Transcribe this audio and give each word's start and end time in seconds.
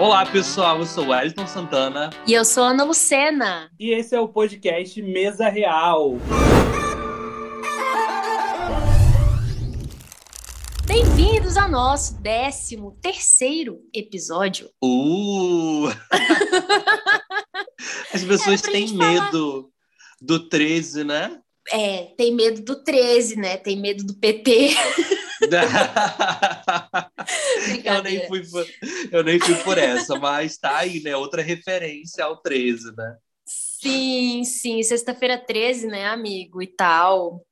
Olá, 0.00 0.24
pessoal. 0.24 0.78
Eu 0.78 0.86
sou 0.86 1.04
o 1.04 1.10
Wellington 1.10 1.46
Santana. 1.46 2.08
E 2.26 2.32
eu 2.32 2.42
sou 2.42 2.64
a 2.64 2.70
Ana 2.70 2.84
Lucena. 2.84 3.70
E 3.78 3.90
esse 3.90 4.14
é 4.14 4.18
o 4.18 4.26
podcast 4.26 5.02
Mesa 5.02 5.50
Real. 5.50 6.14
Bem-vindos 10.86 11.58
ao 11.58 11.68
nosso 11.68 12.18
13 12.22 12.78
terceiro 13.02 13.80
episódio. 13.94 14.70
Uh! 14.82 15.88
As 18.14 18.24
pessoas 18.24 18.62
pra 18.62 18.72
têm 18.72 18.86
gente 18.86 18.96
falar. 18.96 19.26
medo 19.26 19.70
do 20.18 20.48
13, 20.48 21.04
né? 21.04 21.38
É, 21.70 22.04
tem 22.16 22.34
medo 22.34 22.62
do 22.62 22.82
13, 22.82 23.36
né? 23.36 23.58
Tem 23.58 23.78
medo 23.78 24.02
do 24.02 24.14
PT. 24.14 24.70
eu, 27.84 28.02
nem 28.02 28.26
fui 28.26 28.42
por, 28.48 28.66
eu 29.10 29.24
nem 29.24 29.38
fui 29.38 29.54
por 29.56 29.78
essa, 29.78 30.18
mas 30.18 30.58
tá 30.58 30.78
aí, 30.78 31.02
né? 31.02 31.16
Outra 31.16 31.42
referência 31.42 32.24
ao 32.24 32.36
13, 32.36 32.94
né? 32.96 33.16
Sim, 33.44 34.44
sim. 34.44 34.82
Sexta-feira 34.82 35.38
13, 35.38 35.86
né, 35.86 36.06
amigo? 36.06 36.62
E 36.62 36.66
tal. 36.66 37.44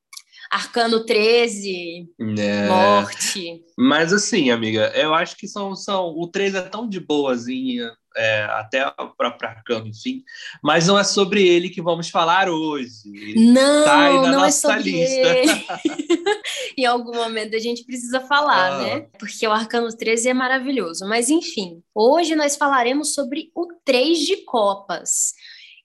Arcano 0.51 1.05
13, 1.05 2.09
É. 2.39 2.69
morte. 2.69 3.63
Mas 3.77 4.13
assim, 4.13 4.51
amiga, 4.51 4.91
eu 4.95 5.15
acho 5.15 5.37
que 5.37 5.47
são, 5.47 5.75
são 5.77 6.15
o 6.17 6.27
13 6.27 6.57
é 6.57 6.63
tão 6.63 6.89
de 6.89 7.01
boazinha, 7.01 7.93
é, 8.19 8.43
até 8.51 8.87
o 8.99 9.09
próprio 9.17 9.49
Arcano, 9.49 9.87
enfim, 9.87 10.23
mas 10.63 10.87
não 10.89 10.99
é 10.99 11.05
sobre 11.05 11.47
ele 11.47 11.71
que 11.71 11.81
vamos 11.81 12.11
falar 12.11 12.49
hoje. 12.51 13.35
Não, 13.37 13.85
Tá 13.85 14.07
aí 14.07 14.15
na 14.17 14.23
não 14.23 14.29
é 14.41 14.47
nossa 14.47 14.69
sobre 14.73 14.91
lista. 14.91 15.37
ele. 15.39 15.67
em 16.77 16.85
algum 16.85 17.15
momento 17.15 17.55
a 17.55 17.59
gente 17.59 17.85
precisa 17.85 18.21
falar, 18.21 18.73
Ah. 18.73 18.79
né? 18.83 19.01
Porque 19.19 19.47
o 19.47 19.53
Arcano 19.53 19.89
13 19.97 20.29
é 20.31 20.35
maravilhoso. 20.35 21.07
Mas 21.09 21.31
enfim, 21.31 21.83
hoje 21.95 22.35
nós 22.35 22.57
falaremos 22.57 23.15
sobre 23.15 23.51
o 23.55 23.67
Três 23.85 24.19
de 24.19 24.39
Copas. 24.45 25.33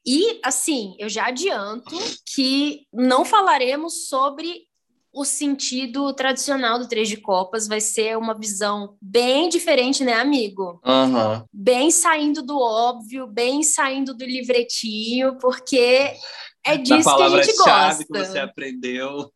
E, 0.05 0.39
assim, 0.43 0.95
eu 0.99 1.07
já 1.07 1.27
adianto 1.27 1.95
que 2.35 2.81
não 2.91 3.23
falaremos 3.23 4.07
sobre 4.09 4.63
o 5.13 5.23
sentido 5.23 6.11
tradicional 6.13 6.79
do 6.79 6.87
Três 6.87 7.07
de 7.07 7.17
Copas. 7.17 7.67
Vai 7.67 7.79
ser 7.79 8.17
uma 8.17 8.33
visão 8.33 8.97
bem 9.01 9.47
diferente, 9.47 10.03
né, 10.03 10.13
amigo? 10.13 10.81
Aham. 10.83 11.45
Bem 11.53 11.91
saindo 11.91 12.41
do 12.41 12.59
óbvio, 12.59 13.27
bem 13.27 13.61
saindo 13.61 14.13
do 14.13 14.25
livretinho, 14.25 15.37
porque 15.37 16.15
é 16.65 16.77
da 16.77 16.83
disso 16.83 17.15
que 17.15 17.23
a 17.23 17.29
gente 17.29 17.57
gosta. 17.57 18.05
que 18.05 18.17
você 18.19 18.39
aprendeu. 18.39 19.29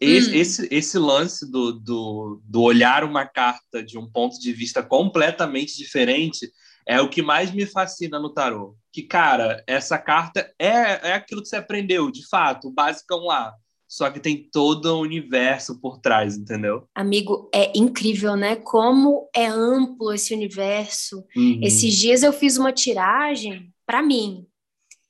esse, 0.00 0.30
Hum. 0.30 0.34
esse, 0.34 0.68
esse 0.70 0.98
lance 0.98 1.50
do, 1.50 1.72
do, 1.72 2.40
do 2.44 2.62
olhar 2.62 3.04
uma 3.04 3.26
carta 3.26 3.84
de 3.84 3.96
um 3.98 4.10
ponto 4.10 4.38
de 4.40 4.52
vista 4.52 4.82
completamente 4.82 5.76
diferente 5.76 6.50
é 6.86 7.00
o 7.00 7.08
que 7.08 7.22
mais 7.22 7.50
me 7.50 7.66
fascina 7.66 8.18
no 8.18 8.32
tarô. 8.32 8.76
Que, 8.92 9.02
cara, 9.02 9.62
essa 9.66 9.98
carta 9.98 10.52
é, 10.58 11.10
é 11.10 11.12
aquilo 11.12 11.42
que 11.42 11.48
você 11.48 11.56
aprendeu, 11.56 12.10
de 12.10 12.26
fato, 12.28 12.68
o 12.68 12.72
basicão 12.72 13.20
lá. 13.24 13.54
Só 13.88 14.10
que 14.10 14.18
tem 14.18 14.48
todo 14.50 14.86
o 14.86 15.00
universo 15.00 15.78
por 15.80 15.98
trás, 15.98 16.36
entendeu? 16.36 16.84
Amigo, 16.94 17.48
é 17.54 17.70
incrível, 17.78 18.34
né? 18.34 18.56
Como 18.56 19.28
é 19.34 19.46
amplo 19.46 20.12
esse 20.12 20.34
universo. 20.34 21.24
Uhum. 21.36 21.60
Esses 21.62 21.94
dias 21.94 22.22
eu 22.22 22.32
fiz 22.32 22.56
uma 22.56 22.72
tiragem 22.72 23.72
para 23.86 24.02
mim. 24.02 24.46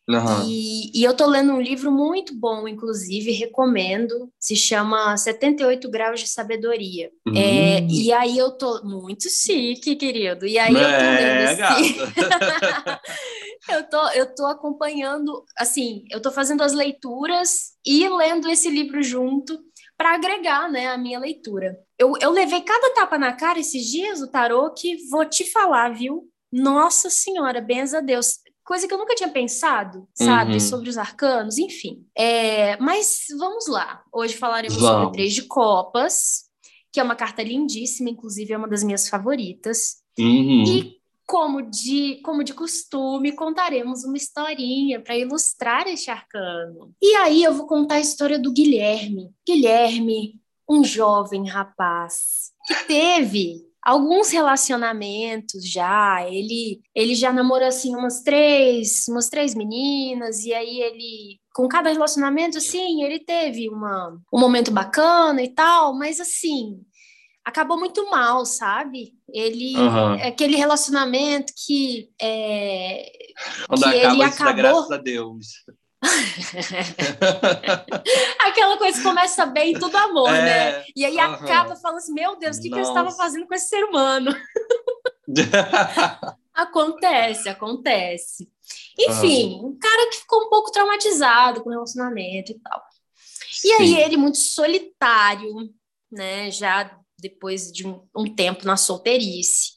Aham. 0.07 0.45
E, 0.47 0.91
e 1.01 1.03
eu 1.03 1.17
tô 1.17 1.27
lendo 1.27 1.53
um 1.55 1.61
livro 1.61 1.91
muito 1.91 2.39
bom, 2.39 2.69
inclusive, 2.69 3.33
recomendo. 3.33 4.29
Se 4.39 4.55
chama 4.55 5.17
78 5.17 5.89
Graus 5.91 6.21
de 6.21 6.29
Sabedoria. 6.29 7.11
É, 7.35 7.81
Hum. 7.81 7.89
e 7.89 8.13
aí 8.13 8.37
eu 8.37 8.51
tô 8.53 8.83
muito 8.85 9.31
chique, 9.31 9.97
querido. 9.97 10.47
E 10.47 10.59
aí 10.59 10.75
eu 10.75 10.79
tô 10.79 10.85
é, 10.85 11.55
lendo 11.55 11.63
esse. 11.63 11.95
Eu 13.69 13.83
tô, 13.89 14.09
eu 14.11 14.35
tô 14.35 14.47
acompanhando, 14.47 15.45
assim, 15.57 16.05
eu 16.11 16.21
tô 16.21 16.31
fazendo 16.31 16.63
as 16.63 16.73
leituras 16.73 17.73
e 17.85 18.09
lendo 18.09 18.49
esse 18.49 18.69
livro 18.69 19.03
junto 19.03 19.59
para 19.97 20.15
agregar, 20.15 20.71
né, 20.71 20.89
a 20.89 20.99
minha 20.99 21.19
leitura. 21.19 21.79
Eu, 21.99 22.15
eu 22.21 22.31
levei 22.31 22.61
cada 22.63 22.93
tapa 22.95 23.17
na 23.19 23.33
cara 23.33 23.59
esses 23.59 23.87
dias, 23.87 24.21
o 24.21 24.31
tarô, 24.31 24.71
que 24.73 24.97
vou 25.09 25.25
te 25.25 25.51
falar, 25.51 25.95
viu? 25.95 26.29
Nossa 26.53 27.09
Senhora, 27.09 27.61
benza 27.61 27.99
a 27.99 28.01
Deus. 28.01 28.39
Coisa 28.65 28.89
que 28.89 28.95
eu 28.95 28.99
nunca 28.99 29.15
tinha 29.15 29.29
pensado, 29.29 30.09
sabe, 30.15 30.55
Uhum. 30.55 30.61
sobre 30.61 30.89
os 30.89 30.97
arcanos, 30.99 31.59
enfim. 31.59 32.07
É, 32.17 32.77
mas 32.79 33.27
vamos 33.39 33.67
lá. 33.69 34.03
Hoje 34.13 34.37
falaremos 34.37 34.81
Vamos. 34.81 35.05
sobre 35.05 35.13
Três 35.13 35.35
de 35.35 35.43
Copas, 35.43 36.45
que 36.93 36.99
é 36.99 37.03
uma 37.03 37.15
carta 37.17 37.43
lindíssima, 37.43 38.09
inclusive 38.11 38.53
é 38.53 38.57
uma 38.57 38.69
das 38.69 38.83
minhas 38.83 39.09
favoritas. 39.09 39.97
Uhum. 40.19 40.65
E 40.67 40.97
como 41.27 41.63
de, 41.63 42.21
como 42.23 42.45
de 42.45 42.53
costume, 42.53 43.33
contaremos 43.33 44.05
uma 44.05 44.17
historinha 44.17 45.01
para 45.01 45.17
ilustrar 45.17 45.87
este 45.87 46.11
arcano. 46.11 46.95
E 47.01 47.15
aí 47.17 47.43
eu 47.43 47.55
vou 47.55 47.67
contar 47.67 47.97
a 47.97 48.01
história 48.01 48.39
do 48.39 48.53
Guilherme. 48.53 49.31
Guilherme, 49.47 50.41
um 50.69 50.85
jovem 50.85 51.49
rapaz 51.49 52.53
que 52.67 52.75
teve 52.87 53.63
alguns 53.83 54.31
relacionamentos 54.31 55.71
já. 55.71 56.27
Ele 56.29 56.81
ele 56.95 57.15
já 57.15 57.33
namorou 57.33 57.69
assim 57.69 57.95
umas 57.95 58.23
três, 58.23 59.07
umas 59.09 59.29
três 59.29 59.55
meninas 59.55 60.45
e 60.45 60.55
aí 60.55 60.81
ele 60.81 61.39
com 61.55 61.69
cada 61.69 61.91
relacionamento 61.91 62.59
assim, 62.59 63.05
ele 63.05 63.21
teve 63.21 63.69
uma, 63.69 64.21
um 64.33 64.41
momento 64.41 64.73
bacana 64.73 65.41
e 65.41 65.49
tal, 65.49 65.97
mas 65.97 66.19
assim, 66.19 66.81
acabou 67.45 67.79
muito 67.79 68.09
mal, 68.11 68.45
sabe? 68.47 69.13
Ele 69.33 69.75
é 70.21 70.29
aquele 70.29 70.57
relacionamento 70.57 71.53
que 71.67 72.11
é, 72.21 73.11
Quando 73.69 73.83
que 73.83 73.89
ele 73.89 74.07
acaba 74.07 74.17
dá 74.17 74.27
acabou- 74.29 74.55
graças 74.55 74.91
a 74.91 74.97
Deus. 74.97 75.47
aquela 78.41 78.77
coisa 78.77 79.03
começa 79.03 79.47
bem, 79.47 79.79
tudo 79.79 79.97
amor, 79.97 80.29
É, 80.29 80.43
né? 80.43 80.85
E 80.95 81.05
aí 81.05 81.19
aham. 81.19 81.35
acaba 81.35 81.77
falando 81.77 81.99
assim, 81.99 82.13
meu 82.13 82.37
Deus, 82.37 82.59
o 82.59 82.61
que, 82.61 82.69
que 82.69 82.75
eu 82.77 82.83
estava 82.83 83.11
fazendo 83.11 83.47
com 83.47 83.55
esse 83.55 83.69
ser 83.69 83.85
humano? 83.85 84.35
Acontece, 86.53 87.49
acontece. 87.49 88.49
Enfim, 88.97 89.61
um 89.65 89.77
cara 89.77 90.09
que 90.09 90.19
ficou 90.19 90.45
um 90.45 90.51
pouco 90.51 90.71
traumatizado 90.71 91.63
com 91.63 91.69
o 91.69 91.73
relacionamento 91.73 92.53
e 92.53 92.61
tal. 92.61 92.81
E 93.65 93.73
aí 93.73 93.89
Sim. 93.89 93.97
ele 93.97 94.17
muito 94.17 94.39
solitário, 94.39 95.53
né? 96.13 96.49
Já 96.53 96.97
depois 97.25 97.73
de 97.73 97.87
um, 97.87 98.03
um 98.15 98.27
tempo 98.27 98.67
na 98.67 98.77
solteirice, 98.77 99.71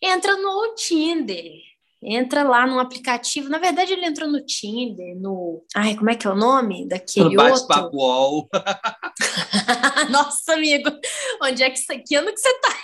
entra 0.00 0.36
no 0.36 0.74
Tinder. 0.76 1.66
Entra 2.00 2.44
lá 2.44 2.64
no 2.64 2.78
aplicativo. 2.78 3.48
Na 3.48 3.58
verdade, 3.58 3.92
ele 3.92 4.06
entrou 4.06 4.30
no 4.30 4.40
Tinder, 4.46 5.16
no. 5.16 5.64
Ai, 5.74 5.96
como 5.96 6.08
é 6.08 6.14
que 6.14 6.28
é 6.28 6.30
o 6.30 6.36
nome 6.36 6.86
daquele 6.86 7.36
outro? 7.36 7.66
Bate-papo 7.66 7.96
UOL. 7.96 8.48
Nossa, 10.08 10.52
amigo, 10.52 10.88
onde 11.42 11.64
é 11.64 11.70
que 11.70 11.76
você. 11.76 11.98
Que 11.98 12.14
ano 12.14 12.32
que 12.32 12.38
você 12.38 12.54
tá? 12.60 12.76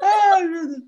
Ai, 0.00 0.46
meu 0.46 0.68
Deus. 0.68 0.80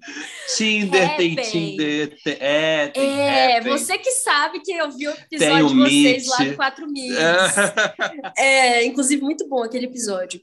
Tinder, 0.57 1.17
tem 1.17 1.33
Happn. 1.33 1.51
Tinder, 1.51 2.23
tem, 2.23 2.37
é, 2.39 2.89
tem 2.89 3.21
É, 3.21 3.61
você 3.63 3.99
que 3.99 4.11
sabe 4.13 4.61
que 4.61 4.71
eu 4.71 4.93
vi 4.93 5.09
o 5.09 5.11
episódio 5.11 5.67
o 5.67 5.69
de 5.71 5.75
vocês 5.75 6.27
Meet. 6.29 6.29
lá 6.29 6.45
do 6.45 6.55
4 6.55 6.87
Milhas. 6.87 7.55
É, 8.39 8.85
inclusive, 8.85 9.21
muito 9.21 9.49
bom 9.49 9.65
aquele 9.65 9.87
episódio. 9.87 10.41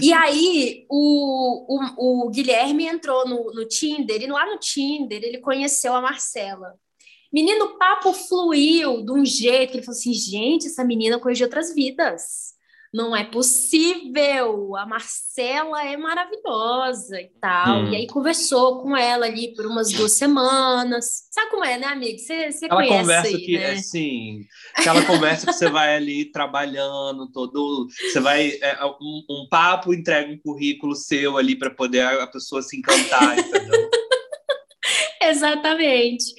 E 0.00 0.12
aí, 0.12 0.86
o, 0.88 1.76
o, 1.98 2.26
o 2.26 2.30
Guilherme 2.30 2.86
entrou 2.86 3.28
no, 3.28 3.52
no 3.52 3.66
Tinder, 3.66 4.22
e 4.22 4.26
lá 4.26 4.46
no 4.46 4.58
Tinder 4.58 5.22
ele 5.22 5.38
conheceu 5.38 5.94
a 5.94 6.00
Marcela. 6.00 6.74
Menino, 7.32 7.66
o 7.66 7.78
papo 7.78 8.12
fluiu 8.12 9.04
de 9.04 9.12
um 9.12 9.24
jeito 9.24 9.70
que 9.70 9.76
ele 9.78 9.84
falou 9.84 9.98
assim: 9.98 10.14
gente, 10.14 10.66
essa 10.66 10.84
menina 10.84 11.18
conhece 11.18 11.44
outras 11.44 11.74
vidas. 11.74 12.55
Não 12.96 13.14
é 13.14 13.24
possível. 13.24 14.74
A 14.74 14.86
Marcela 14.86 15.84
é 15.86 15.98
maravilhosa 15.98 17.20
e 17.20 17.28
tal. 17.38 17.80
Hum. 17.80 17.92
E 17.92 17.96
aí 17.96 18.06
conversou 18.06 18.80
com 18.80 18.96
ela 18.96 19.26
ali 19.26 19.54
por 19.54 19.66
umas 19.66 19.92
duas 19.92 20.12
semanas. 20.12 21.28
Sabe 21.30 21.50
como 21.50 21.62
é, 21.62 21.76
né, 21.76 21.88
amigo? 21.88 22.18
Você 22.18 22.66
conhece 22.66 22.98
conversa 22.98 23.28
aí, 23.28 23.44
que, 23.44 23.58
né? 23.58 23.72
assim, 23.72 24.46
aquela 24.74 25.04
conversa 25.04 25.44
que 25.44 25.52
você 25.52 25.68
vai 25.68 25.94
ali 25.94 26.32
trabalhando, 26.32 27.30
todo. 27.30 27.86
Você 27.90 28.18
vai. 28.18 28.52
é, 28.62 28.82
um, 28.86 29.22
um 29.28 29.46
papo 29.50 29.92
entrega 29.92 30.32
um 30.32 30.38
currículo 30.38 30.96
seu 30.96 31.36
ali 31.36 31.54
para 31.54 31.68
poder 31.68 32.00
a 32.00 32.22
a 32.22 32.26
pessoa 32.26 32.62
se 32.62 32.78
encantar, 32.78 33.38
entendeu? 33.38 33.90
Exatamente. 35.20 36.32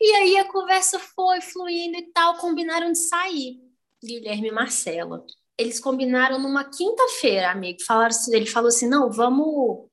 E 0.00 0.12
aí 0.12 0.38
a 0.38 0.44
conversa 0.50 0.98
foi 0.98 1.40
fluindo 1.40 1.98
e 1.98 2.10
tal, 2.12 2.36
combinaram 2.38 2.90
de 2.90 2.98
sair, 2.98 3.60
Guilherme 4.02 4.48
e 4.48 4.52
Marcela. 4.52 5.24
Eles 5.60 5.78
combinaram 5.80 6.38
numa 6.38 6.64
quinta-feira, 6.64 7.50
amigo. 7.50 7.78
Falaram, 7.86 8.08
assim- 8.08 8.34
ele 8.34 8.46
falou 8.46 8.68
assim: 8.68 8.88
não, 8.88 9.10
vamos. 9.10 9.86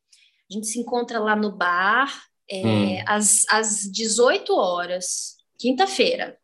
A 0.49 0.53
gente 0.53 0.67
se 0.67 0.79
encontra 0.79 1.19
lá 1.19 1.35
no 1.35 1.51
bar 1.51 2.09
é, 2.49 2.61
Hum. 2.65 3.03
às, 3.05 3.43
às 3.49 3.81
18 3.91 4.53
horas, 4.55 5.35
quinta-feira. 5.59 6.37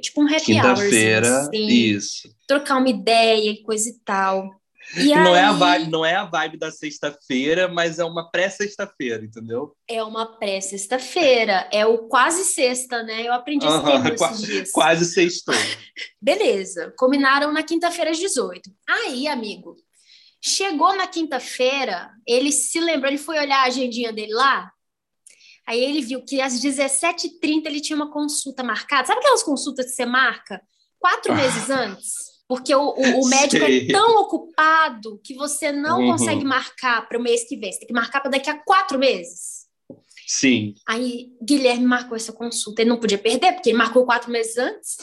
Tipo 0.00 0.22
um 0.22 0.26
happy 0.26 0.52
hour. 0.52 0.74
Quinta-feira, 0.76 1.38
assim, 1.40 1.66
isso. 1.66 2.28
trocar 2.46 2.76
uma 2.78 2.88
ideia 2.90 3.50
e 3.50 3.62
coisa 3.62 3.88
e 3.88 3.94
tal. 4.04 4.48
E 4.96 5.08
não, 5.14 5.34
é 5.36 5.42
a 5.42 5.50
aí- 5.50 5.56
vibe, 5.58 5.90
não 5.90 6.04
é 6.04 6.14
a 6.14 6.24
vibe 6.24 6.58
da 6.58 6.70
sexta-feira, 6.70 7.68
mas 7.68 7.98
é 7.98 8.04
uma 8.04 8.30
pré-sexta-feira, 8.30 9.24
entendeu? 9.24 9.76
É 9.88 10.02
uma 10.02 10.38
pré-sexta-feira, 10.38 11.68
é 11.72 11.84
o 11.86 12.08
quase 12.08 12.44
sexta, 12.44 13.02
né? 13.02 13.26
Eu 13.26 13.32
aprendi 13.32 13.66
esse 13.66 13.74
Aham, 13.76 14.02
termo 14.02 14.16
qua- 14.18 14.30
esses 14.32 14.46
dias. 14.46 14.70
Quase 14.70 15.04
sextou. 15.04 15.54
Beleza, 16.20 16.92
combinaram 16.96 17.52
na 17.52 17.62
quinta-feira 17.62 18.10
às 18.10 18.18
18. 18.18 18.70
Aí, 18.88 19.26
amigo, 19.28 19.76
chegou 20.40 20.94
na 20.96 21.06
quinta-feira, 21.06 22.10
ele 22.26 22.52
se 22.52 22.80
lembrou, 22.80 23.08
ele 23.10 23.18
foi 23.18 23.38
olhar 23.38 23.58
a 23.60 23.66
agendinha 23.66 24.12
dele 24.12 24.32
lá, 24.32 24.70
aí 25.66 25.82
ele 25.84 26.00
viu 26.00 26.24
que 26.24 26.40
às 26.40 26.60
17h30 26.62 27.66
ele 27.66 27.80
tinha 27.80 27.96
uma 27.96 28.10
consulta 28.10 28.62
marcada. 28.62 29.06
Sabe 29.06 29.18
aquelas 29.20 29.42
consultas 29.42 29.86
que 29.86 29.92
você 29.92 30.06
marca 30.06 30.62
quatro 30.98 31.32
Ah. 31.32 31.36
meses 31.36 31.68
antes? 31.68 32.27
Porque 32.48 32.74
o, 32.74 32.80
o- 32.94 33.20
o 33.24 33.28
médico 33.28 33.64
Sei. 33.66 33.88
é 33.88 33.92
tão 33.92 34.22
ocupado 34.22 35.20
que 35.22 35.34
você 35.34 35.70
não 35.70 36.00
Uhum. 36.00 36.12
consegue 36.12 36.44
marcar 36.44 37.06
para 37.06 37.18
o 37.18 37.22
mês 37.22 37.46
que 37.46 37.56
vem. 37.56 37.70
Você 37.72 37.80
tem 37.80 37.88
que 37.88 37.92
marcar 37.94 38.20
para 38.20 38.30
daqui 38.30 38.48
a 38.48 38.58
quatro 38.58 38.98
meses. 38.98 39.66
Sim. 40.26 40.74
Aí 40.86 41.30
Guilherme 41.42 41.84
marcou 41.84 42.16
essa 42.16 42.32
consulta. 42.32 42.80
Ele 42.82 42.90
não 42.90 42.98
podia 43.00 43.18
perder, 43.18 43.52
porque 43.52 43.70
ele 43.70 43.78
marcou 43.78 44.04
quatro 44.04 44.30
meses 44.30 44.56
antes 44.58 44.96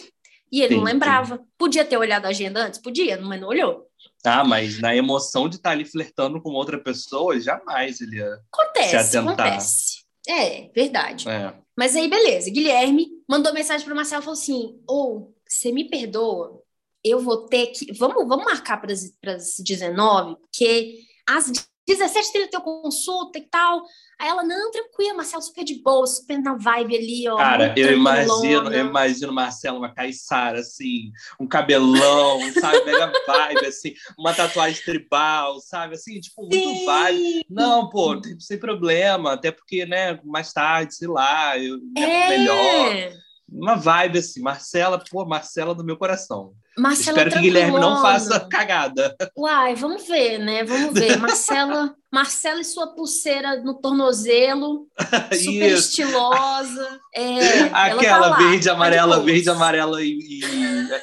e 0.51 0.61
ele 0.61 0.69
Sim, 0.73 0.77
não 0.77 0.83
lembrava. 0.83 1.43
Podia 1.57 1.85
ter 1.85 1.97
olhado 1.97 2.25
a 2.25 2.29
agenda 2.29 2.65
antes? 2.65 2.79
Podia, 2.81 3.19
mas 3.21 3.39
não 3.39 3.47
olhou. 3.49 3.87
Ah, 4.23 4.43
mas 4.43 4.79
na 4.79 4.95
emoção 4.95 5.47
de 5.47 5.57
estar 5.57 5.71
ali 5.71 5.85
flertando 5.85 6.41
com 6.41 6.49
outra 6.49 6.79
pessoa, 6.79 7.39
jamais 7.39 8.01
ele 8.01 8.17
ia. 8.17 8.39
Acontece, 8.51 8.89
Se 9.11 9.17
atentar. 9.17 9.45
acontece. 9.47 9.95
É, 10.27 10.69
verdade. 10.73 11.29
É. 11.29 11.53
Mas 11.77 11.95
aí, 11.95 12.07
beleza. 12.07 12.49
Guilherme 12.49 13.07
mandou 13.29 13.53
mensagem 13.53 13.85
para 13.85 13.93
o 13.93 13.95
Marcelo 13.95 14.21
e 14.21 14.25
falou 14.25 14.39
assim: 14.39 14.79
Ou, 14.87 15.35
você 15.47 15.71
me 15.71 15.87
perdoa, 15.87 16.59
eu 17.05 17.19
vou 17.19 17.45
ter 17.45 17.67
que. 17.67 17.93
Vamos, 17.93 18.27
vamos 18.27 18.45
marcar 18.45 18.77
para 18.77 18.91
as 18.91 19.55
19, 19.59 20.37
porque 20.37 20.99
às 21.27 21.51
17 21.87 22.33
tem 22.33 22.49
tua 22.49 22.61
consulta 22.61 23.37
e 23.37 23.43
tal. 23.43 23.83
Aí 24.19 24.29
ela, 24.29 24.43
não, 24.43 24.71
tranquila, 24.71 25.13
Marcelo, 25.13 25.41
super 25.43 25.63
de 25.63 25.83
boa, 25.83 26.07
super 26.07 26.41
na 26.41 26.55
vibe 26.55 26.95
ali, 26.95 27.27
ó. 27.27 27.35
Cara, 27.35 27.75
eu 27.77 27.93
imagino, 27.93 28.73
eu 28.73 28.87
imagino 28.87 29.33
Marcelo, 29.33 29.77
uma 29.77 29.93
caiçara, 29.93 30.59
assim, 30.59 31.11
um 31.39 31.45
cabelão, 31.45 32.39
sabe? 32.59 32.85
Mega 32.85 33.11
vibe, 33.27 33.65
assim, 33.67 33.93
uma 34.17 34.33
tatuagem 34.33 34.81
tribal, 34.83 35.59
sabe? 35.59 35.95
Assim, 35.95 36.19
tipo, 36.19 36.43
muito 36.43 36.57
Sim. 36.57 36.85
vibe. 36.85 37.45
Não, 37.49 37.89
pô, 37.89 38.19
sem 38.39 38.57
problema, 38.57 39.33
até 39.33 39.51
porque, 39.51 39.85
né, 39.85 40.19
mais 40.23 40.53
tarde, 40.53 40.95
sei 40.95 41.09
lá, 41.09 41.57
eu 41.59 41.77
É. 41.97 42.29
melhor. 42.29 43.13
Uma 43.47 43.75
vibe, 43.75 44.19
assim, 44.19 44.41
Marcela, 44.41 45.03
pô, 45.11 45.23
Marcela 45.25 45.75
do 45.75 45.83
meu 45.83 45.97
coração. 45.97 46.53
Marcela 46.77 47.17
Espero 47.17 47.31
que 47.31 47.41
Guilherme 47.41 47.79
não 47.79 48.01
faça 48.01 48.39
cagada. 48.41 49.15
Uai, 49.37 49.75
vamos 49.75 50.05
ver, 50.07 50.39
né? 50.39 50.63
Vamos 50.63 50.93
ver. 50.93 51.15
Marcela, 51.19 51.95
Marcela 52.11 52.59
e 52.59 52.65
sua 52.65 52.87
pulseira 52.93 53.61
no 53.61 53.75
tornozelo, 53.75 54.87
super 55.31 55.71
estilosa. 55.71 56.99
É, 57.13 57.69
tá 57.69 57.85
Aquela 57.85 58.37
verde, 58.37 58.55
tá 58.55 58.61
de 58.61 58.69
amarela, 58.69 59.19
verde, 59.21 59.49
amarela 59.49 60.03
e. 60.03 60.17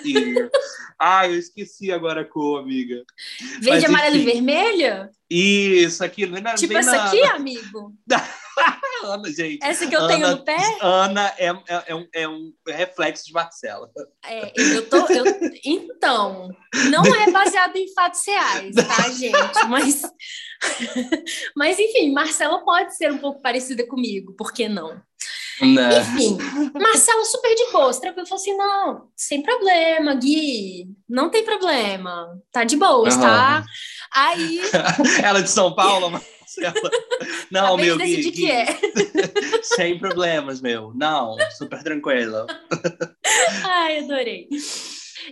e, 0.05 0.13
e... 0.13 0.51
Ai, 0.99 1.33
eu 1.33 1.39
esqueci 1.39 1.91
agora 1.91 2.21
a 2.21 2.25
cor, 2.25 2.61
amiga. 2.61 3.03
Verde, 3.61 3.69
Mas, 3.71 3.85
amarela 3.85 4.17
e 4.17 4.25
vermelha? 4.25 5.11
Isso, 5.29 6.05
aquilo. 6.05 6.39
Na, 6.41 6.55
Tipo 6.55 6.77
essa 6.77 6.93
na- 6.93 7.05
aqui, 7.07 7.23
amigo? 7.25 7.93
Ana, 9.05 9.33
gente. 9.33 9.65
Essa 9.65 9.87
que 9.87 9.95
eu 9.95 10.01
Ana- 10.01 10.09
tenho 10.15 10.29
no 10.31 10.45
pé? 10.45 10.57
Ana 10.81 11.35
é, 11.39 11.49
é, 11.49 11.85
é 11.89 11.95
um, 11.95 12.09
é 12.15 12.29
um 12.29 12.53
reflexo 12.69 13.27
de 13.27 13.33
Marcela. 13.33 13.91
É, 14.25 14.53
eu 14.57 14.89
tô. 14.89 14.97
eu- 15.09 15.25
então, 15.65 16.49
não 16.91 17.05
é 17.15 17.31
baseado 17.33 17.77
em 17.77 17.93
fatos 17.93 18.25
reais, 18.27 18.75
tá, 18.75 19.09
gente? 19.11 19.67
Mas, 19.69 20.03
mas 21.57 21.79
enfim, 21.79 22.13
Marcela 22.13 22.65
pode 22.65 22.97
ser 22.97 23.11
um 23.13 23.19
pouco 23.19 23.41
parecida 23.43 23.87
comigo, 23.87 24.35
por 24.35 24.53
que 24.53 24.69
não? 24.69 25.01
Né? 25.61 26.01
Enfim, 26.01 26.39
Marcela 26.75 27.25
super 27.25 27.55
de 27.55 27.71
boas, 27.71 28.01
tranquilo, 28.01 28.27
falou 28.27 28.41
assim: 28.41 28.57
não, 28.57 29.09
sem 29.17 29.43
problema, 29.43 30.15
Gui, 30.15 30.89
não 31.09 31.31
tem 31.31 31.45
problema, 31.45 32.37
tá 32.51 32.65
de 32.65 32.77
boas, 32.77 33.17
tá? 33.17 33.59
Aham. 33.59 33.65
Aí, 34.15 34.61
Ela 35.23 35.39
é 35.39 35.43
de 35.43 35.51
São 35.51 35.75
Paulo, 35.75 36.11
Marcela. 36.61 36.91
Não, 37.51 37.77
meu, 37.77 37.97
Gui, 37.97 38.17
decidir 38.17 38.31
Gui, 38.33 38.51
é. 38.51 38.67
sem 39.63 39.99
problemas, 39.99 40.61
meu. 40.61 40.93
Não, 40.95 41.37
super 41.57 41.83
tranquila. 41.83 42.47
Ai, 43.65 43.99
adorei. 43.99 44.49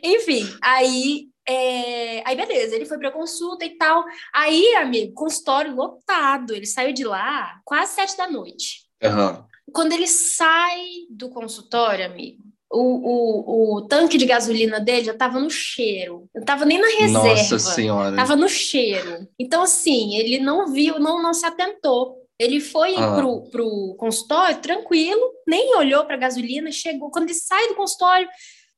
Enfim, 0.02 0.48
aí, 0.62 1.28
é, 1.48 2.22
aí 2.28 2.36
beleza, 2.36 2.74
ele 2.76 2.86
foi 2.86 2.98
pra 2.98 3.10
consulta 3.10 3.64
e 3.64 3.76
tal. 3.76 4.04
Aí, 4.32 4.74
amigo, 4.76 5.14
consultório 5.14 5.74
lotado, 5.74 6.54
ele 6.54 6.66
saiu 6.66 6.92
de 6.92 7.04
lá 7.04 7.60
quase 7.64 7.94
sete 7.94 8.16
da 8.16 8.28
noite. 8.30 8.82
Aham. 9.02 9.46
Quando 9.72 9.92
ele 9.92 10.06
sai 10.06 10.82
do 11.08 11.30
consultório, 11.30 12.04
amigo, 12.04 12.42
o, 12.70 12.78
o, 12.80 13.74
o 13.76 13.82
tanque 13.82 14.16
de 14.16 14.24
gasolina 14.26 14.78
dele 14.78 15.04
já 15.04 15.14
tava 15.14 15.40
no 15.40 15.50
cheiro. 15.50 16.28
Não 16.34 16.44
tava 16.44 16.64
nem 16.64 16.78
na 16.80 16.86
reserva. 16.88 17.28
Nossa 17.28 17.58
Senhora. 17.58 18.14
Tava 18.16 18.36
no 18.36 18.48
cheiro. 18.48 19.26
Então, 19.38 19.62
assim, 19.62 20.16
ele 20.16 20.38
não 20.38 20.72
viu, 20.72 20.98
não, 21.00 21.20
não 21.22 21.34
se 21.34 21.44
atentou. 21.44 22.16
Ele 22.38 22.60
foi 22.60 22.94
Ah. 22.96 23.16
pro, 23.16 23.42
pro 23.50 23.94
consultório 23.98 24.60
tranquilo, 24.60 25.20
nem 25.46 25.76
olhou 25.76 26.04
pra 26.06 26.16
gasolina, 26.16 26.70
chegou. 26.72 27.10
Quando 27.10 27.24
ele 27.24 27.34
sai 27.34 27.68
do 27.68 27.74
consultório, 27.74 28.28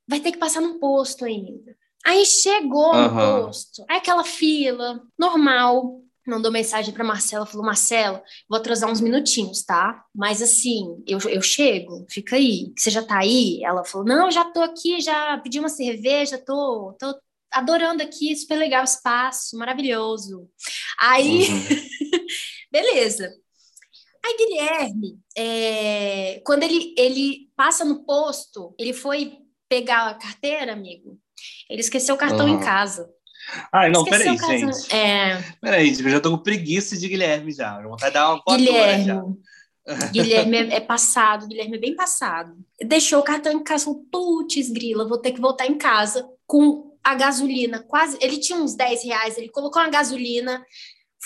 vai 0.08 0.18
ter 0.20 0.32
que 0.32 0.38
passar 0.38 0.60
num 0.60 0.78
posto 0.80 1.24
ainda. 1.24 1.76
Aí 2.04 2.24
chegou 2.26 2.92
no 2.92 2.98
Aham. 2.98 3.44
posto, 3.46 3.84
aí 3.88 3.98
aquela 3.98 4.24
fila, 4.24 5.00
normal. 5.16 6.00
Mandou 6.26 6.52
mensagem 6.52 6.94
pra 6.94 7.04
Marcela, 7.04 7.44
falou: 7.44 7.66
Marcela, 7.66 8.22
vou 8.48 8.58
atrasar 8.58 8.90
uns 8.90 9.00
minutinhos, 9.00 9.64
tá? 9.64 10.04
Mas 10.14 10.40
assim, 10.40 11.02
eu, 11.06 11.18
eu 11.28 11.42
chego, 11.42 12.06
fica 12.08 12.36
aí. 12.36 12.72
Você 12.78 12.90
já 12.90 13.02
tá 13.02 13.18
aí? 13.18 13.62
Ela 13.64 13.84
falou: 13.84 14.06
Não, 14.06 14.30
já 14.30 14.44
tô 14.44 14.60
aqui, 14.60 15.00
já 15.00 15.36
pedi 15.38 15.58
uma 15.58 15.68
cerveja, 15.68 16.38
tô, 16.38 16.96
tô 16.98 17.14
adorando 17.50 18.02
aqui, 18.02 18.34
super 18.36 18.56
legal 18.56 18.82
o 18.82 18.84
espaço, 18.84 19.56
maravilhoso. 19.56 20.48
Aí, 20.98 21.48
Uhum. 21.48 21.62
beleza. 22.70 23.32
Aí, 24.24 24.36
Guilherme, 24.38 25.18
é, 25.36 26.40
quando 26.46 26.62
ele, 26.62 26.94
ele 26.96 27.50
passa 27.56 27.84
no 27.84 28.04
posto, 28.04 28.72
ele 28.78 28.92
foi 28.92 29.38
pegar 29.68 30.08
a 30.10 30.14
carteira, 30.14 30.72
amigo, 30.72 31.18
ele 31.68 31.80
esqueceu 31.80 32.14
o 32.14 32.18
cartão 32.18 32.46
Aham. 32.46 32.56
em 32.56 32.60
casa. 32.60 33.10
Ai, 33.72 33.90
não, 33.90 34.02
Esqueceu 34.04 34.18
peraí, 34.24 34.36
o 34.36 34.38
cartão- 34.40 34.72
gente. 34.72 34.94
É, 34.94 35.42
Peraí, 35.60 35.88
eu 35.90 36.10
já 36.10 36.20
tô 36.20 36.30
com 36.30 36.38
preguiça 36.42 36.96
de 36.96 37.08
Guilherme 37.08 37.52
já. 37.52 37.80
Eu 37.82 37.88
Vontade 37.90 38.12
de 38.12 38.14
dar 38.14 38.28
uma 38.34 38.42
voadora 38.46 38.98
já. 38.98 39.14
Guilherme. 39.14 39.36
Guilherme 40.12 40.56
é, 40.56 40.74
é 40.76 40.80
passado, 40.80 41.46
Guilherme 41.48 41.76
é 41.76 41.80
bem 41.80 41.96
passado. 41.96 42.54
Deixou 42.80 43.18
o 43.18 43.24
cartão 43.24 43.52
em 43.52 43.62
casa, 43.64 43.84
falou, 43.86 44.04
putz, 44.10 44.70
grila, 44.70 45.08
vou 45.08 45.18
ter 45.18 45.32
que 45.32 45.40
voltar 45.40 45.66
em 45.66 45.76
casa 45.76 46.24
com 46.46 46.96
a 47.02 47.14
gasolina 47.16 47.82
quase. 47.82 48.16
Ele 48.20 48.38
tinha 48.38 48.58
uns 48.58 48.76
10 48.76 49.02
reais, 49.04 49.36
ele 49.36 49.48
colocou 49.48 49.82
a 49.82 49.88
gasolina, 49.88 50.64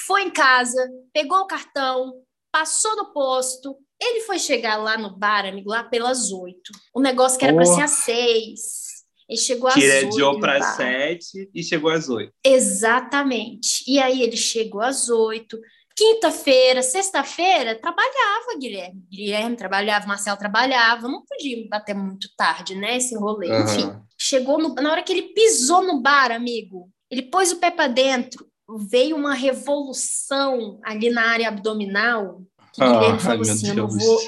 foi 0.06 0.22
em 0.22 0.30
casa, 0.30 0.80
pegou 1.12 1.38
o 1.40 1.46
cartão, 1.46 2.14
passou 2.50 2.96
no 2.96 3.12
posto. 3.12 3.76
Ele 4.00 4.20
foi 4.20 4.38
chegar 4.38 4.76
lá 4.76 4.96
no 4.96 5.14
bar, 5.16 5.44
amigo, 5.46 5.68
lá 5.70 5.82
pelas 5.84 6.30
8. 6.32 6.56
O 6.94 7.00
negócio 7.00 7.38
que 7.38 7.44
era 7.44 7.54
para 7.54 7.62
Oh. 7.68 7.74
ser 7.74 7.82
às 7.82 7.90
6. 7.90 8.85
Ele 9.28 9.38
chegou 9.38 9.68
às 9.68 9.76
ele 9.76 9.92
8. 9.92 10.06
adiou 10.06 10.32
no 10.34 10.40
para 10.40 10.62
sete 10.74 11.50
e 11.54 11.62
chegou 11.62 11.90
às 11.90 12.08
oito. 12.08 12.32
Exatamente. 12.44 13.82
E 13.86 13.98
aí 13.98 14.22
ele 14.22 14.36
chegou 14.36 14.80
às 14.80 15.08
oito. 15.08 15.58
Quinta-feira, 15.96 16.82
sexta-feira, 16.82 17.74
trabalhava, 17.80 18.58
Guilherme. 18.60 19.02
Guilherme 19.10 19.56
trabalhava, 19.56 20.06
Marcelo 20.06 20.36
trabalhava. 20.38 21.08
Não 21.08 21.24
podia 21.24 21.66
bater 21.68 21.94
muito 21.94 22.28
tarde, 22.36 22.74
né? 22.74 22.98
Esse 22.98 23.16
rolê. 23.16 23.50
Aham. 23.50 23.64
Enfim, 23.64 23.92
chegou 24.18 24.58
no- 24.58 24.74
na 24.74 24.90
hora 24.92 25.02
que 25.02 25.12
ele 25.12 25.22
pisou 25.34 25.82
no 25.82 26.00
bar, 26.00 26.30
amigo. 26.30 26.90
Ele 27.10 27.22
pôs 27.22 27.50
o 27.50 27.56
pé 27.56 27.70
para 27.70 27.88
dentro. 27.88 28.46
Veio 28.90 29.16
uma 29.16 29.32
revolução 29.34 30.78
ali 30.84 31.08
na 31.10 31.22
área 31.22 31.48
abdominal. 31.48 32.42
Que 32.74 32.82
Ah, 32.82 32.92
Guilherme 32.92 33.18
falou 33.20 33.42
assim: 33.42 33.68
eu 33.68 33.74
não 33.74 33.88
vou. 33.88 34.20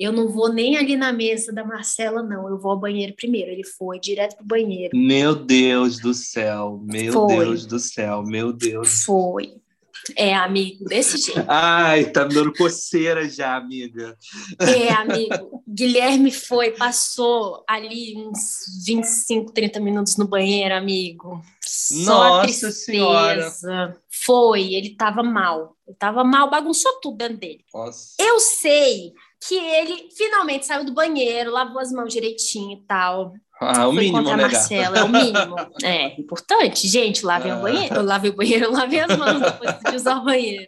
Eu 0.00 0.12
não 0.12 0.28
vou 0.28 0.50
nem 0.50 0.78
ali 0.78 0.96
na 0.96 1.12
mesa 1.12 1.52
da 1.52 1.62
Marcela, 1.62 2.22
não. 2.22 2.48
Eu 2.48 2.58
vou 2.58 2.70
ao 2.70 2.80
banheiro 2.80 3.14
primeiro. 3.14 3.50
Ele 3.50 3.62
foi 3.62 4.00
direto 4.00 4.34
pro 4.36 4.46
banheiro. 4.46 4.96
Meu 4.96 5.34
Deus 5.34 5.98
do 5.98 6.14
céu, 6.14 6.80
meu 6.82 7.12
Foi. 7.12 7.36
Deus 7.36 7.66
do 7.66 7.78
céu, 7.78 8.22
meu 8.22 8.50
Deus. 8.50 9.04
Foi. 9.04 9.60
É, 10.16 10.34
amigo, 10.34 10.86
desse 10.86 11.18
jeito. 11.18 11.44
Ai, 11.46 12.06
tá 12.06 12.24
me 12.24 12.32
dando 12.32 12.50
coceira 12.54 13.28
já, 13.28 13.54
amiga. 13.54 14.16
É, 14.58 14.90
amigo. 14.90 15.62
Guilherme 15.68 16.32
foi, 16.32 16.70
passou 16.70 17.62
ali 17.68 18.16
uns 18.16 18.82
25, 18.86 19.52
30 19.52 19.80
minutos 19.80 20.16
no 20.16 20.26
banheiro, 20.26 20.74
amigo. 20.74 21.42
Só 21.60 22.04
Nossa 22.04 22.42
tristeza. 22.44 22.72
Senhora. 22.72 24.00
Foi, 24.24 24.72
ele 24.72 24.96
tava 24.96 25.22
mal. 25.22 25.76
Ele 25.86 25.96
tava 25.98 26.24
mal, 26.24 26.48
bagunçou 26.48 26.98
tudo 27.02 27.18
dentro 27.18 27.36
dele. 27.36 27.64
Nossa. 27.74 28.14
Eu 28.18 28.40
sei 28.40 29.12
que 29.46 29.54
ele 29.54 30.08
finalmente 30.16 30.66
saiu 30.66 30.84
do 30.84 30.92
banheiro, 30.92 31.50
lavou 31.50 31.80
as 31.80 31.90
mãos 31.92 32.12
direitinho 32.12 32.72
e 32.78 32.86
tal. 32.86 33.32
Ah, 33.62 33.86
o 33.88 33.92
foi 33.92 34.04
mínimo, 34.04 34.18
encontrar 34.20 34.36
né, 34.38 34.42
Marcela, 34.44 34.98
é 34.98 35.02
o 35.04 35.08
mínimo. 35.08 35.56
É, 35.82 36.18
importante. 36.20 36.88
Gente, 36.88 37.26
lavem 37.26 37.52
Ah. 37.52 37.58
o 37.58 37.62
banheiro. 37.62 37.94
Eu 37.96 38.02
lavei 38.02 38.30
o 38.30 38.34
banheiro, 38.36 38.72
lavei 38.72 39.00
as 39.00 39.16
mãos 39.16 39.38
depois 39.40 39.78
de 39.80 39.96
usar 39.96 40.16
o 40.16 40.24
banheiro. 40.24 40.66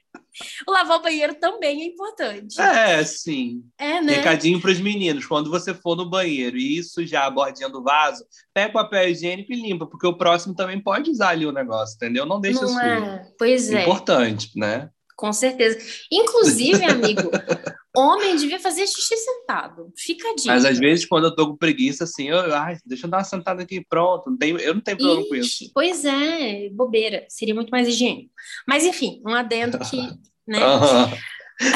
O 0.67 0.71
lavar 0.73 0.99
o 0.99 1.02
banheiro 1.02 1.35
também 1.35 1.83
é 1.83 1.87
importante. 1.87 2.59
É, 2.61 3.05
sim. 3.05 3.62
É, 3.79 4.00
né? 4.00 4.14
Recadinho 4.14 4.61
para 4.61 4.71
os 4.71 4.81
meninos: 4.81 5.26
quando 5.26 5.50
você 5.50 5.75
for 5.75 5.95
no 5.97 6.09
banheiro 6.09 6.57
e 6.57 6.83
sujar 6.83 7.25
a 7.26 7.31
bordinha 7.31 7.69
do 7.69 7.83
vaso, 7.83 8.25
pega 8.55 8.71
o 8.71 8.73
papel 8.73 9.09
higiênico 9.11 9.52
e 9.52 9.57
limpa, 9.61 9.87
porque 9.87 10.07
o 10.07 10.17
próximo 10.17 10.55
também 10.55 10.81
pode 10.83 11.11
usar 11.11 11.31
ali 11.31 11.45
o 11.47 11.52
negócio, 11.52 11.97
entendeu? 11.97 12.25
Não 12.26 12.41
deixa 12.41 12.62
Não 12.62 12.69
sujo. 12.69 12.81
é? 12.81 13.26
Pois 13.38 13.71
é, 13.73 13.83
Importante, 13.83 14.50
né? 14.57 14.88
com 15.17 15.33
certeza. 15.33 15.79
Inclusive, 16.11 16.83
amigo, 16.85 17.31
homem 17.97 18.37
devia 18.37 18.59
fazer 18.59 18.87
xixi 18.87 19.17
sentado. 19.17 19.93
Fica 19.97 20.29
a 20.31 20.35
dica. 20.35 20.49
Mas 20.53 20.65
às 20.65 20.79
vezes, 20.79 21.05
quando 21.05 21.25
eu 21.25 21.35
tô 21.35 21.49
com 21.49 21.57
preguiça, 21.57 22.05
assim, 22.05 22.29
eu, 22.29 22.55
ai, 22.55 22.79
deixa 22.87 23.07
eu 23.07 23.11
dar 23.11 23.19
uma 23.19 23.25
sentada 23.25 23.63
aqui, 23.63 23.85
pronto. 23.85 24.31
Não 24.31 24.37
tem, 24.37 24.51
eu 24.51 24.75
não 24.75 24.81
tenho 24.81 24.97
problema 24.97 25.29
com 25.29 25.35
isso. 25.35 25.65
Ixi, 25.65 25.71
pois 25.75 26.05
é, 26.05 26.69
bobeira. 26.71 27.27
Seria 27.29 27.55
muito 27.55 27.71
mais 27.71 27.87
higiênico. 27.89 28.31
Mas, 28.67 28.85
enfim, 28.85 29.23
um 29.27 29.35
adendo 29.35 29.79
que, 29.79 29.97
né? 30.47 30.61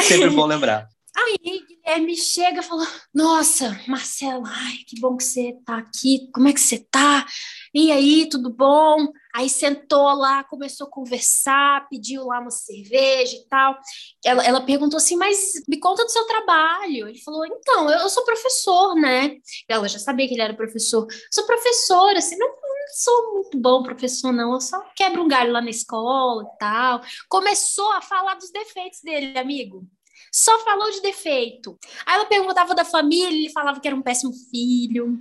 Sempre 0.02 0.30
bom 0.30 0.46
lembrar. 0.46 0.88
Aí, 1.18 1.64
Guilherme 1.66 2.14
chega 2.14 2.61
e 2.61 2.62
fala: 2.62 2.87
Nossa, 3.14 3.80
Marcela, 3.88 4.44
ai, 4.46 4.76
que 4.87 5.00
bom 5.00 5.16
que 5.16 5.25
você 5.25 5.56
tá 5.64 5.78
aqui. 5.78 6.30
Como 6.32 6.46
é 6.46 6.52
que 6.52 6.61
você 6.61 6.78
tá? 6.90 7.25
E 7.73 7.90
aí, 7.90 8.28
tudo 8.28 8.50
bom? 8.50 9.08
Aí 9.35 9.49
sentou 9.49 10.12
lá, 10.14 10.44
começou 10.44 10.87
a 10.87 10.90
conversar, 10.90 11.88
pediu 11.88 12.26
lá 12.26 12.40
uma 12.40 12.50
cerveja 12.50 13.35
e 13.35 13.49
tal. 13.49 13.78
Ela, 14.25 14.44
ela 14.44 14.61
perguntou 14.61 14.99
assim: 14.99 15.16
Mas 15.16 15.54
me 15.66 15.78
conta 15.80 16.04
do 16.04 16.11
seu 16.11 16.26
trabalho. 16.26 17.08
Ele 17.08 17.18
falou: 17.23 17.46
Então, 17.46 17.90
eu, 17.90 18.00
eu 18.00 18.08
sou 18.11 18.25
professor, 18.25 18.94
né? 18.94 19.37
Ela 19.66 19.88
já 19.88 19.99
sabia 19.99 20.28
que 20.28 20.35
ele 20.35 20.42
era 20.42 20.54
professor. 20.54 21.06
Sou 21.32 21.46
professora, 21.46 22.18
assim, 22.18 22.37
não, 22.37 22.49
não 22.49 22.56
sou 22.94 23.35
muito 23.35 23.58
bom 23.58 23.82
professor, 23.82 24.32
não. 24.32 24.52
Eu 24.52 24.61
só 24.61 24.82
quebro 24.94 25.23
um 25.23 25.28
galho 25.28 25.52
lá 25.52 25.62
na 25.62 25.70
escola 25.70 26.42
e 26.44 26.58
tal. 26.58 27.00
Começou 27.28 27.90
a 27.92 28.02
falar 28.02 28.35
dos 28.35 28.50
defeitos 28.50 29.00
dele, 29.00 29.38
amigo 29.38 29.87
só 30.33 30.59
falou 30.61 30.90
de 30.90 31.00
defeito. 31.00 31.78
Aí 32.04 32.14
ela 32.16 32.26
perguntava 32.26 32.75
da 32.75 32.85
família, 32.85 33.28
ele 33.28 33.50
falava 33.50 33.80
que 33.80 33.87
era 33.87 33.97
um 33.97 34.02
péssimo 34.02 34.33
filho. 34.50 35.18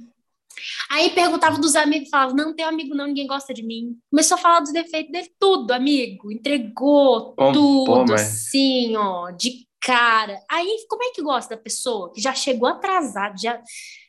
Aí 0.90 1.10
perguntava 1.10 1.58
dos 1.58 1.76
amigos, 1.76 2.10
falava, 2.10 2.34
não 2.34 2.56
tenho 2.56 2.70
amigo 2.70 2.96
não, 2.96 3.08
ninguém 3.08 3.28
gosta 3.28 3.54
de 3.54 3.64
mim. 3.64 3.98
Começou 4.10 4.36
a 4.36 4.40
falar 4.40 4.60
dos 4.62 4.72
defeitos 4.72 5.12
dele, 5.12 5.32
tudo, 5.40 5.72
amigo. 5.72 6.32
Entregou 6.32 7.34
tudo, 7.36 8.06
pô, 8.06 8.14
assim, 8.14 8.96
ó, 8.96 9.32
de 9.32 9.68
cara. 9.82 10.42
Aí, 10.50 10.86
como 10.90 11.04
é 11.04 11.12
que 11.12 11.22
gosta 11.22 11.56
da 11.56 11.62
pessoa 11.62 12.12
que 12.12 12.20
já 12.20 12.34
chegou 12.34 12.68
atrasado, 12.68 13.40
já... 13.40 13.62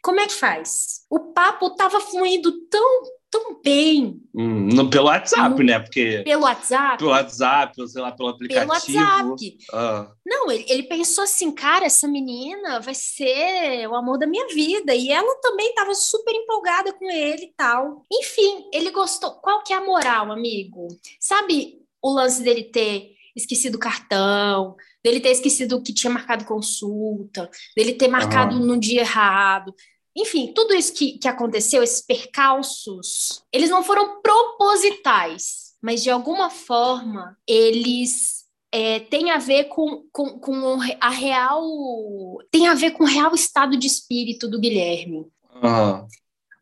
Como 0.02 0.20
é 0.20 0.26
que 0.26 0.32
faz? 0.32 1.04
O 1.10 1.32
papo 1.32 1.74
tava 1.74 2.00
fluindo 2.00 2.52
tão, 2.68 3.02
tão 3.38 3.60
bem 3.62 4.20
Hum, 4.34 4.68
no, 4.68 4.90
pelo 4.90 5.06
WhatsApp, 5.06 5.50
No- 5.58 5.64
né? 5.64 5.78
Porque 5.78 6.22
pelo 6.24 6.42
WhatsApp, 6.42 6.98
pelo 6.98 7.10
WhatsApp, 7.10 7.80
ou 7.80 7.86
sei 7.88 8.02
lá, 8.02 8.12
pelo 8.12 8.36
pelo 8.36 8.60
aplicativo. 8.60 9.30
WhatsApp. 9.30 9.58
Ah, 9.72 10.12
Não, 10.26 10.50
ele, 10.50 10.64
ele 10.68 10.82
pensou 10.84 11.24
assim, 11.24 11.50
cara, 11.52 11.86
essa 11.86 12.06
menina 12.06 12.80
vai 12.80 12.94
ser 12.94 13.88
o 13.88 13.94
amor 13.94 14.18
da 14.18 14.26
minha 14.26 14.46
vida. 14.48 14.94
E 14.94 15.10
ela 15.10 15.34
também 15.40 15.68
estava 15.70 15.94
super 15.94 16.34
empolgada 16.34 16.92
com 16.92 17.10
ele 17.10 17.44
e 17.44 17.54
tal. 17.56 18.04
Enfim, 18.12 18.68
ele 18.72 18.90
gostou. 18.90 19.30
Qual 19.40 19.62
que 19.62 19.72
é 19.72 19.76
a 19.76 19.84
moral, 19.84 20.30
amigo? 20.30 20.86
Sabe 21.20 21.78
o 22.02 22.12
lance 22.12 22.42
dele 22.42 22.64
ter 22.64 23.12
esquecido 23.34 23.76
o 23.76 23.78
cartão, 23.78 24.76
dele 25.02 25.20
ter 25.20 25.30
esquecido 25.30 25.82
que 25.82 25.92
tinha 25.94 26.10
marcado 26.12 26.44
consulta, 26.44 27.50
dele 27.76 27.92
ter 27.94 28.08
marcado 28.08 28.56
Aham. 28.56 28.66
no 28.66 28.78
dia 28.78 29.00
errado. 29.00 29.74
Enfim, 30.16 30.52
tudo 30.54 30.74
isso 30.74 30.94
que, 30.94 31.18
que 31.18 31.28
aconteceu, 31.28 31.82
esses 31.82 32.00
percalços, 32.00 33.42
eles 33.52 33.68
não 33.68 33.84
foram 33.84 34.22
propositais, 34.22 35.74
mas 35.82 36.02
de 36.02 36.10
alguma 36.10 36.48
forma 36.48 37.36
eles 37.46 38.46
é, 38.72 39.00
têm 39.00 39.30
a 39.30 39.38
ver 39.38 39.64
com, 39.64 40.06
com, 40.10 40.38
com 40.38 40.78
a 41.00 41.10
real. 41.10 41.62
tem 42.50 42.66
a 42.66 42.74
ver 42.74 42.92
com 42.92 43.04
o 43.04 43.06
real 43.06 43.34
estado 43.34 43.76
de 43.76 43.86
espírito 43.86 44.48
do 44.48 44.58
Guilherme. 44.58 45.26
ah, 45.62 46.06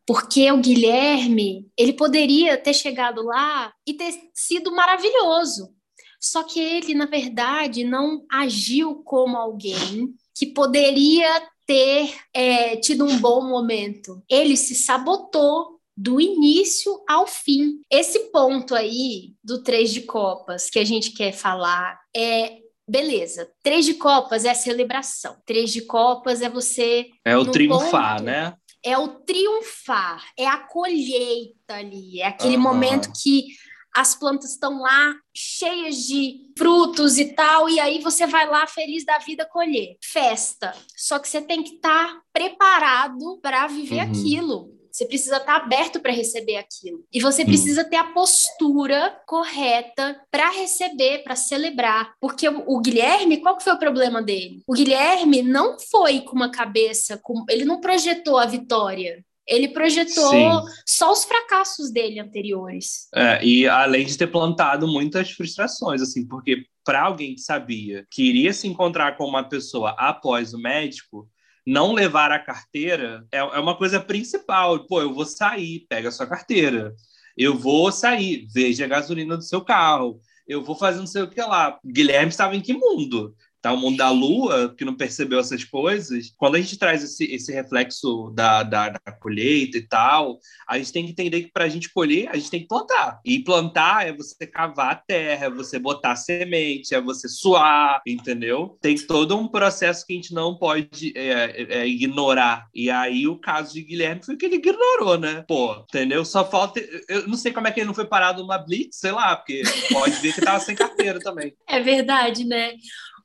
Porque 0.06 0.50
o 0.50 0.58
Guilherme, 0.58 1.68
ele 1.76 1.92
poderia 1.92 2.56
ter 2.56 2.75
chegado 2.75 3.23
lá 3.23 3.73
e 3.87 3.94
ter 3.94 4.14
sido 4.34 4.75
maravilhoso. 4.75 5.73
Só 6.20 6.42
que 6.42 6.58
ele, 6.58 6.94
na 6.94 7.06
verdade, 7.06 7.84
não 7.84 8.25
agiu 8.30 8.96
como 9.04 9.37
alguém 9.37 10.14
que 10.34 10.46
poderia 10.46 11.49
ter 11.66 12.14
é, 12.33 12.76
tido 12.76 13.04
um 13.04 13.18
bom 13.18 13.49
momento. 13.49 14.23
Ele 14.28 14.56
se 14.56 14.75
sabotou 14.75 15.80
do 15.97 16.21
início 16.21 17.02
ao 17.09 17.26
fim. 17.26 17.80
Esse 17.90 18.30
ponto 18.30 18.75
aí 18.75 19.35
do 19.42 19.62
Três 19.62 19.92
de 19.92 20.02
Copas 20.02 20.68
que 20.68 20.78
a 20.78 20.85
gente 20.85 21.12
quer 21.12 21.33
falar 21.33 21.99
é. 22.14 22.59
Beleza, 22.87 23.50
três 23.62 23.87
de 23.87 23.94
copas 23.94 24.44
é 24.44 24.50
a 24.50 24.54
celebração. 24.54 25.38
Três 25.47 25.73
de 25.73 25.80
copas 25.80 26.42
é 26.42 26.50
você 26.50 27.06
é 27.25 27.35
o 27.35 27.50
triunfar, 27.50 28.16
ponto. 28.16 28.25
né? 28.25 28.54
é 28.85 28.99
o 28.99 29.09
triunfar, 29.09 30.23
é 30.38 30.47
a 30.47 30.59
colheita 30.59 31.76
ali, 31.76 32.21
é 32.21 32.26
aquele 32.26 32.56
Aham. 32.56 32.62
momento 32.62 33.11
que 33.11 33.47
as 33.94 34.14
plantas 34.14 34.50
estão 34.50 34.80
lá 34.80 35.14
cheias 35.34 35.96
de 35.96 36.52
frutos 36.58 37.18
e 37.18 37.26
tal, 37.34 37.68
e 37.68 37.78
aí 37.78 38.00
você 38.00 38.26
vai 38.26 38.46
lá 38.48 38.66
feliz 38.66 39.04
da 39.04 39.18
vida 39.18 39.46
colher. 39.46 39.96
Festa. 40.02 40.74
Só 40.96 41.18
que 41.18 41.28
você 41.28 41.40
tem 41.40 41.62
que 41.62 41.76
estar 41.76 42.20
preparado 42.32 43.38
para 43.40 43.66
viver 43.66 43.96
Uhum. 43.96 44.10
aquilo. 44.10 44.74
Você 44.90 45.06
precisa 45.06 45.38
estar 45.38 45.56
aberto 45.56 45.98
para 45.98 46.12
receber 46.12 46.56
aquilo. 46.56 47.04
E 47.12 47.20
você 47.20 47.44
precisa 47.44 47.82
ter 47.82 47.96
a 47.96 48.12
postura 48.12 49.20
correta 49.26 50.20
para 50.30 50.50
receber, 50.50 51.24
para 51.24 51.34
celebrar. 51.34 52.14
Porque 52.20 52.48
o, 52.48 52.62
o 52.64 52.80
Guilherme, 52.80 53.38
qual 53.38 53.56
que 53.56 53.64
foi 53.64 53.72
o 53.72 53.78
problema 53.78 54.22
dele? 54.22 54.62
O 54.68 54.72
Guilherme 54.72 55.42
não 55.42 55.76
foi 55.90 56.20
com 56.20 56.36
uma 56.36 56.48
cabeça, 56.48 57.18
com, 57.20 57.44
ele 57.50 57.64
não 57.64 57.80
projetou 57.80 58.38
a 58.38 58.46
vitória. 58.46 59.24
Ele 59.46 59.68
projetou 59.68 60.30
Sim. 60.30 60.72
só 60.86 61.12
os 61.12 61.24
fracassos 61.24 61.90
dele 61.90 62.18
anteriores. 62.18 63.08
É, 63.14 63.44
e 63.44 63.66
além 63.66 64.06
de 64.06 64.16
ter 64.16 64.26
plantado 64.26 64.88
muitas 64.88 65.30
frustrações, 65.30 66.00
assim, 66.00 66.26
porque 66.26 66.64
para 66.84 67.02
alguém 67.02 67.34
que 67.34 67.40
sabia 67.40 68.06
que 68.10 68.22
iria 68.22 68.52
se 68.52 68.66
encontrar 68.66 69.16
com 69.16 69.24
uma 69.24 69.48
pessoa 69.48 69.94
após 69.98 70.54
o 70.54 70.58
médico, 70.58 71.28
não 71.66 71.92
levar 71.92 72.30
a 72.30 72.38
carteira 72.38 73.26
é, 73.32 73.38
é 73.38 73.58
uma 73.58 73.76
coisa 73.76 73.98
principal. 73.98 74.86
Pô, 74.86 75.00
eu 75.00 75.12
vou 75.12 75.24
sair, 75.24 75.86
pega 75.88 76.08
a 76.08 76.12
sua 76.12 76.26
carteira. 76.26 76.94
Eu 77.36 77.56
vou 77.56 77.90
sair, 77.90 78.46
veja 78.52 78.84
a 78.84 78.88
gasolina 78.88 79.36
do 79.36 79.42
seu 79.42 79.62
carro. 79.62 80.20
Eu 80.46 80.62
vou 80.62 80.76
fazer 80.76 80.98
não 80.98 81.06
sei 81.06 81.22
o 81.22 81.28
que 81.28 81.40
lá. 81.40 81.78
Guilherme 81.84 82.28
estava 82.28 82.54
em 82.54 82.60
que 82.60 82.74
mundo? 82.74 83.34
Tá, 83.64 83.73
o 83.73 83.78
mundo 83.78 83.97
da 83.97 84.11
lua, 84.11 84.75
que 84.76 84.85
não 84.85 84.94
percebeu 84.94 85.40
essas 85.40 85.64
coisas. 85.64 86.35
Quando 86.37 86.56
a 86.56 86.61
gente 86.61 86.78
traz 86.78 87.02
esse, 87.02 87.25
esse 87.35 87.50
reflexo 87.50 88.30
da, 88.35 88.62
da, 88.62 88.90
da 88.90 89.12
colheita 89.12 89.78
e 89.78 89.88
tal, 89.88 90.38
a 90.68 90.76
gente 90.76 90.92
tem 90.92 91.06
que 91.06 91.12
entender 91.12 91.44
que 91.44 91.50
para 91.50 91.64
a 91.64 91.68
gente 91.71 91.90
colher, 91.90 92.28
a 92.28 92.37
gente 92.37 92.50
tem 92.50 92.61
que 92.61 92.68
plantar. 92.68 93.21
E 93.25 93.38
plantar 93.38 94.06
é 94.06 94.12
você 94.12 94.47
cavar 94.47 94.92
a 94.92 94.94
terra, 94.97 95.47
é 95.47 95.50
você 95.50 95.78
botar 95.78 96.14
semente, 96.14 96.94
é 96.94 97.00
você 97.00 97.26
suar, 97.26 98.02
entendeu? 98.06 98.76
Tem 98.83 98.97
todo 98.97 99.35
um 99.35 99.49
processo 99.49 100.06
que 100.06 100.12
a 100.12 100.16
gente 100.16 100.35
não 100.35 100.59
pode 100.59 101.14
é, 101.16 101.62
é, 101.80 101.88
ignorar. 101.88 102.66
E 102.75 102.90
aí 102.90 103.26
o 103.26 103.40
caso 103.40 103.73
de 103.73 103.80
Guilherme 103.80 104.23
foi 104.23 104.37
que 104.37 104.44
ele 104.44 104.56
ignorou, 104.56 105.16
né? 105.16 105.42
Pô, 105.49 105.75
entendeu? 105.88 106.23
Só 106.26 106.44
falta. 106.44 106.80
Eu 107.09 107.26
não 107.26 107.38
sei 107.38 107.50
como 107.50 107.66
é 107.66 107.73
que 107.73 107.80
ele 107.80 107.87
não 107.87 107.94
foi 107.94 108.04
parado 108.04 108.42
numa 108.42 108.59
blitz, 108.59 108.99
sei 108.99 109.12
lá, 109.12 109.35
porque 109.35 109.62
pode 109.90 110.16
ver 110.16 110.35
que 110.35 110.42
tava 110.42 110.61
sem 110.61 110.76
carteira 110.76 111.18
também. 111.18 111.56
É 111.66 111.80
verdade, 111.80 112.44
né? 112.44 112.75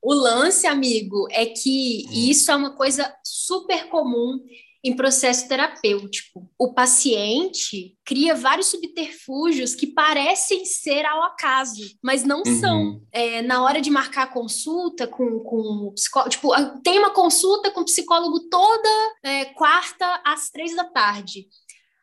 O 0.02 0.14
lance, 0.14 0.66
amigo, 0.66 1.28
é 1.32 1.46
que 1.46 2.06
Hum. 2.08 2.12
isso 2.14 2.52
é 2.52 2.56
uma 2.56 2.76
coisa 2.76 3.14
super 3.24 3.88
comum 3.90 4.40
em 4.84 4.96
processo 4.96 5.48
terapêutico. 5.48 6.50
O 6.58 6.74
paciente 6.74 7.98
cria 8.06 8.34
vários 8.34 8.68
subterfúgios 8.68 9.76
que 9.76 9.88
parecem 9.88 10.64
ser 10.64 11.06
ao 11.06 11.24
acaso, 11.24 11.84
mas 12.02 12.24
não 12.24 12.44
são. 12.46 12.82
Uhum. 12.84 13.02
É, 13.12 13.42
na 13.42 13.62
hora 13.62 13.82
de 13.82 13.90
marcar 13.90 14.24
a 14.24 14.28
consulta 14.28 15.06
com, 15.06 15.40
com 15.40 15.88
o 15.88 15.92
psicólogo, 15.94 16.30
tipo, 16.30 16.50
tem 16.82 16.98
uma 16.98 17.10
consulta 17.10 17.72
com 17.72 17.82
o 17.82 17.86
psicólogo 17.86 18.48
toda 18.50 18.90
é, 19.24 19.46
quarta 19.46 20.22
às 20.26 20.50
três 20.50 20.74
da 20.76 20.86
tarde. 20.86 21.48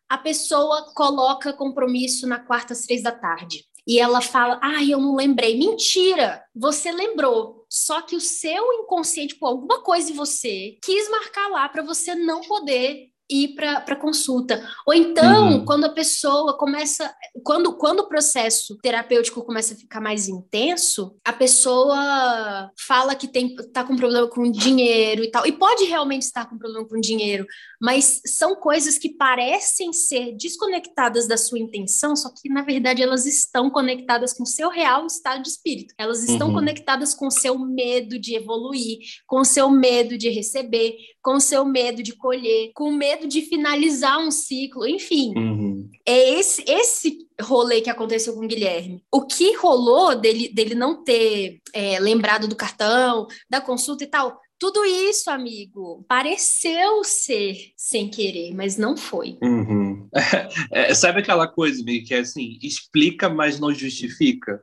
A 0.09 0.19
pessoa 0.19 0.93
coloca 0.95 1.53
compromisso 1.53 2.27
na 2.27 2.39
quarta 2.39 2.75
às 2.75 2.83
três 2.83 3.03
da 3.03 3.11
tarde. 3.13 3.65
E 3.87 3.99
ela 3.99 4.21
fala: 4.21 4.59
Ah, 4.63 4.83
eu 4.85 5.01
não 5.01 5.15
lembrei. 5.15 5.57
Mentira! 5.57 6.43
Você 6.55 6.91
lembrou. 6.91 7.65
Só 7.77 8.01
que 8.01 8.17
o 8.17 8.21
seu 8.21 8.73
inconsciente, 8.73 9.35
por 9.35 9.49
alguma 9.49 9.83
coisa 9.83 10.11
em 10.11 10.15
você, 10.15 10.79
quis 10.83 11.11
marcar 11.11 11.49
lá 11.49 11.69
para 11.69 11.83
você 11.83 12.15
não 12.15 12.41
poder 12.41 13.11
ir 13.29 13.55
para 13.55 13.97
consulta. 13.97 14.63
Ou 14.87 14.95
então, 14.95 15.49
Uhum. 15.49 15.65
quando 15.65 15.85
a 15.85 15.93
pessoa 15.93 16.57
começa. 16.57 17.15
Quando, 17.43 17.77
quando 17.77 18.01
o 18.01 18.09
processo 18.09 18.77
terapêutico 18.83 19.45
começa 19.45 19.75
a 19.75 19.77
ficar 19.77 20.01
mais 20.01 20.29
intenso, 20.29 21.17
a 21.25 21.33
pessoa 21.33 22.71
fala 22.79 23.15
que 23.15 23.29
tem 23.29 23.55
tá 23.73 23.85
com 23.85 23.97
problema 23.97 24.29
com 24.29 24.51
dinheiro 24.51 25.23
e 25.23 25.31
tal, 25.31 25.47
e 25.47 25.53
pode 25.53 25.85
realmente 25.85 26.23
estar 26.23 26.47
com 26.49 26.59
problema 26.59 26.87
com 26.87 27.01
dinheiro, 27.01 27.47
mas 27.81 28.21
são 28.27 28.57
coisas 28.57 28.99
que 28.99 29.11
parecem 29.11 29.93
ser 29.93 30.37
desconectadas 30.37 31.27
da 31.27 31.37
sua 31.37 31.59
intenção, 31.59 32.17
só 32.17 32.31
que 32.31 32.49
na 32.49 32.63
verdade 32.63 33.03
elas 33.03 33.27
estão 33.27 33.71
conectadas 33.71 34.33
com 34.33 34.45
o 34.45 34.47
seu 34.47 34.69
real 34.69 35.07
estado 35.07 35.43
de 35.43 35.49
espírito. 35.49 35.95
Elas 35.99 36.23
estão 36.29 36.49
uhum. 36.49 36.55
conectadas 36.55 37.15
com 37.15 37.27
o 37.27 37.31
seu 37.31 37.59
medo 37.59 38.19
de 38.19 38.35
evoluir, 38.35 38.99
com 39.27 39.41
o 39.41 39.45
seu 39.45 39.71
medo 39.71 40.17
de 40.17 40.29
receber, 40.29 40.97
com 41.23 41.37
o 41.37 41.41
seu 41.41 41.65
medo 41.65 42.03
de 42.03 42.13
colher, 42.13 42.71
com 42.75 42.89
o 42.89 42.93
medo 42.93 43.16
de 43.27 43.43
finalizar 43.43 44.19
um 44.19 44.31
ciclo, 44.31 44.87
enfim. 44.87 45.33
Uhum. 45.37 45.91
É 46.05 46.39
esse 46.39 46.65
esse 46.67 47.19
rolê 47.41 47.81
que 47.81 47.91
aconteceu 47.91 48.35
com 48.35 48.45
o 48.45 48.49
Guilherme. 48.49 49.03
O 49.13 49.27
que 49.27 49.55
rolou 49.57 50.17
dele, 50.17 50.49
dele 50.49 50.75
não 50.75 51.05
ter 51.05 51.61
é, 51.73 51.99
lembrado 52.01 52.49
do 52.49 52.57
cartão, 52.57 53.27
da 53.49 53.61
consulta 53.61 54.05
e 54.05 54.07
tal, 54.07 54.41
tudo 54.59 54.85
isso, 54.87 55.31
amigo, 55.31 56.05
pareceu 56.09 57.05
ser 57.05 57.73
sem 57.77 58.09
querer, 58.09 58.55
mas 58.55 58.77
não 58.77 58.97
foi. 58.97 59.39
Uhum. 59.43 60.09
É, 60.73 60.95
sabe 60.95 61.21
aquela 61.21 61.47
coisa, 61.47 61.83
meio 61.85 62.05
que 62.05 62.15
é 62.15 62.21
assim, 62.21 62.59
explica, 62.63 63.29
mas 63.29 63.61
não 63.61 63.73
justifica? 63.73 64.63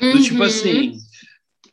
Uhum. 0.00 0.12
Do 0.12 0.22
tipo 0.22 0.42
assim, 0.42 0.94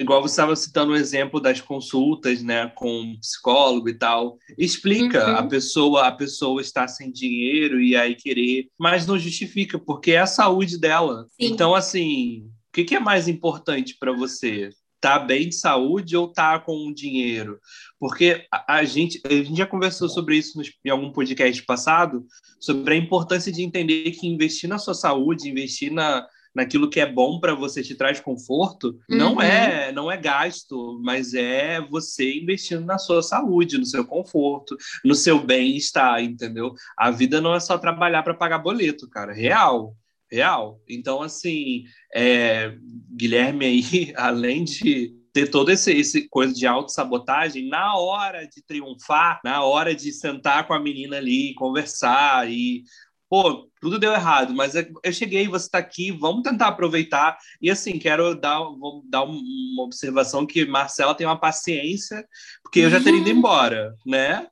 igual 0.01 0.21
você 0.21 0.33
estava 0.33 0.55
citando 0.55 0.93
o 0.93 0.95
exemplo 0.95 1.39
das 1.39 1.61
consultas, 1.61 2.41
né, 2.41 2.71
com 2.75 3.15
psicólogo 3.19 3.89
e 3.89 3.93
tal, 3.93 4.37
explica 4.57 5.25
uhum. 5.25 5.35
a 5.37 5.43
pessoa, 5.43 6.07
a 6.07 6.11
pessoa 6.11 6.61
está 6.61 6.87
sem 6.87 7.11
dinheiro 7.11 7.81
e 7.81 7.95
aí 7.95 8.15
querer, 8.15 8.67
mas 8.79 9.05
não 9.05 9.17
justifica 9.17 9.77
porque 9.79 10.11
é 10.11 10.19
a 10.19 10.25
saúde 10.25 10.79
dela. 10.79 11.27
Sim. 11.31 11.47
Então 11.47 11.75
assim, 11.75 12.45
o 12.69 12.73
que, 12.73 12.83
que 12.83 12.95
é 12.95 12.99
mais 12.99 13.27
importante 13.27 13.95
para 13.99 14.11
você? 14.11 14.69
Tá 14.99 15.17
bem 15.17 15.49
de 15.49 15.55
saúde 15.55 16.15
ou 16.15 16.31
tá 16.31 16.59
com 16.59 16.93
dinheiro? 16.93 17.59
Porque 17.99 18.45
a, 18.51 18.75
a, 18.75 18.83
gente, 18.83 19.19
a 19.25 19.29
gente 19.29 19.57
já 19.57 19.65
conversou 19.65 20.07
sobre 20.07 20.37
isso 20.37 20.57
no, 20.57 20.63
em 20.85 20.89
algum 20.89 21.11
podcast 21.11 21.63
passado, 21.63 22.25
sobre 22.59 22.93
a 22.93 22.97
importância 22.97 23.51
de 23.51 23.63
entender 23.63 24.11
que 24.11 24.27
investir 24.27 24.69
na 24.69 24.77
sua 24.77 24.93
saúde, 24.93 25.49
investir 25.49 25.91
na, 25.91 26.25
naquilo 26.53 26.89
que 26.89 26.99
é 26.99 27.05
bom 27.05 27.39
para 27.39 27.53
você 27.53 27.81
te 27.81 27.95
traz 27.95 28.19
conforto, 28.19 28.99
uhum. 29.09 29.17
não 29.17 29.41
é 29.41 29.91
não 29.91 30.11
é 30.11 30.17
gasto, 30.17 30.99
mas 31.03 31.33
é 31.33 31.81
você 31.81 32.39
investindo 32.39 32.85
na 32.85 32.97
sua 32.97 33.21
saúde, 33.21 33.77
no 33.77 33.85
seu 33.85 34.05
conforto, 34.05 34.75
no 35.03 35.15
seu 35.15 35.39
bem-estar, 35.39 36.23
entendeu? 36.23 36.73
A 36.97 37.11
vida 37.11 37.41
não 37.41 37.53
é 37.53 37.59
só 37.59 37.77
trabalhar 37.77 38.23
para 38.23 38.33
pagar 38.33 38.59
boleto, 38.59 39.09
cara, 39.09 39.33
real. 39.33 39.95
Real. 40.31 40.79
Então, 40.87 41.21
assim, 41.21 41.83
é, 42.13 42.73
Guilherme 43.13 43.65
aí, 43.65 44.13
além 44.15 44.63
de 44.63 45.13
ter 45.33 45.47
todo 45.47 45.69
esse, 45.71 45.91
esse 45.91 46.27
coisa 46.29 46.53
de 46.53 46.65
autossabotagem, 46.67 47.69
na 47.69 47.95
hora 47.97 48.45
de 48.45 48.61
triunfar, 48.61 49.39
na 49.43 49.63
hora 49.63 49.95
de 49.95 50.11
sentar 50.11 50.67
com 50.67 50.73
a 50.73 50.79
menina 50.79 51.17
ali, 51.17 51.53
conversar 51.55 52.49
e 52.49 52.83
pô, 53.31 53.71
tudo 53.79 53.97
deu 53.97 54.11
errado, 54.11 54.53
mas 54.53 54.75
é, 54.75 54.85
eu 55.01 55.13
cheguei, 55.13 55.47
você 55.47 55.65
está 55.65 55.77
aqui, 55.77 56.11
vamos 56.11 56.43
tentar 56.43 56.67
aproveitar. 56.67 57.37
E 57.61 57.71
assim, 57.71 57.97
quero 57.97 58.35
dar, 58.35 58.59
vou 58.59 59.05
dar 59.09 59.23
uma 59.23 59.83
observação 59.83 60.45
que 60.45 60.65
Marcela 60.65 61.15
tem 61.15 61.25
uma 61.25 61.39
paciência, 61.39 62.27
porque 62.61 62.81
eu 62.81 62.89
já 62.89 63.01
teria 63.01 63.21
ido 63.21 63.29
uhum. 63.29 63.37
embora, 63.37 63.95
né? 64.05 64.47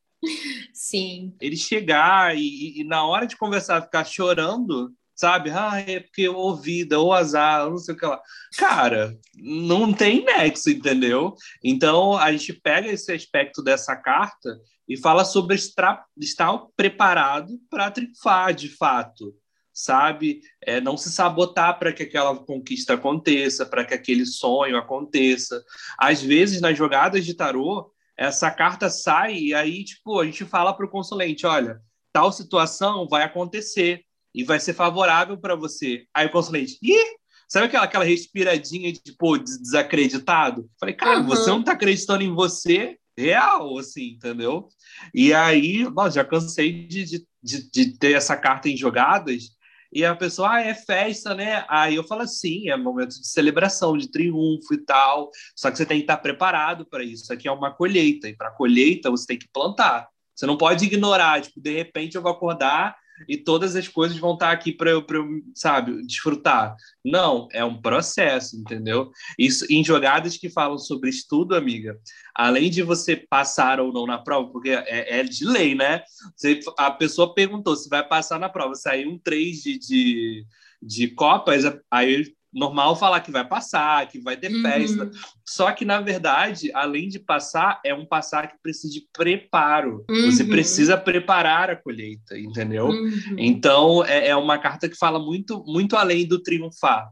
Sim. 0.73 1.35
Ele 1.41 1.57
chegar 1.57 2.37
e, 2.37 2.79
e, 2.79 2.83
na 2.85 3.03
hora 3.05 3.27
de 3.27 3.35
conversar 3.35 3.81
ficar 3.81 4.05
chorando, 4.05 4.93
sabe? 5.13 5.49
Ah, 5.49 5.77
é 5.85 5.99
porque 5.99 6.29
ou 6.29 6.55
vida, 6.55 6.99
ou 6.99 7.11
azar, 7.11 7.69
não 7.69 7.77
sei 7.77 7.93
o 7.93 7.97
que 7.97 8.05
lá. 8.05 8.21
Cara, 8.57 9.13
não 9.35 9.91
tem 9.91 10.23
nexo, 10.23 10.69
entendeu? 10.69 11.35
Então 11.61 12.17
a 12.17 12.31
gente 12.31 12.53
pega 12.53 12.87
esse 12.87 13.11
aspecto 13.11 13.61
dessa 13.61 13.93
carta 13.97 14.57
e 14.89 14.97
fala 14.97 15.23
sobre 15.23 15.55
estar, 15.55 16.03
estar 16.17 16.57
preparado 16.75 17.59
para 17.69 17.91
triunfar 17.91 18.55
de 18.55 18.69
fato, 18.69 19.35
sabe? 19.71 20.41
É, 20.65 20.81
não 20.81 20.97
se 20.97 21.11
sabotar 21.11 21.77
para 21.77 21.93
que 21.93 22.01
aquela 22.01 22.35
conquista 22.35 22.95
aconteça, 22.95 23.67
para 23.67 23.85
que 23.85 23.93
aquele 23.93 24.25
sonho 24.25 24.75
aconteça. 24.75 25.63
Às 25.95 26.23
vezes, 26.23 26.59
nas 26.59 26.75
jogadas 26.75 27.23
de 27.23 27.35
tarô, 27.35 27.93
essa 28.17 28.49
carta 28.49 28.89
sai 28.89 29.35
e 29.35 29.53
aí, 29.53 29.83
tipo, 29.83 30.19
a 30.19 30.25
gente 30.25 30.43
fala 30.43 30.73
para 30.73 30.87
o 30.87 30.89
consulente, 30.89 31.45
olha, 31.45 31.79
tal 32.11 32.31
situação 32.31 33.07
vai 33.07 33.23
acontecer 33.23 34.01
e 34.33 34.43
vai 34.43 34.59
ser 34.59 34.73
favorável 34.73 35.37
para 35.37 35.55
você. 35.55 36.05
Aí 36.13 36.25
o 36.25 36.31
consulente, 36.31 36.79
ih, 36.81 37.19
Sabe 37.51 37.65
aquela, 37.65 37.85
aquela 37.85 38.05
respiradinha 38.05 38.93
de, 38.93 39.01
pô, 39.17 39.35
desacreditado? 39.35 40.69
Falei, 40.79 40.93
cara, 40.93 41.19
uhum. 41.19 41.25
você 41.25 41.49
não 41.49 41.63
tá 41.63 41.71
acreditando 41.71 42.23
em 42.23 42.31
você, 42.31 42.98
real, 43.19 43.77
assim, 43.77 44.11
entendeu? 44.11 44.67
E 45.13 45.33
aí, 45.33 45.83
nossa, 45.83 46.11
já 46.11 46.25
cansei 46.25 46.87
de, 46.87 47.25
de, 47.41 47.71
de, 47.71 47.97
ter 47.97 48.13
essa 48.13 48.35
carta 48.37 48.69
em 48.69 48.77
jogadas 48.77 49.57
e 49.91 50.05
a 50.05 50.15
pessoa, 50.15 50.53
ah, 50.53 50.61
é 50.61 50.73
festa, 50.75 51.33
né? 51.33 51.65
Aí 51.67 51.95
eu 51.95 52.03
falo 52.03 52.21
assim, 52.21 52.69
é 52.69 52.77
momento 52.77 53.09
de 53.09 53.27
celebração, 53.27 53.97
de 53.97 54.09
triunfo 54.09 54.73
e 54.73 54.77
tal. 54.85 55.31
Só 55.55 55.71
que 55.71 55.77
você 55.77 55.85
tem 55.85 55.97
que 55.97 56.03
estar 56.03 56.17
preparado 56.17 56.85
para 56.85 57.03
isso. 57.03 57.23
Isso 57.23 57.33
aqui 57.33 57.47
é 57.47 57.51
uma 57.51 57.73
colheita, 57.73 58.29
e 58.29 58.35
para 58.35 58.51
colheita 58.51 59.09
você 59.09 59.25
tem 59.25 59.39
que 59.39 59.49
plantar. 59.51 60.07
Você 60.35 60.45
não 60.45 60.57
pode 60.57 60.85
ignorar, 60.85 61.41
tipo, 61.41 61.59
de 61.59 61.71
repente 61.71 62.15
eu 62.15 62.21
vou 62.21 62.31
acordar 62.31 62.95
e 63.27 63.37
todas 63.37 63.75
as 63.75 63.87
coisas 63.87 64.17
vão 64.17 64.33
estar 64.33 64.51
aqui 64.51 64.71
para 64.71 64.89
eu, 64.89 65.05
eu, 65.09 65.27
sabe, 65.55 66.05
desfrutar. 66.05 66.75
Não, 67.03 67.47
é 67.51 67.63
um 67.63 67.81
processo, 67.81 68.57
entendeu? 68.57 69.11
Isso 69.37 69.65
em 69.69 69.83
jogadas 69.83 70.37
que 70.37 70.49
falam 70.49 70.77
sobre 70.77 71.09
estudo, 71.09 71.55
amiga, 71.55 71.97
além 72.35 72.69
de 72.69 72.81
você 72.81 73.15
passar 73.15 73.79
ou 73.79 73.91
não 73.91 74.05
na 74.05 74.17
prova, 74.17 74.51
porque 74.51 74.69
é, 74.69 75.19
é 75.19 75.23
de 75.23 75.45
lei, 75.45 75.75
né? 75.75 76.03
Você, 76.35 76.59
a 76.77 76.91
pessoa 76.91 77.33
perguntou 77.33 77.75
se 77.75 77.89
vai 77.89 78.07
passar 78.07 78.39
na 78.39 78.49
prova, 78.49 78.75
saiu 78.75 79.09
um 79.09 79.17
3 79.17 79.61
de, 79.61 79.79
de, 79.79 80.45
de 80.81 81.07
Copas, 81.09 81.63
aí 81.91 82.33
normal 82.53 82.95
falar 82.95 83.21
que 83.21 83.31
vai 83.31 83.47
passar, 83.47 84.07
que 84.07 84.19
vai 84.19 84.35
ter 84.35 84.51
uhum. 84.51 84.61
festa. 84.61 85.11
Só 85.45 85.71
que, 85.71 85.85
na 85.85 86.01
verdade, 86.01 86.71
além 86.73 87.07
de 87.07 87.19
passar, 87.19 87.79
é 87.85 87.93
um 87.93 88.05
passar 88.05 88.47
que 88.47 88.57
precisa 88.61 88.93
de 88.93 89.03
preparo. 89.13 90.03
Uhum. 90.09 90.31
Você 90.31 90.43
precisa 90.43 90.97
preparar 90.97 91.69
a 91.69 91.75
colheita, 91.75 92.37
entendeu? 92.37 92.87
Uhum. 92.87 93.35
Então, 93.37 94.03
é, 94.05 94.29
é, 94.29 94.35
uma 94.35 94.57
carta 94.57 94.89
que 94.89 94.97
fala 94.97 95.19
muito, 95.19 95.63
muito 95.65 95.95
além 95.95 96.27
do 96.27 96.41
triunfar, 96.41 97.09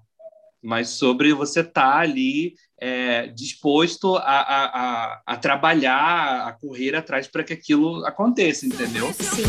mas 0.64 0.90
sobre 0.90 1.34
você 1.34 1.62
estar 1.62 1.94
tá 1.94 2.00
ali 2.00 2.56
é, 2.80 3.28
disposto 3.28 4.16
a, 4.16 4.22
a, 4.22 4.66
a, 4.66 5.22
a, 5.26 5.38
trabalhar, 5.38 6.48
a 6.48 6.52
correr 6.54 6.96
atrás 6.96 7.28
para 7.28 7.44
que 7.44 7.54
aquilo 7.54 8.06
aconteça, 8.06 8.66
entendeu? 8.66 9.12
Sim. 9.14 9.44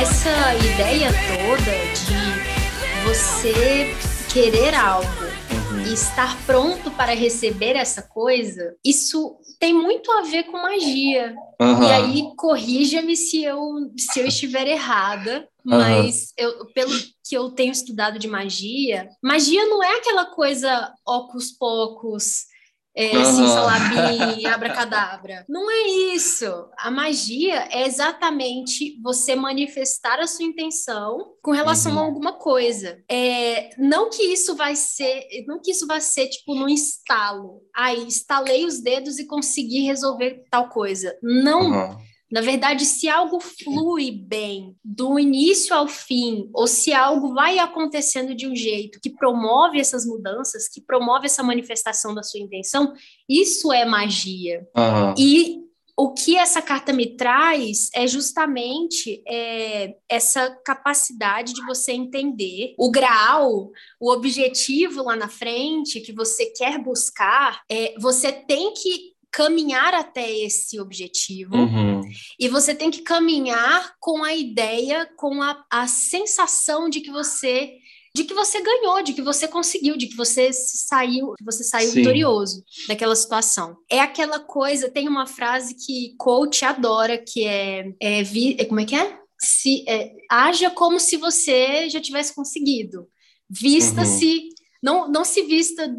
Essa 0.00 0.54
ideia 0.54 1.10
toda 1.10 1.72
de 2.06 3.04
você 3.04 3.94
querer 4.32 4.74
algo 4.74 5.06
uhum. 5.52 5.82
e 5.82 5.92
estar 5.92 6.38
pronto 6.46 6.90
para 6.92 7.12
receber 7.12 7.76
essa 7.76 8.00
coisa, 8.00 8.74
isso 8.82 9.36
tem 9.58 9.74
muito 9.74 10.10
a 10.10 10.22
ver 10.22 10.44
com 10.44 10.56
magia. 10.56 11.34
Uhum. 11.60 11.82
E 11.82 11.92
aí, 11.92 12.22
corrija-me 12.34 13.14
se 13.14 13.44
eu, 13.44 13.60
se 13.94 14.20
eu 14.20 14.26
estiver 14.26 14.66
errada, 14.66 15.46
mas 15.62 16.32
uhum. 16.40 16.46
eu, 16.46 16.66
pelo 16.72 16.98
que 17.22 17.36
eu 17.36 17.50
tenho 17.50 17.70
estudado 17.70 18.18
de 18.18 18.26
magia, 18.26 19.06
magia 19.22 19.66
não 19.66 19.84
é 19.84 19.98
aquela 19.98 20.24
coisa 20.24 20.90
ocus 21.06 21.52
pocos 21.52 22.46
é, 22.94 23.16
uhum. 23.16 23.24
simsalabim, 23.24 24.46
abracadabra. 24.46 25.44
Não 25.48 25.70
é 25.70 25.88
isso. 26.14 26.46
A 26.78 26.90
magia 26.90 27.68
é 27.70 27.86
exatamente 27.86 29.00
você 29.02 29.34
manifestar 29.36 30.18
a 30.18 30.26
sua 30.26 30.44
intenção 30.44 31.34
com 31.42 31.52
relação 31.52 31.92
uhum. 31.92 31.98
a 31.98 32.02
alguma 32.02 32.32
coisa. 32.32 33.02
É, 33.10 33.70
não 33.78 34.10
que 34.10 34.22
isso 34.22 34.56
vai 34.56 34.74
ser, 34.74 35.26
não 35.46 35.60
que 35.60 35.70
isso 35.70 35.86
vai 35.86 36.00
ser 36.00 36.28
tipo 36.28 36.54
no 36.54 36.68
instalo. 36.68 37.62
Aí, 37.74 38.06
estalei 38.06 38.64
os 38.64 38.80
dedos 38.80 39.18
e 39.18 39.26
consegui 39.26 39.82
resolver 39.82 40.44
tal 40.50 40.68
coisa. 40.68 41.16
Não. 41.22 41.70
Uhum. 41.70 42.09
Na 42.30 42.40
verdade, 42.40 42.84
se 42.84 43.08
algo 43.08 43.40
flui 43.40 44.10
bem 44.10 44.76
do 44.84 45.18
início 45.18 45.74
ao 45.74 45.88
fim, 45.88 46.48
ou 46.54 46.66
se 46.66 46.92
algo 46.92 47.34
vai 47.34 47.58
acontecendo 47.58 48.34
de 48.34 48.46
um 48.46 48.54
jeito 48.54 49.00
que 49.00 49.10
promove 49.10 49.80
essas 49.80 50.06
mudanças, 50.06 50.68
que 50.68 50.80
promove 50.80 51.26
essa 51.26 51.42
manifestação 51.42 52.14
da 52.14 52.22
sua 52.22 52.40
intenção, 52.40 52.92
isso 53.28 53.72
é 53.72 53.84
magia. 53.84 54.66
Uhum. 54.76 55.14
E 55.18 55.60
o 56.00 56.14
que 56.14 56.34
essa 56.34 56.62
carta 56.62 56.94
me 56.94 57.14
traz 57.14 57.90
é 57.94 58.06
justamente 58.06 59.22
é, 59.28 59.96
essa 60.08 60.50
capacidade 60.64 61.52
de 61.52 61.62
você 61.66 61.92
entender 61.92 62.74
o 62.78 62.90
grau, 62.90 63.70
o 64.00 64.10
objetivo 64.10 65.02
lá 65.02 65.14
na 65.14 65.28
frente 65.28 66.00
que 66.00 66.10
você 66.10 66.46
quer 66.46 66.82
buscar. 66.82 67.60
É, 67.70 67.94
você 67.98 68.32
tem 68.32 68.72
que 68.72 69.10
caminhar 69.30 69.94
até 69.94 70.30
esse 70.38 70.80
objetivo. 70.80 71.54
Uhum. 71.54 71.89
E 72.38 72.48
você 72.48 72.74
tem 72.74 72.90
que 72.90 73.02
caminhar 73.02 73.94
com 73.98 74.22
a 74.22 74.34
ideia, 74.34 75.08
com 75.16 75.42
a, 75.42 75.64
a 75.70 75.86
sensação 75.86 76.88
de 76.88 77.00
que 77.00 77.10
você 77.10 77.78
de 78.12 78.24
que 78.24 78.34
você 78.34 78.60
ganhou, 78.60 79.02
de 79.02 79.12
que 79.12 79.22
você 79.22 79.46
conseguiu, 79.46 79.96
de 79.96 80.08
que 80.08 80.16
você 80.16 80.52
saiu, 80.52 81.32
que 81.34 81.44
você 81.44 81.62
saiu 81.62 81.90
Sim. 81.90 82.00
vitorioso 82.00 82.64
daquela 82.88 83.14
situação. 83.14 83.76
É 83.88 84.00
aquela 84.00 84.40
coisa, 84.40 84.90
tem 84.90 85.08
uma 85.08 85.26
frase 85.26 85.74
que 85.74 86.16
coach 86.18 86.64
adora, 86.64 87.16
que 87.16 87.44
é, 87.46 87.92
é, 88.00 88.22
é 88.58 88.64
como 88.64 88.80
é 88.80 88.84
que 88.84 88.96
é? 88.96 89.16
Se, 89.40 89.84
é, 89.88 90.12
haja 90.28 90.70
como 90.70 90.98
se 90.98 91.16
você 91.16 91.88
já 91.88 92.00
tivesse 92.00 92.34
conseguido. 92.34 93.08
Vista-se 93.48 94.26
uhum 94.26 94.49
não, 94.82 95.10
não 95.10 95.24
se 95.24 95.42
vista 95.42 95.90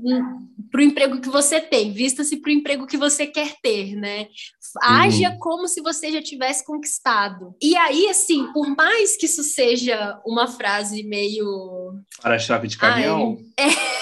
para 0.71 0.79
o 0.79 0.83
emprego 0.83 1.21
que 1.21 1.29
você 1.29 1.59
tem, 1.59 1.91
vista-se 1.91 2.37
para 2.37 2.49
o 2.49 2.53
emprego 2.53 2.87
que 2.87 2.97
você 2.97 3.27
quer 3.27 3.55
ter, 3.61 3.95
né? 3.95 4.27
Haja 4.81 5.29
uhum. 5.29 5.39
como 5.39 5.67
se 5.67 5.81
você 5.81 6.11
já 6.11 6.21
tivesse 6.21 6.65
conquistado. 6.65 7.55
E 7.61 7.75
aí, 7.75 8.07
assim, 8.07 8.51
por 8.53 8.73
mais 8.75 9.17
que 9.17 9.25
isso 9.25 9.43
seja 9.43 10.19
uma 10.25 10.47
frase 10.47 11.03
meio. 11.03 11.93
Para-chave 12.21 12.67
de 12.67 12.77
caminhão? 12.77 13.37
Ai, 13.59 13.67
é. 13.67 14.01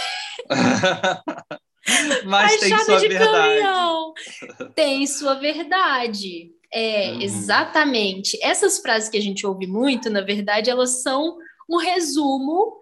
Mas 2.26 2.60
tem 2.60 2.78
sua 2.78 3.00
verdade. 3.00 3.32
Caminhão. 3.32 4.14
Tem 4.76 5.08
sua 5.08 5.34
verdade. 5.36 6.52
É, 6.72 7.12
uhum. 7.12 7.22
exatamente. 7.22 8.38
Essas 8.44 8.80
frases 8.80 9.10
que 9.10 9.18
a 9.18 9.22
gente 9.22 9.46
ouve 9.46 9.66
muito, 9.66 10.10
na 10.10 10.22
verdade, 10.22 10.70
elas 10.70 11.02
são 11.02 11.38
um 11.68 11.78
resumo 11.78 12.79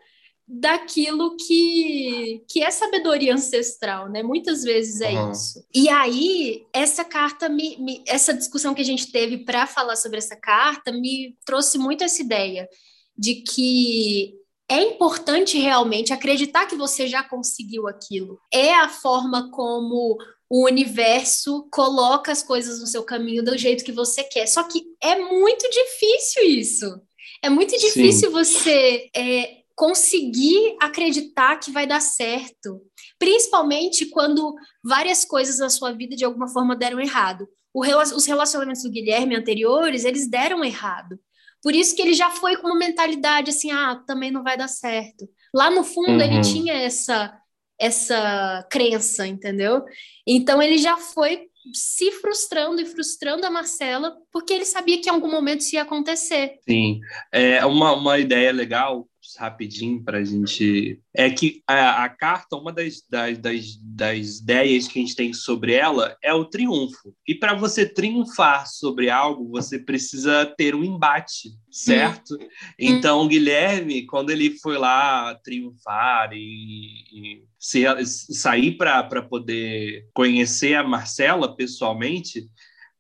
daquilo 0.48 1.36
que, 1.36 2.42
que 2.48 2.64
é 2.64 2.72
sabedoria 2.72 3.34
ancestral, 3.34 4.08
né? 4.10 4.24
Muitas 4.24 4.64
vezes 4.64 5.02
é 5.02 5.12
uhum. 5.12 5.32
isso. 5.32 5.66
E 5.76 5.90
aí, 5.90 6.66
essa 6.72 7.04
carta, 7.04 7.50
me, 7.50 7.76
me 7.78 8.02
essa 8.08 8.34
discussão 8.34 8.74
que 8.74 8.82
a 8.82 8.86
gente 8.86 9.12
teve 9.12 9.40
para 9.40 9.68
falar 9.68 9.98
sobre 9.98 10.20
essa 10.20 10.38
carta, 10.38 10.92
me 10.92 11.36
trouxe 11.46 11.78
muito 11.78 12.04
essa 12.04 12.22
ideia 12.22 12.70
de 13.18 13.36
que 13.36 14.36
é 14.70 14.82
importante 14.82 15.58
realmente 15.58 16.14
acreditar 16.14 16.66
que 16.66 16.76
você 16.76 17.08
já 17.08 17.24
conseguiu 17.24 17.88
aquilo. 17.88 18.40
É 18.52 18.74
a 18.74 18.88
forma 18.88 19.52
como 19.52 20.18
o 20.50 20.66
universo 20.66 21.68
coloca 21.72 22.32
as 22.32 22.42
coisas 22.42 22.80
no 22.80 22.88
seu 22.88 23.04
caminho 23.04 23.44
do 23.44 23.58
jeito 23.58 23.84
que 23.84 23.92
você 23.92 24.24
quer. 24.24 24.48
Só 24.48 24.64
que 24.64 24.84
é 25.02 25.18
muito 25.18 25.70
difícil 25.70 26.44
isso. 26.44 27.02
É 27.42 27.50
muito 27.50 27.78
difícil 27.78 28.30
Sim. 28.30 28.34
você 28.34 29.10
é, 29.16 29.57
conseguir 29.78 30.76
acreditar 30.82 31.58
que 31.58 31.72
vai 31.72 31.86
dar 31.86 32.02
certo, 32.02 32.82
principalmente 33.20 34.08
quando 34.08 34.56
várias 34.84 35.24
coisas 35.24 35.60
na 35.60 35.70
sua 35.70 35.92
vida 35.92 36.16
de 36.16 36.26
alguma 36.26 36.48
forma 36.48 36.76
deram 36.76 37.00
errado. 37.00 37.48
os 37.76 38.26
relacionamentos 38.26 38.82
do 38.82 38.90
Guilherme 38.90 39.36
anteriores, 39.36 40.04
eles 40.04 40.28
deram 40.28 40.66
errado. 40.66 41.20
Por 41.62 41.76
isso 41.76 41.96
que 41.96 42.02
ele 42.02 42.16
já 42.16 42.32
foi 42.32 42.58
com 42.58 42.68
uma 42.68 42.78
mentalidade 42.78 43.52
assim, 43.52 43.70
ah, 43.70 44.02
também 44.08 44.32
não 44.32 44.44
vai 44.44 44.58
dar 44.58 44.68
certo. 44.68 45.30
Lá 45.54 45.70
no 45.70 45.84
fundo 45.84 46.10
uhum. 46.10 46.22
ele 46.22 46.42
tinha 46.42 46.74
essa 46.74 47.40
essa 47.80 48.66
crença, 48.72 49.28
entendeu? 49.28 49.84
Então 50.26 50.60
ele 50.60 50.80
já 50.80 50.98
foi 50.98 51.44
se 51.72 52.12
frustrando 52.14 52.82
e 52.82 52.86
frustrando 52.86 53.46
a 53.46 53.52
Marcela, 53.52 54.16
porque 54.32 54.52
ele 54.54 54.66
sabia 54.66 55.00
que 55.00 55.08
em 55.08 55.12
algum 55.12 55.30
momento 55.30 55.62
isso 55.62 55.76
ia 55.76 55.84
acontecer. 55.84 56.58
Sim, 56.68 57.00
é 57.32 57.64
uma, 57.64 57.94
uma 57.94 58.18
ideia 58.18 58.52
legal 58.52 59.08
rapidinho 59.38 60.04
para 60.04 60.20
a 60.20 60.24
gente. 60.24 61.02
É 61.14 61.30
que 61.30 61.62
a, 61.68 62.04
a 62.04 62.10
carta, 62.10 62.56
uma 62.56 62.72
das, 62.72 63.02
das, 63.10 63.38
das, 63.38 63.78
das, 63.82 64.40
ideias 64.40 64.88
que 64.88 65.00
a 65.00 65.02
gente 65.02 65.16
tem 65.16 65.34
sobre 65.34 65.74
ela 65.74 66.16
é 66.24 66.34
o 66.34 66.46
triunfo. 66.46 67.16
E 67.28 67.36
para 67.36 67.54
você 67.54 67.86
triunfar 67.86 68.68
sobre 68.68 69.10
algo, 69.10 69.50
você 69.50 69.80
precisa 69.80 70.46
ter 70.46 70.76
um 70.76 70.84
embate, 70.84 71.50
certo? 71.72 72.36
Hum. 72.36 72.48
Então, 72.80 73.22
o 73.22 73.28
Guilherme, 73.28 74.06
quando 74.06 74.30
ele 74.30 74.58
foi 74.60 74.78
lá 74.78 75.36
triunfar 75.44 76.30
e, 76.34 77.04
e 77.12 77.44
se, 77.58 77.84
sair 78.06 78.78
para 78.78 79.22
poder 79.24 80.08
conhecer 80.14 80.76
a 80.76 80.84
Marcela 80.84 81.56
pessoalmente, 81.56 82.48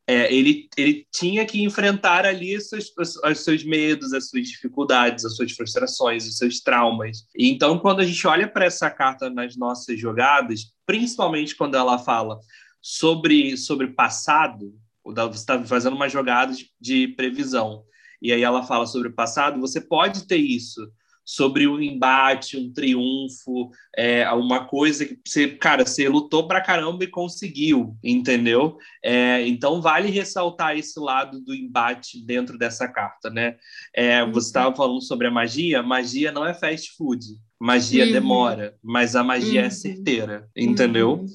é, 0.09 0.33
ele, 0.33 0.69
ele 0.77 1.05
tinha 1.13 1.45
que 1.45 1.61
enfrentar 1.61 2.25
ali 2.25 2.55
os 2.55 2.69
seus, 2.69 2.93
os 2.97 3.39
seus 3.39 3.65
medos, 3.65 4.13
as 4.13 4.29
suas 4.29 4.47
dificuldades, 4.47 5.25
as 5.25 5.35
suas 5.35 5.51
frustrações, 5.51 6.25
os 6.25 6.37
seus 6.37 6.61
traumas. 6.61 7.27
Então, 7.37 7.77
quando 7.77 7.99
a 7.99 8.05
gente 8.05 8.25
olha 8.25 8.47
para 8.47 8.63
essa 8.63 8.89
carta 8.89 9.29
nas 9.29 9.57
nossas 9.57 9.99
jogadas, 9.99 10.73
principalmente 10.85 11.57
quando 11.57 11.75
ela 11.75 11.99
fala 11.99 12.39
sobre, 12.81 13.57
sobre 13.57 13.87
passado, 13.87 14.73
você 15.03 15.39
está 15.39 15.61
fazendo 15.65 15.95
uma 15.95 16.07
jogada 16.07 16.53
de, 16.53 16.71
de 16.79 17.09
previsão, 17.09 17.83
e 18.21 18.31
aí 18.31 18.41
ela 18.41 18.63
fala 18.63 18.85
sobre 18.85 19.09
o 19.09 19.13
passado, 19.13 19.59
você 19.59 19.81
pode 19.81 20.25
ter 20.25 20.37
isso 20.37 20.89
sobre 21.27 21.67
um 21.67 21.81
embate, 21.81 22.55
um 22.55 22.71
triunfo, 22.71 23.69
é, 23.97 24.31
uma 24.31 24.63
coisa 24.65 25.05
que 25.05 25.19
você, 25.25 25.49
cara, 25.49 25.85
você 25.85 26.07
lutou 26.07 26.47
pra 26.47 26.61
caramba 26.61 27.03
e 27.03 27.07
conseguiu, 27.07 27.97
entendeu? 28.01 28.77
É, 29.03 29.45
então 29.45 29.81
vale 29.81 30.09
ressaltar 30.09 30.77
esse 30.77 30.97
lado 30.97 31.41
do 31.41 31.53
embate 31.53 32.25
dentro 32.25 32.57
dessa 32.57 32.87
carta, 32.87 33.29
né? 33.29 33.57
É, 33.93 34.23
uhum. 34.23 34.31
Você 34.31 34.47
estava 34.47 34.73
falando 34.73 35.01
sobre 35.01 35.27
a 35.27 35.31
magia, 35.31 35.83
magia 35.83 36.31
não 36.31 36.45
é 36.45 36.53
fast 36.53 36.95
food. 36.95 37.25
Magia 37.59 38.05
uhum. 38.05 38.11
demora, 38.13 38.77
mas 38.81 39.13
a 39.13 39.23
magia 39.23 39.59
é 39.59 39.63
uhum. 39.63 39.67
é 39.67 39.71
certeira, 39.71 40.49
entendeu? 40.55 41.15
Uhum. 41.15 41.25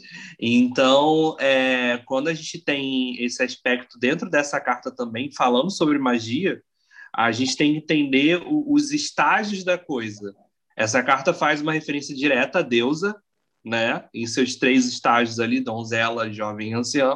Então, 0.41 1.37
é, 1.39 2.01
quando 2.07 2.29
a 2.29 2.35
gente 2.35 2.65
tem 2.65 3.23
esse 3.23 3.43
aspecto 3.43 3.99
dentro 3.99 4.31
dessa 4.31 4.59
carta 4.59 4.91
também, 4.91 5.31
falando 5.31 5.71
sobre 5.71 5.99
magia, 5.99 6.63
a 7.15 7.31
gente 7.33 7.57
tem 7.57 7.73
que 7.73 7.79
entender 7.79 8.43
o, 8.47 8.73
os 8.73 8.93
estágios 8.93 9.65
da 9.65 9.77
coisa. 9.77 10.35
Essa 10.77 11.03
carta 11.03 11.35
faz 11.35 11.61
uma 11.61 11.73
referência 11.73 12.15
direta 12.15 12.61
à 12.61 12.63
deusa, 12.63 13.15
né? 13.65 14.05
Em 14.13 14.27
seus 14.27 14.57
três 14.57 14.87
estágios 14.87 15.39
ali, 15.39 15.61
donzela, 15.61 16.33
jovem 16.33 16.71
e 16.71 16.75
anciã. 16.75 17.13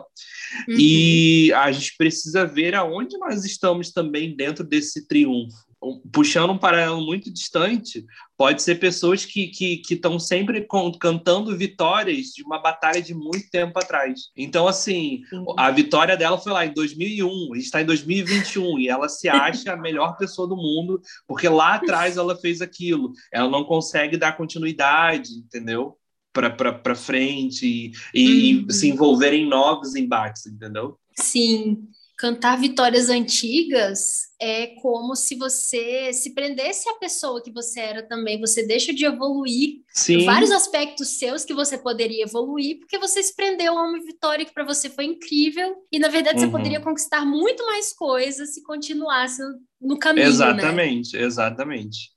Uhum. 0.69 0.77
E 0.79 1.53
a 1.53 1.73
gente 1.73 1.97
precisa 1.97 2.47
ver 2.47 2.75
aonde 2.75 3.19
nós 3.19 3.45
estamos 3.45 3.91
também 3.91 4.37
dentro 4.37 4.63
desse 4.65 5.09
triunfo 5.09 5.66
puxando 6.13 6.51
um 6.51 6.59
paralelo 6.59 7.01
muito 7.01 7.33
distante, 7.33 8.05
pode 8.37 8.63
ser 8.63 8.77
pessoas 8.77 9.25
que 9.25 9.51
estão 9.89 10.13
que, 10.13 10.19
que 10.19 10.21
sempre 10.21 10.67
cantando 11.01 11.57
vitórias 11.57 12.27
de 12.29 12.43
uma 12.43 12.59
batalha 12.59 13.01
de 13.01 13.15
muito 13.15 13.51
tempo 13.51 13.79
atrás. 13.79 14.31
Então, 14.37 14.67
assim, 14.67 15.23
a 15.57 15.71
vitória 15.71 16.17
dela 16.17 16.39
foi 16.39 16.53
lá 16.53 16.67
em 16.67 16.73
2001, 16.73 17.53
a 17.53 17.57
gente 17.57 17.65
está 17.65 17.83
em 17.83 17.87
2021 17.87 18.79
e 18.79 18.89
ela 18.89 19.09
se 19.09 19.29
acha 19.29 19.73
a 19.73 19.77
melhor 19.77 20.17
pessoa 20.17 20.49
do 20.49 20.57
mundo 20.57 21.01
porque 21.27 21.49
lá 21.49 21.75
atrás 21.75 22.17
ela 22.17 22.37
fez 22.37 22.61
aquilo. 22.61 23.13
Ela 23.33 23.51
não 23.51 23.65
consegue 23.65 24.17
dar 24.17 24.37
continuidade, 24.37 25.31
entendeu? 25.33 25.97
Para 26.33 26.95
frente 26.95 27.67
e, 27.67 27.93
e 28.15 28.57
uhum. 28.57 28.71
se 28.71 28.89
envolver 28.89 29.33
em 29.33 29.49
novos 29.49 29.95
embates, 29.95 30.47
entendeu? 30.47 30.99
Sim, 31.19 31.89
cantar 32.17 32.59
vitórias 32.59 33.11
antigas 33.11 34.27
é 34.41 34.69
como 34.81 35.15
se 35.15 35.37
você 35.37 36.13
se 36.13 36.35
prendesse 36.35 36.89
à 36.89 36.95
pessoa 36.95 37.43
que 37.43 37.53
você 37.53 37.81
era 37.81 38.03
também. 38.03 38.41
Você 38.41 38.67
deixa 38.67 38.93
de 38.93 39.05
evoluir 39.05 39.83
Sim. 39.93 40.25
vários 40.25 40.51
aspectos 40.51 41.19
seus 41.19 41.45
que 41.45 41.53
você 41.53 41.77
poderia 41.77 42.25
evoluir, 42.25 42.79
porque 42.79 42.99
você 42.99 43.23
se 43.23 43.35
prendeu 43.35 43.79
a 43.79 43.83
uma 43.83 44.03
vitória 44.03 44.45
que 44.45 44.55
para 44.55 44.65
você 44.65 44.89
foi 44.89 45.05
incrível. 45.05 45.77
E 45.93 45.99
na 45.99 46.09
verdade 46.09 46.39
uhum. 46.39 46.47
você 46.47 46.51
poderia 46.51 46.81
conquistar 46.81 47.25
muito 47.25 47.65
mais 47.67 47.93
coisas 47.93 48.55
se 48.55 48.63
continuasse 48.63 49.43
no 49.81 49.99
caminho. 49.99 50.27
Exatamente, 50.27 51.17
né? 51.17 51.23
exatamente. 51.23 52.11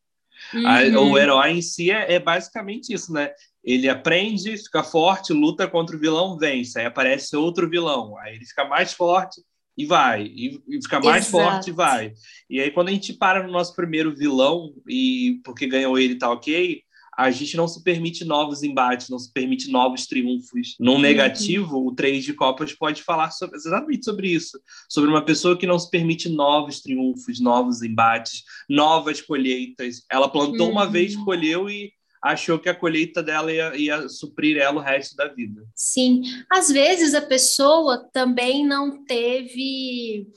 Uhum. 0.53 0.67
A, 0.67 1.01
o 1.01 1.17
herói 1.17 1.51
em 1.51 1.61
si 1.61 1.91
é, 1.91 2.13
é 2.13 2.19
basicamente 2.19 2.93
isso, 2.93 3.11
né? 3.11 3.31
ele 3.63 3.89
aprende, 3.89 4.57
fica 4.57 4.83
forte, 4.83 5.33
luta 5.33 5.67
contra 5.67 5.95
o 5.95 5.99
vilão, 5.99 6.37
vence. 6.37 6.79
Aí 6.79 6.85
aparece 6.85 7.35
outro 7.35 7.69
vilão, 7.69 8.17
aí 8.17 8.35
ele 8.35 8.45
fica 8.45 8.65
mais 8.65 8.93
forte, 8.93 9.41
e 9.79 9.85
vai, 9.85 10.25
e, 10.25 10.61
e 10.67 10.81
fica 10.81 10.99
mais 10.99 11.25
Exato. 11.25 11.43
forte 11.43 11.69
e 11.69 11.73
vai. 11.73 12.11
E 12.49 12.59
aí, 12.59 12.69
quando 12.69 12.89
a 12.89 12.91
gente 12.91 13.13
para 13.13 13.41
no 13.41 13.49
nosso 13.49 13.73
primeiro 13.73 14.13
vilão, 14.13 14.73
e 14.85 15.39
porque 15.41 15.65
ganhou 15.65 15.97
ele 15.97 16.15
tá 16.15 16.29
ok, 16.29 16.83
a 17.17 17.31
gente 17.31 17.55
não 17.55 17.65
se 17.65 17.81
permite 17.81 18.25
novos 18.25 18.61
embates, 18.61 19.07
não 19.07 19.17
se 19.17 19.31
permite 19.31 19.71
novos 19.71 20.05
triunfos. 20.05 20.75
Num 20.77 20.95
uhum. 20.95 20.99
negativo, 20.99 21.87
o 21.87 21.95
três 21.95 22.25
de 22.25 22.33
copas 22.33 22.73
pode 22.73 23.01
falar 23.03 23.31
sobre, 23.31 23.55
exatamente 23.55 24.03
sobre 24.03 24.27
isso, 24.27 24.59
sobre 24.89 25.09
uma 25.09 25.23
pessoa 25.23 25.57
que 25.57 25.65
não 25.65 25.79
se 25.79 25.89
permite 25.89 26.27
novos 26.27 26.81
triunfos, 26.81 27.39
novos 27.39 27.81
embates, 27.81 28.43
novas 28.69 29.21
colheitas. 29.21 30.03
Ela 30.11 30.27
plantou 30.27 30.67
uhum. 30.67 30.73
uma 30.73 30.85
vez, 30.85 31.15
colheu 31.15 31.69
e 31.69 31.93
achou 32.21 32.59
que 32.59 32.69
a 32.69 32.75
colheita 32.75 33.23
dela 33.23 33.51
ia, 33.51 33.75
ia 33.75 34.09
suprir 34.09 34.57
ela 34.57 34.79
o 34.79 34.83
resto 34.83 35.15
da 35.15 35.27
vida. 35.27 35.63
Sim, 35.75 36.23
às 36.51 36.69
vezes 36.69 37.13
a 37.13 37.21
pessoa 37.21 38.09
também 38.11 38.65
não 38.65 39.03
teve 39.05 40.27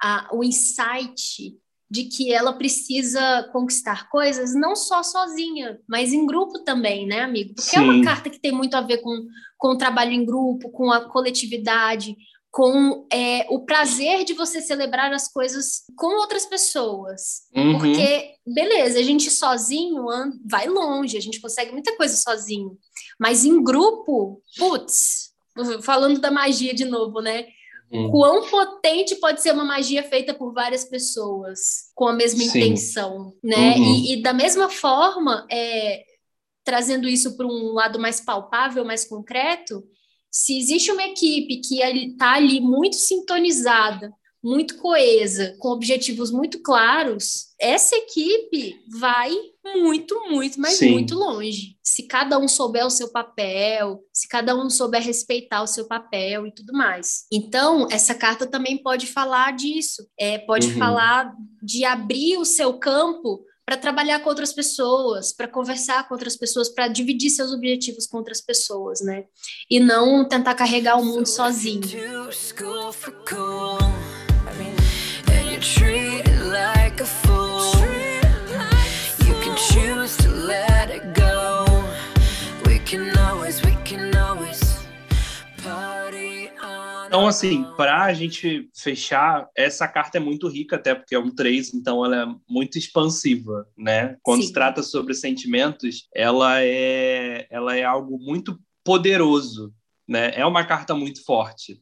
a, 0.00 0.28
o 0.32 0.42
insight 0.42 1.54
de 1.90 2.04
que 2.04 2.32
ela 2.32 2.52
precisa 2.52 3.48
conquistar 3.50 4.10
coisas 4.10 4.54
não 4.54 4.76
só 4.76 5.02
sozinha, 5.02 5.78
mas 5.88 6.12
em 6.12 6.26
grupo 6.26 6.58
também, 6.62 7.06
né, 7.06 7.22
amigo? 7.22 7.54
Porque 7.54 7.70
Sim. 7.70 7.78
é 7.78 7.80
uma 7.80 8.04
carta 8.04 8.28
que 8.28 8.38
tem 8.38 8.52
muito 8.52 8.74
a 8.74 8.82
ver 8.82 8.98
com, 8.98 9.26
com 9.56 9.68
o 9.68 9.78
trabalho 9.78 10.12
em 10.12 10.24
grupo, 10.24 10.70
com 10.70 10.92
a 10.92 11.08
coletividade, 11.08 12.14
com 12.50 13.06
é, 13.12 13.46
o 13.50 13.64
prazer 13.64 14.24
de 14.24 14.32
você 14.32 14.60
celebrar 14.60 15.12
as 15.12 15.30
coisas 15.30 15.82
com 15.96 16.18
outras 16.20 16.46
pessoas. 16.46 17.42
Uhum. 17.54 17.78
Porque, 17.78 18.34
beleza, 18.46 18.98
a 18.98 19.02
gente 19.02 19.30
sozinho 19.30 20.04
vai 20.48 20.66
longe, 20.66 21.16
a 21.16 21.20
gente 21.20 21.40
consegue 21.40 21.72
muita 21.72 21.96
coisa 21.96 22.16
sozinho. 22.16 22.78
Mas 23.20 23.44
em 23.44 23.62
grupo, 23.62 24.42
putz, 24.56 25.32
falando 25.82 26.20
da 26.20 26.30
magia 26.30 26.74
de 26.74 26.84
novo, 26.84 27.20
né? 27.20 27.46
Uhum. 27.90 28.10
Quão 28.10 28.46
potente 28.48 29.14
pode 29.16 29.40
ser 29.42 29.52
uma 29.52 29.64
magia 29.64 30.02
feita 30.02 30.34
por 30.34 30.52
várias 30.52 30.84
pessoas 30.84 31.90
com 31.94 32.06
a 32.06 32.12
mesma 32.12 32.40
Sim. 32.40 32.48
intenção, 32.48 33.34
né? 33.42 33.76
Uhum. 33.76 33.94
E, 33.94 34.12
e, 34.12 34.22
da 34.22 34.32
mesma 34.32 34.68
forma, 34.68 35.46
é, 35.50 36.04
trazendo 36.64 37.08
isso 37.08 37.36
para 37.36 37.46
um 37.46 37.72
lado 37.72 37.98
mais 37.98 38.20
palpável, 38.20 38.84
mais 38.84 39.06
concreto, 39.06 39.82
se 40.38 40.56
existe 40.56 40.92
uma 40.92 41.02
equipe 41.02 41.56
que 41.56 41.82
está 41.82 42.34
ali 42.34 42.60
muito 42.60 42.94
sintonizada, 42.94 44.12
muito 44.40 44.76
coesa, 44.76 45.56
com 45.58 45.70
objetivos 45.70 46.30
muito 46.30 46.62
claros, 46.62 47.46
essa 47.60 47.96
equipe 47.96 48.76
vai 48.88 49.32
muito, 49.74 50.14
muito, 50.30 50.60
mas 50.60 50.74
Sim. 50.74 50.92
muito 50.92 51.16
longe. 51.16 51.76
Se 51.82 52.04
cada 52.04 52.38
um 52.38 52.46
souber 52.46 52.86
o 52.86 52.90
seu 52.90 53.10
papel, 53.10 54.00
se 54.12 54.28
cada 54.28 54.54
um 54.54 54.70
souber 54.70 55.02
respeitar 55.02 55.60
o 55.60 55.66
seu 55.66 55.88
papel 55.88 56.46
e 56.46 56.54
tudo 56.54 56.72
mais. 56.72 57.24
Então, 57.32 57.88
essa 57.90 58.14
carta 58.14 58.46
também 58.46 58.80
pode 58.80 59.08
falar 59.08 59.56
disso, 59.56 60.06
é, 60.16 60.38
pode 60.38 60.68
uhum. 60.68 60.78
falar 60.78 61.34
de 61.60 61.84
abrir 61.84 62.38
o 62.38 62.44
seu 62.44 62.78
campo 62.78 63.44
para 63.68 63.76
trabalhar 63.76 64.20
com 64.20 64.30
outras 64.30 64.50
pessoas, 64.50 65.30
para 65.30 65.46
conversar 65.46 66.08
com 66.08 66.14
outras 66.14 66.34
pessoas, 66.34 66.70
para 66.70 66.88
dividir 66.88 67.28
seus 67.28 67.52
objetivos 67.52 68.06
com 68.06 68.16
outras 68.16 68.40
pessoas, 68.40 69.02
né? 69.02 69.24
E 69.68 69.78
não 69.78 70.26
tentar 70.26 70.54
carregar 70.54 70.98
o 70.98 71.04
mundo 71.04 71.26
sozinho. 71.26 71.82
Então, 87.08 87.26
assim, 87.26 87.64
para 87.74 88.04
a 88.04 88.12
gente 88.12 88.68
fechar, 88.76 89.48
essa 89.56 89.88
carta 89.88 90.18
é 90.18 90.20
muito 90.20 90.46
rica, 90.46 90.76
até 90.76 90.94
porque 90.94 91.14
é 91.14 91.18
um 91.18 91.34
3, 91.34 91.72
então 91.72 92.04
ela 92.04 92.22
é 92.22 92.26
muito 92.46 92.76
expansiva, 92.76 93.66
né? 93.76 94.18
Quando 94.22 94.42
Sim. 94.42 94.48
se 94.48 94.52
trata 94.52 94.82
sobre 94.82 95.14
sentimentos, 95.14 96.06
ela 96.14 96.62
é, 96.62 97.46
ela 97.50 97.74
é 97.74 97.82
algo 97.82 98.18
muito 98.18 98.60
poderoso, 98.84 99.72
né? 100.06 100.32
É 100.34 100.44
uma 100.44 100.64
carta 100.64 100.94
muito 100.94 101.24
forte. 101.24 101.80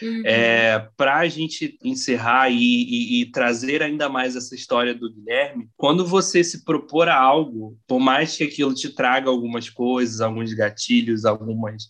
Uhum. 0.00 0.22
É, 0.24 0.88
para 0.96 1.18
a 1.18 1.28
gente 1.28 1.78
encerrar 1.84 2.50
e, 2.50 2.56
e, 2.56 3.20
e, 3.20 3.30
trazer 3.30 3.82
ainda 3.82 4.08
mais 4.08 4.34
essa 4.34 4.54
história 4.54 4.94
do 4.94 5.12
Guilherme, 5.12 5.68
quando 5.76 6.04
você 6.04 6.42
se 6.42 6.64
propor 6.64 7.08
a 7.08 7.16
algo, 7.16 7.78
por 7.86 8.00
mais 8.00 8.36
que 8.36 8.42
aquilo 8.42 8.74
te 8.74 8.88
traga 8.88 9.28
algumas 9.28 9.68
coisas, 9.68 10.20
alguns 10.20 10.52
gatilhos, 10.54 11.24
algumas 11.24 11.84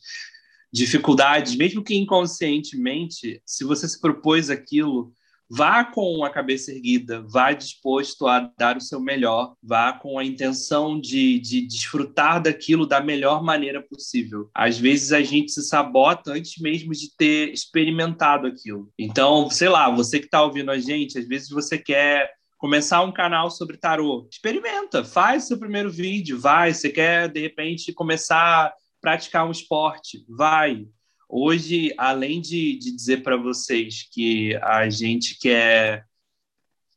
dificuldades, 0.72 1.54
mesmo 1.54 1.84
que 1.84 1.94
inconscientemente, 1.94 3.42
se 3.44 3.64
você 3.64 3.86
se 3.86 4.00
propôs 4.00 4.48
aquilo, 4.48 5.12
vá 5.54 5.84
com 5.84 6.24
a 6.24 6.30
cabeça 6.30 6.72
erguida, 6.72 7.22
vá 7.28 7.52
disposto 7.52 8.26
a 8.26 8.50
dar 8.56 8.78
o 8.78 8.80
seu 8.80 8.98
melhor, 8.98 9.54
vá 9.62 9.92
com 9.92 10.18
a 10.18 10.24
intenção 10.24 10.98
de, 10.98 11.38
de 11.40 11.60
desfrutar 11.60 12.40
daquilo 12.40 12.86
da 12.86 13.02
melhor 13.02 13.42
maneira 13.42 13.82
possível. 13.82 14.48
Às 14.54 14.78
vezes 14.78 15.12
a 15.12 15.20
gente 15.20 15.52
se 15.52 15.62
sabota 15.62 16.32
antes 16.32 16.56
mesmo 16.58 16.92
de 16.92 17.14
ter 17.14 17.52
experimentado 17.52 18.46
aquilo. 18.46 18.90
Então, 18.98 19.50
sei 19.50 19.68
lá, 19.68 19.90
você 19.90 20.18
que 20.18 20.24
está 20.24 20.42
ouvindo 20.42 20.70
a 20.70 20.78
gente, 20.78 21.18
às 21.18 21.28
vezes 21.28 21.50
você 21.50 21.76
quer 21.76 22.30
começar 22.56 23.02
um 23.02 23.12
canal 23.12 23.50
sobre 23.50 23.76
tarô. 23.76 24.26
Experimenta, 24.30 25.04
faz 25.04 25.48
seu 25.48 25.58
primeiro 25.58 25.90
vídeo, 25.90 26.40
vai. 26.40 26.72
Você 26.72 26.88
quer, 26.88 27.28
de 27.28 27.40
repente, 27.40 27.92
começar 27.92 28.72
praticar 29.02 29.46
um 29.46 29.50
esporte, 29.50 30.24
vai. 30.28 30.86
Hoje, 31.28 31.92
além 31.98 32.40
de, 32.40 32.78
de 32.78 32.94
dizer 32.94 33.22
para 33.22 33.36
vocês 33.36 34.08
que 34.10 34.54
a 34.62 34.88
gente 34.88 35.36
quer 35.38 36.06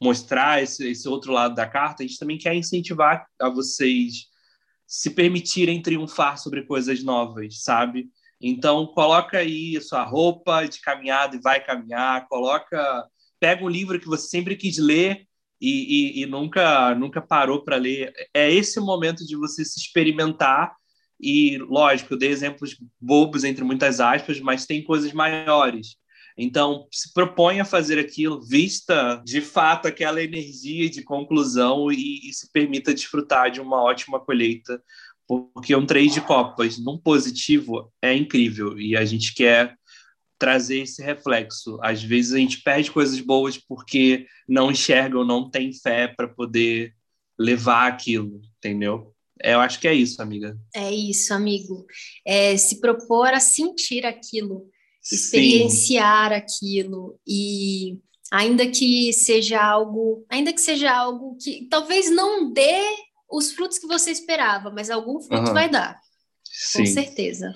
mostrar 0.02 0.62
esse, 0.62 0.88
esse 0.88 1.10
outro 1.10 1.34
lado 1.34 1.56
da 1.56 1.65
carta, 1.65 2.04
a 2.04 2.08
gente 2.08 2.20
também 2.20 2.38
quer 2.38 2.54
incentivar 2.54 3.26
a 3.41 3.50
vocês 3.50 4.28
se 4.86 5.10
permitirem 5.10 5.82
triunfar 5.82 6.38
sobre 6.38 6.63
coisas 6.63 7.04
novas, 7.04 7.63
sabe? 7.63 8.08
Então, 8.39 8.86
coloca 8.88 9.39
aí 9.39 9.76
a 9.76 9.82
sua 9.82 10.04
roupa 10.04 10.65
de 10.65 10.80
caminhada 10.80 11.36
e 11.36 11.41
vai 11.41 11.63
caminhar, 11.63 12.28
coloca, 12.28 13.08
pega 13.39 13.65
um 13.65 13.70
livro 13.70 14.00
que 14.00 14.06
você 14.06 14.28
sempre 14.28 14.56
quis 14.56 14.78
ler 14.78 15.26
e, 15.60 16.20
e, 16.20 16.24
e 16.24 16.26
nunca, 16.28 16.94
nunca 16.94 17.20
parou 17.20 17.63
para 17.63 17.78
ler. 17.78 18.13
É 18.32 18.52
esse 18.52 18.80
momento 18.80 19.26
de 19.26 19.36
você 19.36 19.65
se 19.65 19.80
experimentar 19.80 20.76
e, 21.26 21.58
lógico, 21.58 22.14
eu 22.14 22.18
dei 22.20 22.30
exemplos 22.30 22.78
bobos, 23.02 23.44
entre 23.44 23.64
muitas 23.64 24.00
aspas, 24.00 24.40
mas 24.40 24.68
tem 24.68 24.84
coisas 24.84 25.12
maiores. 25.12 25.98
Então, 26.38 26.88
se 26.92 27.12
propõe 27.14 27.60
a 27.60 27.66
fazer 27.66 27.98
aquilo, 27.98 28.46
vista 28.46 29.22
de 29.26 29.42
fato 29.42 29.88
aquela 29.88 30.22
energia 30.22 30.88
de 30.88 31.02
conclusão 31.02 31.92
e, 31.92 32.30
e 32.30 32.34
se 32.34 32.52
permita 32.52 32.94
desfrutar 32.94 33.50
de 33.50 33.60
uma 33.60 33.82
ótima 33.82 34.20
colheita, 34.20 34.80
porque 35.28 35.76
um 35.76 35.86
três 35.86 36.14
de 36.14 36.22
copas 36.22 36.78
num 36.78 36.98
positivo 36.98 37.92
é 38.02 38.14
incrível 38.14 38.78
e 38.80 38.96
a 38.96 39.04
gente 39.04 39.34
quer 39.34 39.76
trazer 40.38 40.82
esse 40.82 41.02
reflexo. 41.02 41.80
Às 41.82 42.04
vezes 42.04 42.34
a 42.34 42.38
gente 42.38 42.62
perde 42.62 42.92
coisas 42.92 43.20
boas 43.20 43.58
porque 43.58 44.28
não 44.48 44.70
enxerga 44.70 45.18
ou 45.18 45.26
não 45.26 45.50
tem 45.50 45.74
fé 45.74 46.08
para 46.08 46.28
poder 46.28 46.94
levar 47.40 47.88
aquilo, 47.88 48.42
entendeu? 48.58 49.14
É, 49.41 49.54
eu 49.54 49.60
acho 49.60 49.80
que 49.80 49.88
é 49.88 49.93
isso, 49.93 50.21
amiga. 50.21 50.58
É 50.74 50.91
isso, 50.93 51.34
amigo. 51.34 51.86
É 52.26 52.56
se 52.58 52.80
propor 52.80 53.28
a 53.28 53.39
sentir 53.39 54.06
aquilo, 54.06 54.69
experienciar 55.12 56.30
Sim. 56.30 56.36
aquilo 56.36 57.19
e 57.28 57.98
ainda 58.32 58.65
que 58.67 59.12
seja 59.13 59.62
algo, 59.62 60.26
ainda 60.30 60.54
que 60.54 60.62
seja 60.62 60.91
algo 60.91 61.38
que 61.38 61.67
talvez 61.69 62.10
não 62.10 62.52
dê 62.52 62.82
os 63.30 63.52
frutos 63.52 63.78
que 63.78 63.88
você 63.88 64.12
esperava, 64.12 64.71
mas 64.71 64.89
algum 64.89 65.19
fruto 65.19 65.48
uhum. 65.48 65.54
vai 65.54 65.69
dar. 65.69 66.00
Sim. 66.43 66.80
Com 66.80 66.86
certeza. 66.86 67.54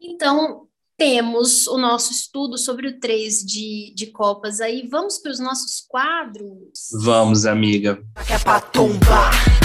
Então, 0.00 0.68
temos 0.96 1.66
o 1.66 1.78
nosso 1.78 2.12
estudo 2.12 2.56
sobre 2.56 2.86
o 2.86 3.00
3 3.00 3.38
de, 3.40 3.92
de 3.94 4.06
Copas 4.06 4.60
aí. 4.60 4.86
Vamos 4.86 5.18
para 5.18 5.32
os 5.32 5.40
nossos 5.40 5.84
quadros? 5.88 6.88
Vamos, 7.02 7.46
amiga. 7.46 8.02
É 8.28 8.38
para 8.38 8.60
tombar. 8.60 9.59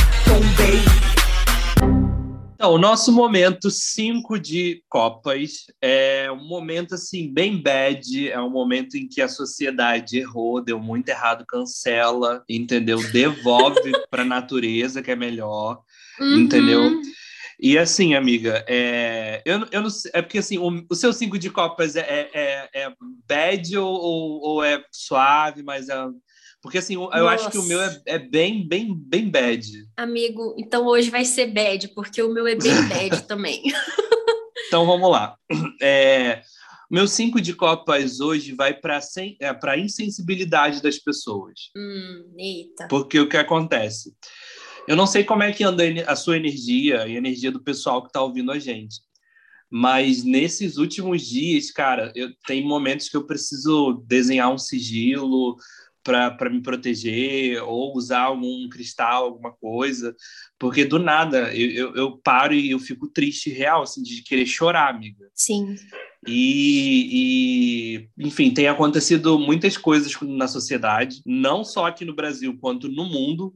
Então, 2.56 2.74
o 2.74 2.78
nosso 2.80 3.12
momento 3.12 3.70
5 3.70 4.40
de 4.40 4.84
Copas 4.90 5.66
é 5.80 6.32
um 6.32 6.48
momento 6.48 6.96
assim 6.96 7.32
bem 7.32 7.62
bad, 7.62 8.30
é 8.30 8.40
um 8.42 8.50
momento 8.50 8.96
em 8.98 9.08
que 9.08 9.22
a 9.22 9.28
sociedade 9.28 10.18
errou, 10.18 10.64
deu 10.64 10.80
muito 10.80 11.08
errado, 11.10 11.46
cancela, 11.48 12.44
entendeu? 12.50 12.98
Devolve 13.12 13.92
para 14.10 14.24
a 14.24 14.26
natureza 14.26 15.04
que 15.04 15.12
é 15.12 15.16
melhor, 15.16 15.82
uhum. 16.20 16.40
entendeu? 16.40 17.02
E 17.60 17.78
assim, 17.78 18.16
amiga, 18.16 18.66
é, 18.68 19.42
eu, 19.46 19.66
eu 19.72 19.82
não 19.82 19.90
sei, 19.90 20.12
é 20.14 20.22
porque 20.22 20.40
assim, 20.40 20.58
o, 20.58 20.86
o 20.90 20.96
seu 20.96 21.14
5 21.14 21.38
de 21.40 21.50
Copas 21.50 21.96
é, 21.96 22.30
é, 22.34 22.70
é 22.74 22.94
bad 23.28 23.78
ou, 23.78 23.94
ou, 23.94 24.42
ou, 24.42 24.64
é 24.64 24.84
suave, 24.92 25.64
mas 25.64 25.88
é 25.88 25.96
porque 26.66 26.80
assim, 26.80 26.96
eu 26.96 27.02
Nossa. 27.02 27.28
acho 27.28 27.52
que 27.52 27.60
o 27.60 27.64
meu 27.66 27.80
é, 27.80 28.02
é, 28.08 28.18
bem, 28.18 28.68
bem, 28.68 28.92
bem 28.92 29.30
bad. 29.30 29.88
Amigo, 29.96 30.56
então 30.58 30.88
hoje 30.88 31.12
vai 31.12 31.24
ser 31.24 31.46
bad, 31.54 31.90
porque 31.90 32.24
o 32.24 32.34
meu 32.34 32.48
é 32.48 32.56
bem 32.56 32.74
bad 32.90 33.22
também. 33.28 33.62
então 34.66 34.84
vamos 34.84 35.12
lá. 35.12 35.38
É, 35.80 36.42
meu 36.90 37.08
cinco 37.08 37.40
de 37.40 37.54
copas 37.54 38.20
hoje 38.20 38.54
vai 38.54 38.74
para 38.74 39.00
é, 39.40 39.56
a 39.64 39.78
insensibilidade 39.78 40.82
das 40.82 40.98
pessoas. 40.98 41.70
Hum, 41.78 42.34
eita. 42.36 42.88
Porque 42.88 43.20
o 43.20 43.30
que 43.30 43.38
acontece? 43.38 44.16
Eu 44.88 44.96
não 44.96 45.06
sei 45.06 45.24
como 45.24 45.44
é 45.44 45.52
que 45.52 45.64
anda 45.64 45.84
a 46.08 46.16
sua 46.16 46.36
energia 46.36 47.08
e 47.08 47.14
a 47.14 47.18
energia 47.18 47.52
do 47.52 47.62
pessoal 47.62 48.02
que 48.02 48.08
está 48.08 48.24
ouvindo 48.24 48.52
a 48.52 48.58
gente. 48.58 48.96
Mas 49.70 50.24
nesses 50.24 50.78
últimos 50.78 51.28
dias, 51.28 51.70
cara, 51.70 52.12
eu 52.16 52.32
tem 52.48 52.66
momentos 52.66 53.08
que 53.08 53.18
eu 53.18 53.28
preciso 53.28 54.04
desenhar 54.08 54.52
um 54.52 54.58
sigilo, 54.58 55.58
para 56.06 56.50
me 56.52 56.62
proteger 56.62 57.64
ou 57.64 57.98
usar 57.98 58.22
algum 58.22 58.70
cristal, 58.70 59.26
alguma 59.26 59.52
coisa, 59.52 60.16
porque 60.60 60.86
do 60.86 61.00
nada 61.00 61.52
eu, 61.52 61.72
eu, 61.72 61.96
eu, 61.96 62.18
paro 62.18 62.54
e 62.54 62.70
eu 62.70 62.80
fico 62.80 63.08
triste 63.08 63.50
real, 63.50 63.82
assim, 63.82 64.04
de 64.04 64.22
querer 64.22 64.46
chorar, 64.46 64.94
amiga. 64.94 65.28
Sim. 65.34 65.76
E, 66.28 68.08
e, 68.18 68.24
enfim, 68.24 68.54
tem 68.54 68.68
acontecido 68.68 69.40
muitas 69.40 69.78
coisas 69.78 70.16
na 70.22 70.48
sociedade, 70.48 71.22
não 71.26 71.64
só 71.64 71.88
aqui 71.88 72.06
no 72.06 72.16
Brasil, 72.16 72.56
quanto 72.62 72.88
no 72.88 73.06
mundo. 73.06 73.56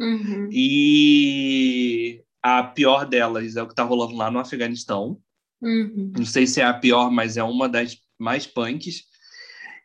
Uhum. 0.00 0.48
E 0.52 2.22
a 2.40 2.62
pior 2.62 3.06
delas 3.06 3.56
é 3.56 3.62
o 3.62 3.66
que 3.66 3.72
está 3.72 3.82
rolando 3.82 4.14
lá 4.14 4.30
no 4.30 4.38
Afeganistão. 4.38 5.18
Uhum. 5.60 6.12
Não 6.16 6.24
sei 6.24 6.46
se 6.46 6.60
é 6.60 6.64
a 6.64 6.74
pior, 6.74 7.10
mas 7.10 7.36
é 7.36 7.42
uma 7.42 7.68
das 7.68 7.96
mais 8.16 8.46
punks. 8.46 9.02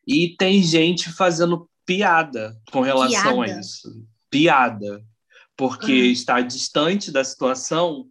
E 0.08 0.36
tem 0.38 0.62
gente 0.62 1.12
fazendo 1.12 1.68
piada 1.86 2.56
com 2.72 2.82
relação 2.82 3.42
piada. 3.42 3.58
a 3.58 3.60
isso. 3.60 4.08
Piada. 4.30 5.04
Porque 5.56 5.92
uhum. 5.92 6.12
está 6.12 6.42
distante 6.42 7.12
da 7.12 7.24
situação 7.24 8.08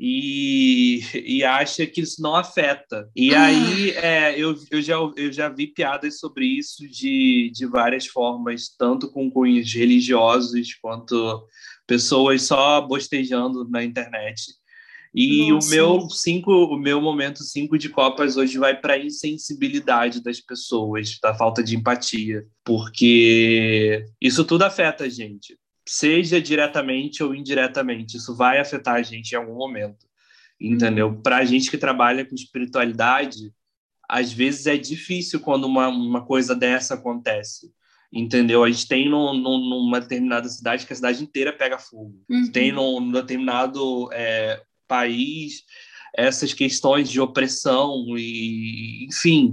e, 0.00 1.00
e 1.12 1.42
acha 1.42 1.84
que 1.86 2.00
isso 2.00 2.22
não 2.22 2.36
afeta. 2.36 3.10
E 3.16 3.34
ah. 3.34 3.46
aí 3.46 3.90
é, 3.90 4.38
eu, 4.38 4.54
eu, 4.70 4.80
já, 4.80 4.94
eu 4.94 5.32
já 5.32 5.48
vi 5.48 5.66
piadas 5.66 6.18
sobre 6.18 6.46
isso 6.46 6.88
de, 6.88 7.50
de 7.52 7.66
várias 7.66 8.06
formas, 8.06 8.68
tanto 8.78 9.10
com 9.10 9.30
cunhos 9.30 9.72
religiosos 9.72 10.74
quanto 10.74 11.44
pessoas 11.86 12.42
só 12.42 12.80
bostejando 12.80 13.68
na 13.68 13.82
internet. 13.82 14.52
E 15.14 15.50
Nossa. 15.50 15.66
o 15.66 15.70
meu 15.70 16.10
cinco, 16.10 16.52
o 16.52 16.78
meu 16.78 17.00
momento 17.00 17.42
cinco 17.42 17.78
de 17.78 17.88
copas 17.88 18.36
hoje 18.36 18.58
vai 18.58 18.78
para 18.78 18.94
a 18.94 18.98
insensibilidade 18.98 20.22
das 20.22 20.40
pessoas, 20.40 21.18
da 21.22 21.34
falta 21.34 21.62
de 21.62 21.76
empatia, 21.76 22.46
porque 22.64 24.04
isso 24.20 24.44
tudo 24.44 24.64
afeta 24.64 25.04
a 25.04 25.08
gente 25.08 25.56
seja 25.88 26.40
diretamente 26.40 27.22
ou 27.22 27.34
indiretamente, 27.34 28.18
isso 28.18 28.36
vai 28.36 28.60
afetar 28.60 28.96
a 28.96 29.02
gente 29.02 29.32
em 29.32 29.36
algum 29.36 29.54
momento, 29.54 30.06
entendeu? 30.60 31.08
Uhum. 31.08 31.22
Para 31.22 31.38
a 31.38 31.44
gente 31.44 31.70
que 31.70 31.78
trabalha 31.78 32.26
com 32.26 32.34
espiritualidade, 32.34 33.52
às 34.06 34.30
vezes 34.30 34.66
é 34.66 34.76
difícil 34.76 35.40
quando 35.40 35.64
uma, 35.64 35.88
uma 35.88 36.26
coisa 36.26 36.54
dessa 36.54 36.94
acontece, 36.94 37.72
entendeu? 38.12 38.62
A 38.62 38.70
gente 38.70 38.86
tem 38.86 39.08
no, 39.08 39.32
numa 39.32 39.98
determinada 39.98 40.48
cidade 40.50 40.86
que 40.86 40.92
a 40.92 40.96
cidade 40.96 41.22
inteira 41.22 41.54
pega 41.54 41.78
fogo, 41.78 42.22
uhum. 42.28 42.52
tem 42.52 42.70
num, 42.70 43.00
num 43.00 43.12
determinado 43.12 44.10
é, 44.12 44.62
país 44.88 45.62
essas 46.16 46.52
questões 46.52 47.08
de 47.08 47.20
opressão 47.20 48.16
e, 48.16 49.06
enfim, 49.06 49.52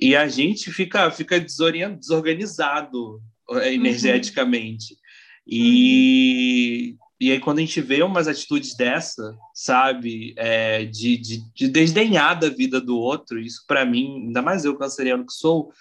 e 0.00 0.14
a 0.16 0.28
gente 0.28 0.72
fica 0.72 1.10
fica 1.10 1.38
desorganizado 1.40 3.20
é, 3.50 3.52
uhum. 3.52 3.62
energeticamente. 3.64 4.94
Uhum. 4.94 4.98
E, 5.46 6.96
e 7.20 7.32
aí, 7.32 7.40
quando 7.40 7.58
a 7.58 7.62
gente 7.62 7.80
vê 7.80 8.02
umas 8.02 8.28
atitudes 8.28 8.76
dessa, 8.76 9.36
sabe, 9.52 10.34
é, 10.36 10.84
de, 10.84 11.16
de, 11.16 11.52
de 11.52 11.68
desdenhar 11.68 12.38
da 12.38 12.48
vida 12.48 12.80
do 12.80 12.96
outro, 12.96 13.40
isso 13.40 13.64
para 13.66 13.84
mim, 13.84 14.26
ainda 14.26 14.40
mais 14.40 14.64
eu, 14.64 14.76
canceriano 14.76 15.26
que 15.26 15.32
sou, 15.32 15.72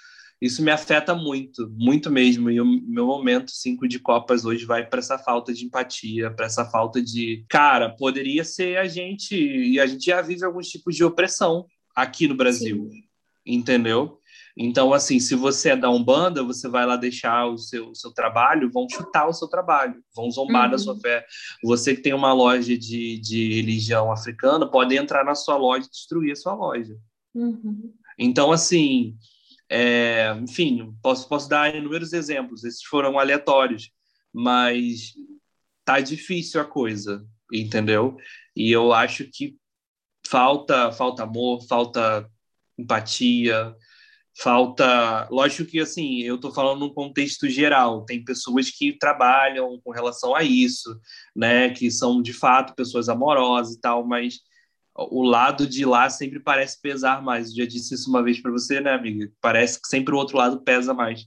isso 0.42 0.62
me 0.62 0.70
afeta 0.72 1.16
muito, 1.16 1.68
muito 1.70 2.12
mesmo. 2.12 2.50
E 2.50 2.62
o 2.62 2.66
meu 2.66 3.08
momento 3.08 3.52
cinco 3.52 3.88
de 3.88 4.00
Copas 4.00 4.46
hoje 4.46 4.66
vai 4.66 4.86
para 4.86 5.00
essa 5.00 5.18
falta 5.18 5.54
de 5.54 5.66
empatia, 5.66 6.32
para 6.32 6.46
essa 6.46 6.66
falta 6.66 7.02
de. 7.02 7.46
Cara, 7.50 7.90
poderia 7.90 8.44
ser 8.44 8.78
a 8.78 8.88
gente, 8.88 9.36
e 9.36 9.80
a 9.80 9.88
gente 9.88 10.06
já 10.06 10.22
vive 10.22 10.46
alguns 10.46 10.68
tipos 10.68 10.96
de 10.96 11.04
opressão 11.04 11.66
aqui 11.96 12.28
no 12.28 12.36
Brasil, 12.36 12.88
Sim. 12.92 13.04
entendeu? 13.46 14.20
Então, 14.60 14.92
assim, 14.92 15.20
se 15.20 15.36
você 15.36 15.70
é 15.70 15.76
da 15.76 15.90
Umbanda, 15.90 16.44
você 16.44 16.68
vai 16.68 16.84
lá 16.84 16.96
deixar 16.96 17.46
o 17.46 17.60
seu, 17.60 17.90
o 17.90 17.96
seu 17.96 18.12
trabalho, 18.12 18.72
vão 18.72 18.88
chutar 18.90 19.28
o 19.28 19.34
seu 19.34 19.48
trabalho, 19.48 20.02
vão 20.16 20.32
zombar 20.32 20.66
uhum. 20.66 20.72
da 20.72 20.78
sua 20.80 21.00
fé. 21.00 21.24
Você 21.64 21.96
que 21.96 22.02
tem 22.02 22.14
uma 22.14 22.34
loja 22.34 22.76
de, 22.76 23.20
de 23.20 23.54
religião 23.54 24.12
africana, 24.12 24.70
pode 24.70 24.96
entrar 24.96 25.24
na 25.24 25.36
sua 25.36 25.58
loja 25.58 25.86
e 25.86 25.92
destruir 25.92 26.32
a 26.32 26.36
sua 26.36 26.56
loja. 26.56 26.98
Uhum. 27.36 27.94
Então, 28.18 28.52
assim, 28.52 29.16
é, 29.70 30.34
enfim, 30.42 30.96
posso, 31.02 31.28
posso 31.28 31.50
dar 31.50 31.76
inúmeros 31.76 32.14
exemplos, 32.14 32.64
esses 32.64 32.84
foram 32.84 33.20
aleatórios, 33.20 33.92
mas 34.34 35.14
tá 35.84 36.00
difícil 36.00 36.62
a 36.62 36.66
coisa, 36.66 37.26
entendeu? 37.52 38.18
E 38.56 38.72
eu 38.72 38.94
acho 38.94 39.26
que 39.32 39.58
falta, 40.28 40.92
falta 40.92 41.24
amor, 41.24 41.66
falta 41.68 42.30
empatia, 42.78 43.76
falta. 44.42 45.28
Lógico 45.32 45.70
que, 45.70 45.80
assim, 45.80 46.22
eu 46.22 46.36
estou 46.36 46.54
falando 46.54 46.80
num 46.80 46.94
contexto 46.94 47.50
geral, 47.50 48.06
tem 48.06 48.24
pessoas 48.24 48.70
que 48.70 48.94
trabalham 48.98 49.80
com 49.84 49.92
relação 49.92 50.36
a 50.36 50.44
isso, 50.44 51.00
né, 51.36 51.70
que 51.72 51.90
são 51.90 52.22
de 52.22 52.34
fato 52.34 52.76
pessoas 52.76 53.10
amorosas 53.10 53.76
e 53.76 53.82
tal, 53.82 54.06
mas 54.06 54.40
o 54.98 55.24
lado 55.24 55.68
de 55.68 55.86
lá 55.86 56.10
sempre 56.10 56.40
parece 56.40 56.82
pesar 56.82 57.22
mais. 57.22 57.50
Eu 57.50 57.58
já 57.58 57.66
disse 57.66 57.94
isso 57.94 58.10
uma 58.10 58.24
vez 58.24 58.42
para 58.42 58.52
você, 58.52 58.82
né, 58.82 58.92
amiga? 58.92 59.32
Parece 59.40 59.80
que 59.82 59.88
sempre 59.88 60.14
o 60.14 60.18
outro 60.18 60.38
lado 60.38 60.62
pesa 60.62 60.94
mais. 60.94 61.26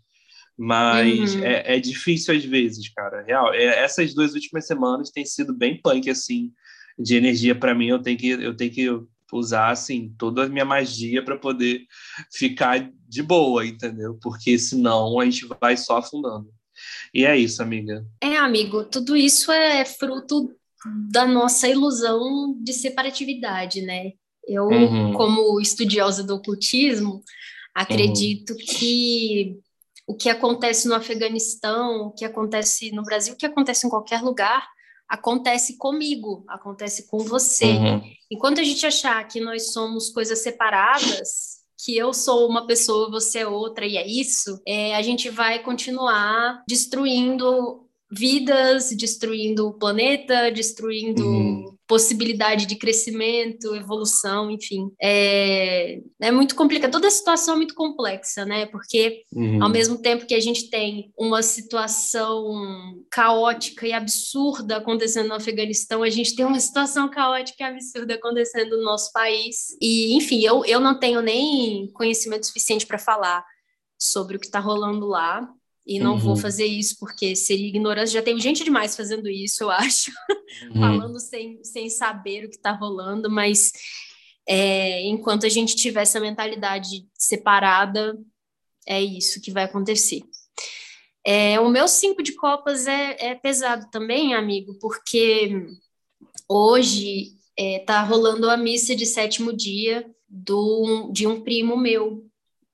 Mas 0.59 1.35
uhum. 1.35 1.45
é, 1.45 1.77
é, 1.77 1.81
difícil 1.81 2.35
às 2.37 2.45
vezes, 2.45 2.93
cara. 2.93 3.23
Real. 3.23 3.55
É, 3.55 3.83
essas 3.83 4.13
duas 4.13 4.35
últimas 4.35 4.67
semanas 4.67 5.11
têm 5.11 5.25
sido 5.25 5.55
bem 5.55 5.81
punk, 5.81 6.11
assim, 6.11 6.53
de 6.99 7.17
energia 7.17 7.55
para 7.55 7.75
mim. 7.75 7.89
Eu 7.89 8.03
tenho 8.03 8.19
que, 8.19 8.29
eu 8.29 8.55
tenho 8.55 8.71
que 8.71 8.87
usar 9.33 9.71
assim 9.71 10.13
toda 10.19 10.45
a 10.45 10.49
minha 10.49 10.65
magia 10.65 11.25
para 11.25 11.39
poder 11.39 11.83
ficar 12.33 12.91
de 13.09 13.23
boa, 13.23 13.65
entendeu? 13.65 14.19
Porque 14.21 14.59
senão 14.59 15.19
a 15.21 15.25
gente 15.25 15.47
vai 15.61 15.77
só 15.77 15.99
afundando. 15.99 16.51
E 17.15 17.25
é 17.25 17.37
isso, 17.37 17.63
amiga. 17.63 18.05
É, 18.21 18.37
amigo, 18.37 18.85
tudo 18.85 19.17
isso 19.17 19.53
é 19.53 19.85
fruto 19.85 20.55
da 21.11 21.27
nossa 21.27 21.69
ilusão 21.69 22.55
de 22.63 22.73
separatividade, 22.73 23.83
né? 23.83 24.13
Eu, 24.47 24.67
uhum. 24.67 25.13
como 25.13 25.61
estudiosa 25.61 26.25
do 26.25 26.37
ocultismo, 26.37 27.23
acredito 27.75 28.51
uhum. 28.51 28.57
que 28.57 29.59
o 30.07 30.15
que 30.15 30.29
acontece 30.29 30.89
no 30.89 30.95
Afeganistão, 30.95 32.07
o 32.07 32.11
que 32.11 32.25
acontece 32.25 32.91
no 32.91 33.03
Brasil, 33.03 33.35
o 33.35 33.37
que 33.37 33.47
acontece 33.47 33.87
em 33.87 33.91
qualquer 33.91 34.23
lugar, 34.23 34.67
acontece 35.09 35.77
comigo, 35.77 36.45
acontece 36.49 37.07
com 37.07 37.19
você. 37.19 37.67
Uhum. 37.67 38.03
Enquanto 38.31 38.61
a 38.61 38.65
gente 38.65 38.85
achar 38.87 39.23
que 39.29 39.41
nós 39.41 39.73
somos 39.73 40.09
coisas 40.09 40.41
separadas, 40.41 41.61
que 41.85 41.97
eu 41.97 42.13
sou 42.13 42.49
uma 42.49 42.67
pessoa, 42.67 43.11
você 43.11 43.41
é 43.41 43.47
outra, 43.47 43.87
e 43.87 43.97
é 43.97 44.07
isso, 44.07 44.61
é, 44.67 44.95
a 44.95 45.03
gente 45.03 45.31
vai 45.31 45.61
continuar 45.61 46.63
destruindo 46.69 47.89
vidas, 48.11 48.91
destruindo 48.91 49.69
o 49.69 49.75
planeta, 49.75 50.51
destruindo 50.51 51.25
uhum 51.25 51.79
possibilidade 51.91 52.67
de 52.67 52.77
crescimento, 52.77 53.75
evolução, 53.75 54.49
enfim. 54.49 54.93
É, 55.03 56.01
é 56.21 56.31
muito 56.31 56.55
complicado. 56.55 56.93
Toda 56.93 57.09
a 57.09 57.11
situação 57.11 57.55
é 57.55 57.57
muito 57.57 57.75
complexa, 57.75 58.45
né? 58.45 58.65
Porque 58.67 59.25
uhum. 59.35 59.61
ao 59.61 59.69
mesmo 59.69 59.99
tempo 59.99 60.25
que 60.25 60.37
a 60.37 60.39
gente 60.39 60.71
tem 60.71 61.13
uma 61.19 61.43
situação 61.43 63.05
caótica 63.11 63.89
e 63.89 63.93
absurda 63.93 64.77
acontecendo 64.77 65.31
no 65.31 65.35
Afeganistão, 65.35 66.05
a 66.05 66.11
gente 66.11 66.37
tem 66.37 66.45
uma 66.45 66.61
situação 66.61 67.11
caótica 67.11 67.65
e 67.65 67.67
absurda 67.67 68.15
acontecendo 68.15 68.77
no 68.77 68.85
nosso 68.85 69.11
país. 69.13 69.77
E, 69.83 70.17
enfim, 70.17 70.45
eu, 70.45 70.65
eu 70.65 70.79
não 70.79 70.97
tenho 70.97 71.21
nem 71.21 71.91
conhecimento 71.93 72.47
suficiente 72.47 72.87
para 72.87 72.99
falar 72.99 73.45
sobre 73.99 74.37
o 74.37 74.41
que 74.41 74.47
está 74.47 74.61
rolando 74.61 75.09
lá 75.09 75.53
e 75.91 75.99
não 75.99 76.13
uhum. 76.13 76.19
vou 76.19 76.37
fazer 76.37 76.67
isso 76.67 76.97
porque 77.01 77.35
seria 77.35 77.67
ignorância. 77.67 78.21
Já 78.21 78.23
tem 78.23 78.39
gente 78.39 78.63
demais 78.63 78.95
fazendo 78.95 79.29
isso, 79.29 79.65
eu 79.65 79.71
acho, 79.71 80.13
uhum. 80.71 80.81
falando 80.81 81.19
sem, 81.19 81.65
sem 81.65 81.91
saber 81.91 82.45
o 82.45 82.49
que 82.49 82.55
está 82.55 82.71
rolando, 82.71 83.29
mas 83.29 83.73
é, 84.49 85.03
enquanto 85.03 85.47
a 85.47 85.49
gente 85.49 85.75
tiver 85.75 86.03
essa 86.03 86.21
mentalidade 86.21 87.09
separada, 87.13 88.17
é 88.87 89.03
isso 89.03 89.41
que 89.41 89.51
vai 89.51 89.65
acontecer. 89.65 90.23
É, 91.27 91.59
o 91.59 91.69
meu 91.69 91.89
cinco 91.89 92.23
de 92.23 92.37
copas 92.37 92.87
é, 92.87 93.17
é 93.19 93.35
pesado 93.35 93.91
também, 93.91 94.33
amigo, 94.33 94.79
porque 94.81 95.67
hoje 96.49 97.33
está 97.59 98.01
é, 98.01 98.05
rolando 98.07 98.49
a 98.49 98.57
missa 98.57 98.95
de 98.95 99.07
sétimo 99.07 99.53
dia 99.53 100.09
do, 100.29 101.11
de 101.13 101.27
um 101.27 101.41
primo 101.41 101.77
meu. 101.77 102.25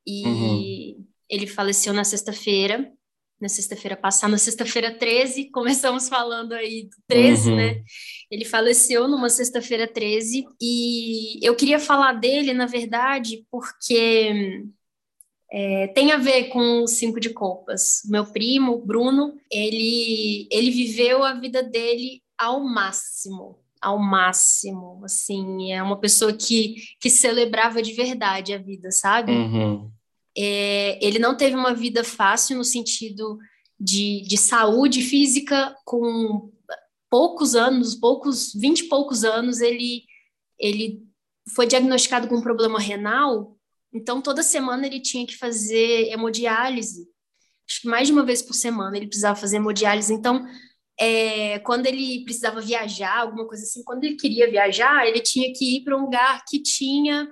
E 0.07 0.27
uhum. 0.27 1.07
ele 1.31 1.47
faleceu 1.47 1.95
na 1.95 2.05
sexta-feira 2.05 2.93
na 3.41 3.49
sexta-feira 3.49 3.97
passada, 3.97 4.31
na 4.31 4.39
sexta-feira 4.39 4.93
13, 4.93 5.51
começamos 5.53 6.09
falando 6.09 6.53
aí 6.53 6.85
do 6.85 6.97
13, 7.07 7.51
uhum. 7.51 7.57
né? 7.57 7.83
Ele 8.31 8.45
faleceu 8.45 9.07
numa 9.07 9.29
sexta-feira 9.29 9.87
13 9.87 10.47
e 10.61 11.39
eu 11.47 11.55
queria 11.55 11.79
falar 11.79 12.15
dele, 12.15 12.53
na 12.53 12.67
verdade, 12.67 13.45
porque 13.51 14.65
é, 15.51 15.87
tem 15.89 16.13
a 16.13 16.17
ver 16.17 16.49
com 16.49 16.83
o 16.83 16.87
cinco 16.87 17.21
de 17.21 17.31
copas. 17.31 18.01
Meu 18.07 18.27
primo, 18.27 18.79
Bruno, 18.85 19.35
ele, 19.51 20.49
ele 20.51 20.71
viveu 20.71 21.23
a 21.23 21.35
vida 21.35 21.63
dele 21.63 22.23
ao 22.39 22.61
máximo, 22.61 23.59
ao 23.81 23.99
máximo, 23.99 25.01
assim, 25.05 25.73
é 25.73 25.83
uma 25.83 25.99
pessoa 25.99 26.33
que, 26.33 26.77
que 27.01 27.09
celebrava 27.09 27.81
de 27.81 27.93
verdade 27.93 28.53
a 28.53 28.59
vida, 28.59 28.91
sabe? 28.91 29.33
Uhum. 29.33 29.91
É, 30.37 30.99
ele 31.05 31.19
não 31.19 31.37
teve 31.37 31.57
uma 31.57 31.75
vida 31.75 32.05
fácil 32.05 32.57
no 32.57 32.65
sentido 32.65 33.39
de, 33.79 34.23
de 34.23 34.37
saúde 34.37 35.03
física, 35.03 35.75
com 35.85 36.51
poucos 37.11 37.55
anos, 37.55 37.95
poucos, 37.95 38.53
vinte 38.55 38.81
e 38.81 38.89
poucos 38.89 39.25
anos, 39.25 39.61
ele, 39.61 40.05
ele 40.59 41.03
foi 41.55 41.67
diagnosticado 41.67 42.29
com 42.29 42.37
um 42.37 42.43
problema 42.43 42.79
renal, 42.79 43.57
então 43.93 44.21
toda 44.21 44.43
semana 44.43 44.87
ele 44.87 45.01
tinha 45.01 45.27
que 45.27 45.37
fazer 45.37 46.11
hemodiálise, 46.11 47.09
acho 47.69 47.83
que 47.83 47.89
mais 47.89 48.09
de 48.09 48.13
uma 48.13 48.25
vez 48.25 48.43
por 48.43 48.55
semana 48.55 48.97
ele 48.97 49.07
precisava 49.07 49.39
fazer 49.39 49.57
hemodiálise, 49.57 50.13
então 50.13 50.47
é, 50.99 51.59
quando 51.61 51.87
ele 51.87 52.25
precisava 52.25 52.61
viajar, 52.61 53.21
alguma 53.21 53.47
coisa 53.47 53.63
assim, 53.63 53.85
quando 53.85 54.05
ele 54.05 54.17
queria 54.17 54.51
viajar, 54.51 55.07
ele 55.07 55.21
tinha 55.21 55.53
que 55.53 55.77
ir 55.77 55.85
para 55.85 55.97
um 55.97 56.03
lugar 56.03 56.43
que 56.49 56.61
tinha 56.61 57.31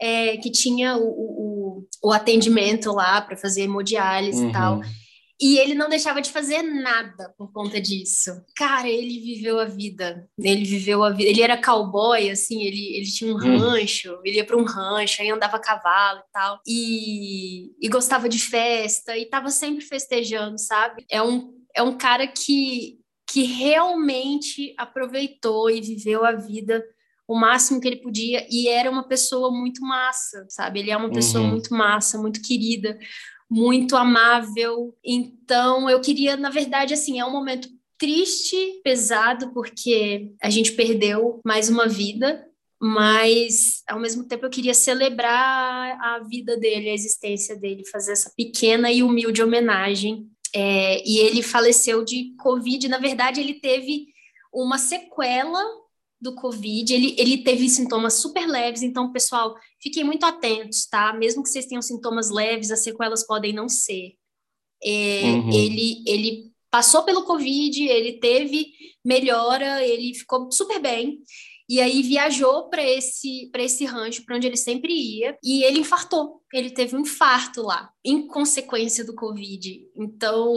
é, 0.00 0.36
que 0.38 0.50
tinha 0.50 0.96
o, 0.96 1.04
o, 1.06 1.63
o 2.02 2.12
atendimento 2.12 2.92
lá 2.92 3.20
para 3.20 3.36
fazer 3.36 3.62
hemodiálise 3.62 4.42
uhum. 4.42 4.50
e 4.50 4.52
tal. 4.52 4.80
E 5.40 5.58
ele 5.58 5.74
não 5.74 5.88
deixava 5.88 6.22
de 6.22 6.30
fazer 6.30 6.62
nada 6.62 7.34
por 7.36 7.52
conta 7.52 7.80
disso. 7.80 8.30
Cara, 8.56 8.88
ele 8.88 9.18
viveu 9.18 9.58
a 9.58 9.64
vida. 9.64 10.28
Ele 10.38 10.64
viveu 10.64 11.02
a 11.02 11.10
vida. 11.10 11.28
Ele 11.28 11.42
era 11.42 11.60
cowboy, 11.60 12.30
assim, 12.30 12.62
ele, 12.62 12.96
ele 12.96 13.06
tinha 13.06 13.34
um 13.34 13.36
hum. 13.36 13.58
rancho, 13.58 14.18
ele 14.24 14.36
ia 14.36 14.44
para 14.44 14.56
um 14.56 14.64
rancho, 14.64 15.20
aí 15.20 15.30
andava 15.30 15.56
a 15.56 15.60
cavalo 15.60 16.20
e 16.20 16.32
tal. 16.32 16.60
E, 16.66 17.72
e 17.80 17.88
gostava 17.88 18.28
de 18.28 18.38
festa, 18.38 19.18
e 19.18 19.26
tava 19.26 19.50
sempre 19.50 19.84
festejando, 19.84 20.58
sabe? 20.58 21.04
É 21.10 21.20
um, 21.20 21.52
é 21.74 21.82
um 21.82 21.98
cara 21.98 22.28
que, 22.28 23.00
que 23.28 23.42
realmente 23.42 24.72
aproveitou 24.78 25.68
e 25.68 25.80
viveu 25.80 26.24
a 26.24 26.32
vida 26.32 26.84
o 27.26 27.38
máximo 27.38 27.80
que 27.80 27.88
ele 27.88 28.02
podia 28.02 28.46
e 28.50 28.68
era 28.68 28.90
uma 28.90 29.06
pessoa 29.08 29.50
muito 29.50 29.80
massa, 29.82 30.46
sabe? 30.48 30.80
Ele 30.80 30.90
é 30.90 30.96
uma 30.96 31.10
pessoa 31.10 31.42
uhum. 31.42 31.50
muito 31.50 31.72
massa, 31.72 32.18
muito 32.18 32.42
querida, 32.42 32.98
muito 33.50 33.96
amável. 33.96 34.94
Então, 35.04 35.88
eu 35.88 36.00
queria, 36.00 36.36
na 36.36 36.50
verdade, 36.50 36.92
assim, 36.92 37.18
é 37.18 37.24
um 37.24 37.32
momento 37.32 37.68
triste, 37.98 38.80
pesado, 38.82 39.52
porque 39.52 40.32
a 40.42 40.50
gente 40.50 40.72
perdeu 40.72 41.40
mais 41.44 41.70
uma 41.70 41.88
vida, 41.88 42.44
mas 42.80 43.82
ao 43.88 43.98
mesmo 43.98 44.24
tempo 44.24 44.44
eu 44.44 44.50
queria 44.50 44.74
celebrar 44.74 45.98
a 46.00 46.18
vida 46.28 46.56
dele, 46.58 46.90
a 46.90 46.94
existência 46.94 47.56
dele, 47.56 47.88
fazer 47.90 48.12
essa 48.12 48.30
pequena 48.36 48.92
e 48.92 49.02
humilde 49.02 49.42
homenagem. 49.42 50.28
É, 50.54 51.02
e 51.08 51.18
ele 51.18 51.42
faleceu 51.42 52.04
de 52.04 52.34
Covid, 52.38 52.88
na 52.88 52.98
verdade, 52.98 53.40
ele 53.40 53.54
teve 53.54 54.08
uma 54.52 54.78
sequela 54.78 55.64
do 56.24 56.34
Covid, 56.34 56.92
ele, 56.92 57.14
ele 57.18 57.44
teve 57.44 57.68
sintomas 57.68 58.14
super 58.14 58.46
leves, 58.48 58.82
então, 58.82 59.12
pessoal, 59.12 59.54
fiquem 59.80 60.02
muito 60.02 60.24
atentos, 60.24 60.86
tá? 60.86 61.12
Mesmo 61.12 61.42
que 61.42 61.50
vocês 61.50 61.66
tenham 61.66 61.82
sintomas 61.82 62.30
leves, 62.30 62.70
as 62.70 62.82
sequelas 62.82 63.26
podem 63.26 63.52
não 63.52 63.68
ser. 63.68 64.14
É, 64.82 65.22
uhum. 65.24 65.52
ele, 65.52 66.02
ele 66.06 66.50
passou 66.70 67.02
pelo 67.04 67.24
Covid, 67.24 67.86
ele 67.86 68.14
teve 68.14 68.72
melhora, 69.04 69.86
ele 69.86 70.14
ficou 70.14 70.50
super 70.50 70.80
bem. 70.80 71.20
E 71.68 71.80
aí 71.80 72.02
viajou 72.02 72.68
para 72.68 72.82
esse 72.82 73.48
para 73.50 73.62
esse 73.62 73.86
rancho 73.86 74.22
para 74.24 74.36
onde 74.36 74.46
ele 74.46 74.56
sempre 74.56 74.92
ia 74.92 75.36
e 75.42 75.62
ele 75.62 75.78
infartou. 75.78 76.42
Ele 76.52 76.70
teve 76.70 76.94
um 76.94 77.00
infarto 77.00 77.62
lá 77.62 77.90
em 78.04 78.26
consequência 78.26 79.02
do 79.02 79.14
Covid. 79.14 79.80
Então, 79.96 80.54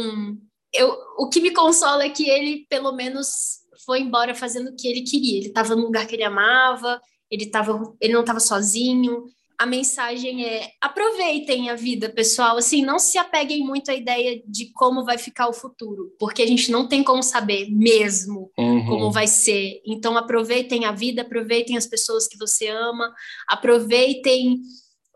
eu, 0.73 0.93
o 1.17 1.29
que 1.29 1.39
me 1.39 1.51
consola 1.51 2.03
é 2.03 2.09
que 2.09 2.29
ele 2.29 2.65
pelo 2.69 2.91
menos 2.91 3.65
foi 3.87 4.01
embora 4.01 4.35
fazendo 4.35 4.69
o 4.69 4.75
que 4.75 4.85
ele 4.85 5.01
queria. 5.01 5.37
Ele 5.37 5.47
estava 5.47 5.73
no 5.73 5.83
lugar 5.83 6.05
que 6.05 6.13
ele 6.13 6.23
amava, 6.23 7.01
ele, 7.31 7.45
tava, 7.45 7.95
ele 8.01 8.11
não 8.11 8.19
estava 8.19 8.41
sozinho. 8.41 9.23
A 9.57 9.65
mensagem 9.65 10.45
é: 10.45 10.71
aproveitem 10.81 11.69
a 11.69 11.75
vida, 11.75 12.09
pessoal. 12.09 12.57
Assim, 12.57 12.83
não 12.83 12.99
se 12.99 13.17
apeguem 13.17 13.65
muito 13.65 13.89
à 13.89 13.95
ideia 13.95 14.43
de 14.45 14.73
como 14.73 15.05
vai 15.05 15.17
ficar 15.17 15.47
o 15.47 15.53
futuro, 15.53 16.13
porque 16.19 16.41
a 16.41 16.45
gente 16.45 16.69
não 16.69 16.85
tem 16.85 17.01
como 17.01 17.23
saber 17.23 17.71
mesmo 17.71 18.51
uhum. 18.57 18.85
como 18.85 19.11
vai 19.11 19.25
ser. 19.25 19.81
Então, 19.85 20.17
aproveitem 20.17 20.83
a 20.83 20.91
vida, 20.91 21.21
aproveitem 21.21 21.77
as 21.77 21.87
pessoas 21.87 22.27
que 22.27 22.37
você 22.37 22.67
ama, 22.67 23.13
aproveitem 23.47 24.59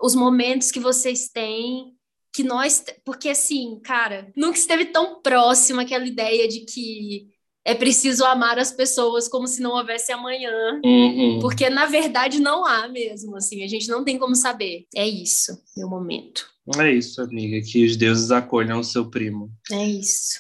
os 0.02 0.16
momentos 0.16 0.72
que 0.72 0.80
vocês 0.80 1.28
têm 1.28 1.94
que 2.34 2.44
nós, 2.44 2.84
porque 3.04 3.28
assim, 3.28 3.78
cara, 3.84 4.32
nunca 4.38 4.58
esteve 4.58 4.86
tão 4.86 5.22
próximo 5.22 5.82
aquela 5.82 6.06
ideia 6.06 6.48
de 6.48 6.62
que 6.62 7.28
é 7.66 7.76
preciso 7.76 8.26
amar 8.26 8.58
as 8.58 8.72
pessoas 8.72 9.28
como 9.28 9.48
se 9.48 9.62
não 9.62 9.72
houvesse 9.72 10.12
amanhã, 10.12 10.80
uhum. 10.84 11.40
porque 11.40 11.70
na 11.70 11.86
verdade 11.86 12.40
não 12.40 12.66
há 12.66 12.88
mesmo, 12.88 13.36
assim, 13.36 13.64
a 13.64 13.68
gente 13.68 13.88
não 13.88 14.04
tem 14.04 14.18
como 14.18 14.36
saber. 14.36 14.86
É 14.96 15.08
isso, 15.08 15.62
meu 15.78 15.88
momento. 15.88 16.50
É 16.78 16.92
isso, 16.92 17.22
amiga, 17.22 17.62
que 17.66 17.86
os 17.86 17.96
deuses 17.96 18.32
acolham 18.32 18.80
o 18.80 18.84
seu 18.84 19.10
primo. 19.10 19.52
É 19.72 19.86
isso. 19.86 20.40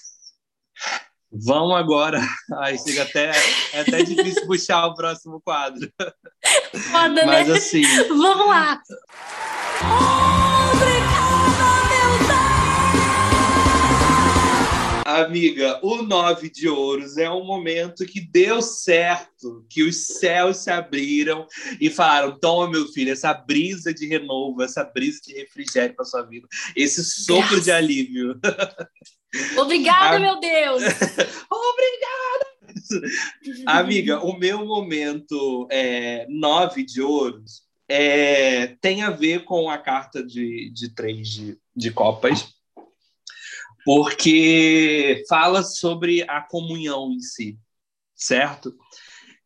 Vamos 1.31 1.75
agora. 1.77 2.19
Ai, 2.59 2.77
chega 2.77 3.03
até, 3.03 3.31
é 3.73 3.81
até 3.81 4.03
difícil 4.03 4.45
puxar 4.45 4.85
o 4.87 4.95
próximo 4.95 5.39
quadro. 5.41 5.89
Foda, 6.91 7.25
Mas 7.25 7.47
né? 7.47 7.53
assim. 7.55 7.83
Vamos 8.09 8.47
lá. 8.47 8.81
Amiga, 15.19 15.79
o 15.83 16.01
nove 16.03 16.49
de 16.49 16.69
ouros 16.69 17.17
é 17.17 17.29
um 17.29 17.43
momento 17.43 18.05
que 18.05 18.21
deu 18.21 18.61
certo, 18.61 19.65
que 19.69 19.83
os 19.83 20.07
céus 20.07 20.57
se 20.57 20.71
abriram 20.71 21.45
e 21.81 21.89
falaram: 21.89 22.39
toma, 22.39 22.71
meu 22.71 22.87
filho, 22.87 23.11
essa 23.11 23.33
brisa 23.33 23.93
de 23.93 24.07
renovo, 24.07 24.61
essa 24.61 24.83
brisa 24.83 25.19
de 25.25 25.33
refrigério 25.33 25.95
para 25.95 26.05
sua 26.05 26.21
vida, 26.21 26.47
esse 26.75 27.03
sopro 27.03 27.59
de 27.59 27.71
alívio. 27.71 28.39
Obrigada, 29.59 30.19
meu 30.19 30.39
Deus! 30.39 30.81
Obrigada! 31.51 32.51
Amiga, 33.65 34.19
o 34.19 34.37
meu 34.37 34.65
momento 34.65 35.67
é, 35.69 36.25
nove 36.29 36.85
de 36.85 37.01
ouros 37.01 37.63
é, 37.89 38.77
tem 38.79 39.03
a 39.03 39.09
ver 39.09 39.43
com 39.43 39.69
a 39.69 39.77
carta 39.77 40.23
de, 40.23 40.71
de 40.73 40.93
três 40.93 41.27
de, 41.27 41.57
de 41.75 41.91
copas 41.91 42.60
porque 43.85 45.23
fala 45.27 45.63
sobre 45.63 46.23
a 46.23 46.41
comunhão 46.41 47.11
em 47.11 47.19
si, 47.19 47.57
certo? 48.15 48.75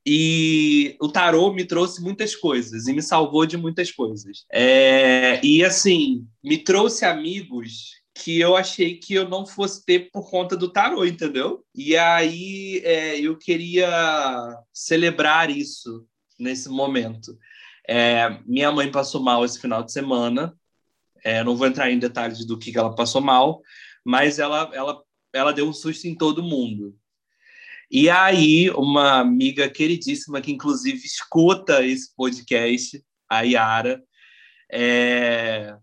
E 0.05 0.95
o 1.01 1.09
tarô 1.09 1.51
me 1.51 1.65
trouxe 1.65 2.01
muitas 2.01 2.35
coisas 2.35 2.85
e 2.87 2.93
me 2.93 3.01
salvou 3.01 3.45
de 3.45 3.57
muitas 3.57 3.91
coisas. 3.91 4.45
É, 4.51 5.43
e 5.43 5.63
assim, 5.63 6.27
me 6.43 6.57
trouxe 6.59 7.05
amigos 7.05 8.03
que 8.13 8.39
eu 8.39 8.55
achei 8.55 8.97
que 8.97 9.13
eu 9.13 9.27
não 9.27 9.45
fosse 9.45 9.83
ter 9.83 10.11
por 10.11 10.29
conta 10.29 10.55
do 10.55 10.69
tarô, 10.69 11.03
entendeu? 11.05 11.65
E 11.75 11.97
aí 11.97 12.81
é, 12.85 13.19
eu 13.19 13.37
queria 13.37 13.89
celebrar 14.71 15.49
isso 15.49 16.05
nesse 16.39 16.69
momento. 16.69 17.37
É, 17.87 18.39
minha 18.45 18.71
mãe 18.71 18.89
passou 18.91 19.21
mal 19.21 19.43
esse 19.43 19.59
final 19.59 19.83
de 19.83 19.91
semana. 19.91 20.55
É, 21.23 21.43
não 21.43 21.57
vou 21.57 21.67
entrar 21.67 21.91
em 21.91 21.99
detalhes 21.99 22.45
do 22.45 22.57
que, 22.57 22.71
que 22.71 22.77
ela 22.77 22.93
passou 22.93 23.19
mal, 23.19 23.61
mas 24.05 24.37
ela, 24.37 24.69
ela, 24.73 25.01
ela 25.33 25.51
deu 25.51 25.67
um 25.67 25.73
susto 25.73 26.05
em 26.05 26.15
todo 26.15 26.43
mundo. 26.43 26.95
E 27.89 28.09
aí, 28.09 28.69
uma 28.71 29.19
amiga 29.19 29.69
queridíssima, 29.69 30.41
que 30.41 30.51
inclusive 30.51 30.97
escuta 30.97 31.85
esse 31.85 32.13
podcast, 32.15 33.03
a 33.29 33.41
Yara, 33.41 34.03
é... 34.71 35.75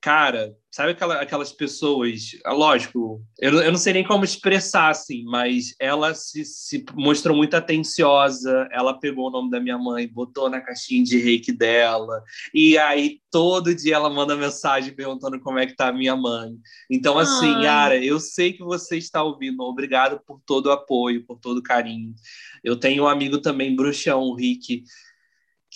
cara, 0.00 0.56
Sabe 0.72 0.92
aquela, 0.92 1.20
aquelas 1.20 1.52
pessoas, 1.52 2.30
lógico, 2.46 3.20
eu, 3.40 3.60
eu 3.60 3.72
não 3.72 3.78
sei 3.78 3.92
nem 3.92 4.04
como 4.04 4.22
expressar 4.22 4.88
assim, 4.88 5.24
mas 5.24 5.74
ela 5.80 6.14
se, 6.14 6.44
se 6.44 6.84
mostrou 6.94 7.36
muito 7.36 7.54
atenciosa. 7.54 8.68
Ela 8.70 8.96
pegou 8.96 9.26
o 9.26 9.30
nome 9.30 9.50
da 9.50 9.58
minha 9.58 9.76
mãe, 9.76 10.06
botou 10.06 10.48
na 10.48 10.60
caixinha 10.60 11.02
de 11.02 11.18
reiki 11.18 11.50
dela, 11.50 12.22
e 12.54 12.78
aí 12.78 13.18
todo 13.32 13.74
dia 13.74 13.96
ela 13.96 14.08
manda 14.08 14.36
mensagem 14.36 14.94
perguntando 14.94 15.40
como 15.40 15.58
é 15.58 15.66
que 15.66 15.74
tá 15.74 15.88
a 15.88 15.92
minha 15.92 16.14
mãe. 16.14 16.52
Então, 16.88 17.18
assim, 17.18 17.52
Ai. 17.56 17.64
Yara, 17.64 18.04
eu 18.04 18.20
sei 18.20 18.52
que 18.52 18.62
você 18.62 18.96
está 18.96 19.24
ouvindo. 19.24 19.60
Obrigado 19.62 20.20
por 20.24 20.40
todo 20.46 20.66
o 20.66 20.72
apoio, 20.72 21.26
por 21.26 21.40
todo 21.40 21.58
o 21.58 21.62
carinho. 21.64 22.14
Eu 22.62 22.76
tenho 22.76 23.02
um 23.02 23.08
amigo 23.08 23.38
também, 23.38 23.74
Bruxão, 23.74 24.20
o 24.20 24.36
Rick, 24.36 24.84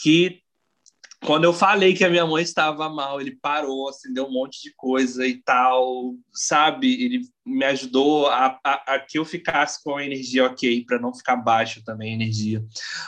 que 0.00 0.43
quando 1.24 1.44
eu 1.44 1.52
falei 1.52 1.94
que 1.94 2.04
a 2.04 2.10
minha 2.10 2.26
mãe 2.26 2.42
estava 2.42 2.88
mal, 2.88 3.20
ele 3.20 3.36
parou, 3.40 3.88
acendeu 3.88 4.26
um 4.26 4.32
monte 4.32 4.62
de 4.62 4.74
coisa 4.76 5.26
e 5.26 5.42
tal, 5.42 6.14
sabe? 6.32 7.02
Ele 7.02 7.20
me 7.44 7.64
ajudou 7.64 8.28
a, 8.28 8.58
a, 8.62 8.94
a 8.94 8.98
que 8.98 9.18
eu 9.18 9.24
ficasse 9.24 9.82
com 9.82 9.96
a 9.96 10.04
energia 10.04 10.44
ok, 10.44 10.84
para 10.84 10.98
não 10.98 11.14
ficar 11.14 11.36
baixo 11.36 11.82
também 11.84 12.12
a 12.12 12.14
energia. 12.14 12.64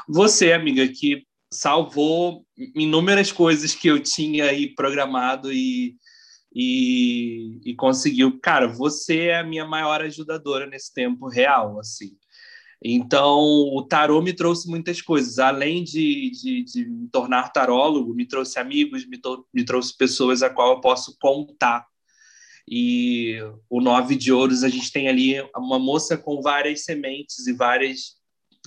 Você, 0.09 0.53
amiga, 0.53 0.89
que 0.89 1.25
salvou 1.53 2.45
inúmeras 2.75 3.31
coisas 3.31 3.75
que 3.75 3.89
eu 3.89 4.03
tinha 4.03 4.47
aí 4.47 4.75
programado 4.75 5.53
e, 5.53 5.95
e, 6.55 7.61
e 7.65 7.75
conseguiu. 7.75 8.41
Cara, 8.41 8.67
você 8.67 9.27
é 9.27 9.39
a 9.39 9.45
minha 9.45 9.67
maior 9.67 10.01
ajudadora 10.01 10.67
nesse 10.67 10.93
tempo 10.93 11.29
real, 11.29 11.79
assim. 11.79 12.17
Então, 12.83 13.39
o 13.39 13.83
tarô 13.83 14.21
me 14.21 14.33
trouxe 14.33 14.69
muitas 14.69 15.01
coisas. 15.01 15.39
Além 15.39 15.83
de, 15.83 16.31
de, 16.31 16.65
de 16.65 16.85
me 16.85 17.09
tornar 17.09 17.53
tarólogo, 17.53 18.15
me 18.15 18.27
trouxe 18.27 18.59
amigos, 18.59 19.07
me, 19.07 19.21
me 19.53 19.65
trouxe 19.65 19.97
pessoas 19.97 20.43
a 20.43 20.51
qual 20.51 20.75
eu 20.75 20.81
posso 20.81 21.17
contar. 21.19 21.87
E 22.69 23.39
o 23.71 23.81
Nove 23.81 24.17
de 24.17 24.33
Ouros, 24.33 24.65
a 24.65 24.69
gente 24.69 24.91
tem 24.91 25.09
ali 25.09 25.41
uma 25.57 25.79
moça 25.79 26.17
com 26.17 26.43
várias 26.43 26.85
sementes 26.85 27.47
e 27.47 27.53
várias 27.53 28.17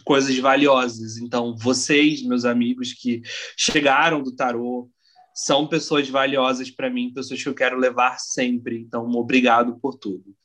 coisas 0.06 0.38
valiosas. 0.38 1.18
Então, 1.18 1.56
vocês, 1.56 2.24
meus 2.24 2.46
amigos 2.46 2.94
que 2.94 3.22
chegaram 3.58 4.24
do 4.24 4.36
tarô, 4.36 4.90
são 5.34 5.68
pessoas 5.68 6.10
valiosas 6.10 6.72
para 6.72 6.90
mim, 6.90 7.14
pessoas 7.14 7.42
que 7.42 7.48
eu 7.48 7.54
quero 7.54 7.78
levar 7.78 8.20
sempre. 8.20 8.80
Então, 8.80 9.10
obrigado 9.12 9.78
por 9.80 9.96
tudo. 9.96 10.36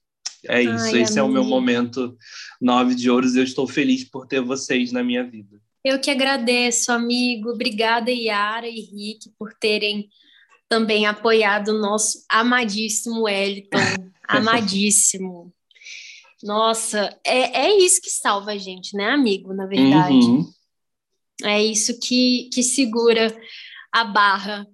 É 0.48 0.62
isso, 0.62 0.84
Ai, 0.84 1.02
esse 1.02 1.18
amiga. 1.18 1.20
é 1.20 1.22
o 1.22 1.28
meu 1.28 1.44
momento 1.44 2.16
nove 2.60 2.94
de 2.94 3.10
ouros. 3.10 3.36
Eu 3.36 3.44
estou 3.44 3.66
feliz 3.66 4.04
por 4.04 4.26
ter 4.26 4.40
vocês 4.40 4.92
na 4.92 5.02
minha 5.02 5.24
vida. 5.24 5.60
Eu 5.84 6.00
que 6.00 6.10
agradeço, 6.10 6.90
amigo. 6.92 7.50
Obrigada, 7.50 8.10
Yara 8.10 8.68
e 8.68 8.80
Rick, 8.80 9.30
por 9.38 9.52
terem 9.54 10.08
também 10.68 11.06
apoiado 11.06 11.68
o 11.68 11.78
nosso 11.78 12.24
amadíssimo 12.28 13.22
Wellington. 13.22 13.78
amadíssimo. 14.26 15.52
Nossa, 16.42 17.16
é, 17.24 17.66
é 17.66 17.78
isso 17.78 18.00
que 18.02 18.10
salva 18.10 18.52
a 18.52 18.58
gente, 18.58 18.96
né, 18.96 19.10
amigo? 19.10 19.54
Na 19.54 19.66
verdade. 19.66 20.14
Uhum. 20.14 20.50
É 21.42 21.62
isso 21.62 21.98
que, 21.98 22.48
que 22.52 22.62
segura 22.62 23.34
a 23.92 24.04
barra. 24.04 24.66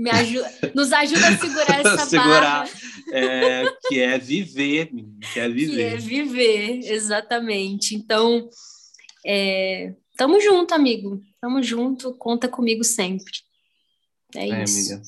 Me 0.00 0.10
ajuda, 0.10 0.50
nos 0.74 0.92
ajuda 0.94 1.28
a 1.28 1.36
segurar 1.36 1.80
essa 1.84 2.06
segurar, 2.06 2.40
barra. 2.40 2.70
É, 3.12 3.64
que 3.86 4.00
é 4.00 4.18
viver, 4.18 4.90
que 5.30 5.38
é 5.38 5.46
viver. 5.46 5.76
Que 5.76 5.82
é 5.82 5.96
viver, 5.96 6.90
exatamente. 6.90 7.94
Então, 7.94 8.48
é, 9.26 9.92
tamo 10.16 10.40
junto, 10.40 10.72
amigo. 10.72 11.20
Tamo 11.38 11.62
junto, 11.62 12.14
conta 12.14 12.48
comigo 12.48 12.82
sempre. 12.82 13.30
É, 14.34 14.48
é 14.48 14.64
isso. 14.64 14.94
Amiga. 14.94 15.06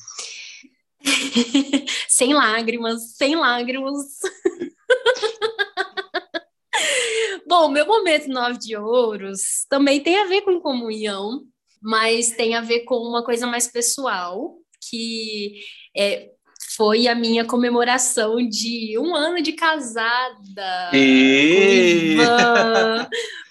sem 2.07 2.35
lágrimas, 2.35 3.17
sem 3.17 3.35
lágrimas. 3.35 4.21
Bom, 7.49 7.69
meu 7.69 7.87
momento 7.87 8.29
nove 8.29 8.59
de 8.59 8.77
ouros 8.77 9.65
também 9.71 10.03
tem 10.03 10.19
a 10.19 10.27
ver 10.27 10.43
com 10.43 10.61
comunhão, 10.61 11.45
mas 11.81 12.33
tem 12.33 12.55
a 12.55 12.61
ver 12.61 12.81
com 12.81 12.97
uma 12.97 13.25
coisa 13.25 13.47
mais 13.47 13.67
pessoal, 13.67 14.59
que 14.89 15.61
é, 15.97 16.31
foi 16.77 17.07
a 17.07 17.15
minha 17.15 17.45
comemoração 17.45 18.37
de 18.49 18.99
um 18.99 19.15
ano 19.15 19.43
de 19.43 19.53
casada. 19.53 20.91
E... 20.95 22.17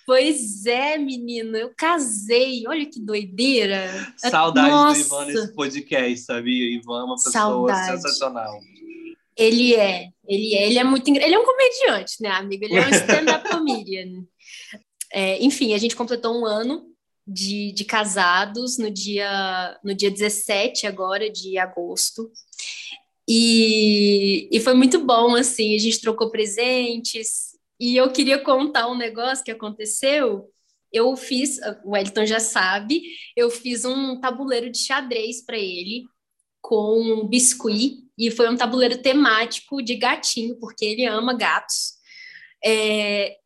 Pois 0.06 0.66
é, 0.66 0.98
menino, 0.98 1.56
eu 1.56 1.72
casei. 1.78 2.64
Olha 2.68 2.86
que 2.86 3.00
doideira. 3.00 3.88
Saudade 4.18 4.70
Nossa. 4.70 5.00
do 5.00 5.06
Ivan 5.06 5.26
nesse 5.26 5.56
podcast, 5.56 6.26
sabia? 6.26 6.76
Ivan 6.76 7.00
é 7.00 7.04
uma 7.04 7.16
pessoa 7.16 7.32
Saudade. 7.32 8.02
sensacional. 8.02 8.60
Ele 9.38 9.74
é, 9.74 10.10
ele 10.28 10.56
é, 10.56 10.68
ele 10.68 10.80
é 10.80 10.84
muito 10.84 11.10
ele 11.10 11.34
é 11.34 11.40
um 11.40 11.46
comediante, 11.46 12.22
né, 12.22 12.30
amigo? 12.30 12.66
Ele 12.66 12.76
é 12.76 12.88
um 12.88 12.90
stand-up 12.90 13.48
comedian. 13.50 14.26
É, 15.14 15.42
enfim, 15.44 15.74
a 15.74 15.78
gente 15.78 15.96
completou 15.96 16.38
um 16.38 16.46
ano 16.46 16.91
de, 17.28 17.72
de 17.72 17.86
casados 17.86 18.78
no 18.78 18.90
dia 18.90 19.80
no 19.84 19.94
dia 19.94 20.12
17 20.12 20.88
agora 20.88 21.30
de 21.30 21.58
agosto. 21.58 22.32
E, 23.28 24.50
e 24.52 24.60
foi 24.60 24.74
muito 24.74 25.06
bom, 25.06 25.36
assim, 25.36 25.76
a 25.76 25.80
gente 25.80 26.02
trocou 26.02 26.30
presentes, 26.30 27.52
e 27.80 27.96
eu 27.96 28.12
queria 28.12 28.38
contar 28.38 28.88
um 28.88 28.96
negócio 28.96 29.44
que 29.44 29.50
aconteceu. 29.50 30.48
Eu 30.94 31.16
fiz, 31.16 31.58
o 31.84 31.92
Wellington 31.92 32.28
já 32.28 32.40
sabe, 32.40 33.02
eu 33.36 33.50
fiz 33.50 33.86
um 33.86 34.20
tabuleiro 34.20 34.70
de 34.70 34.78
xadrez 34.78 35.44
para 35.44 35.58
ele 35.58 36.04
com 36.62 37.26
biscuit 37.28 38.04
e 38.16 38.30
foi 38.30 38.48
um 38.50 38.56
tabuleiro 38.56 39.02
temático 39.02 39.82
de 39.82 39.96
gatinho, 39.96 40.58
porque 40.60 40.86
ele 40.86 41.06
ama 41.06 41.34
gatos. 41.34 41.94
É, 42.64 43.38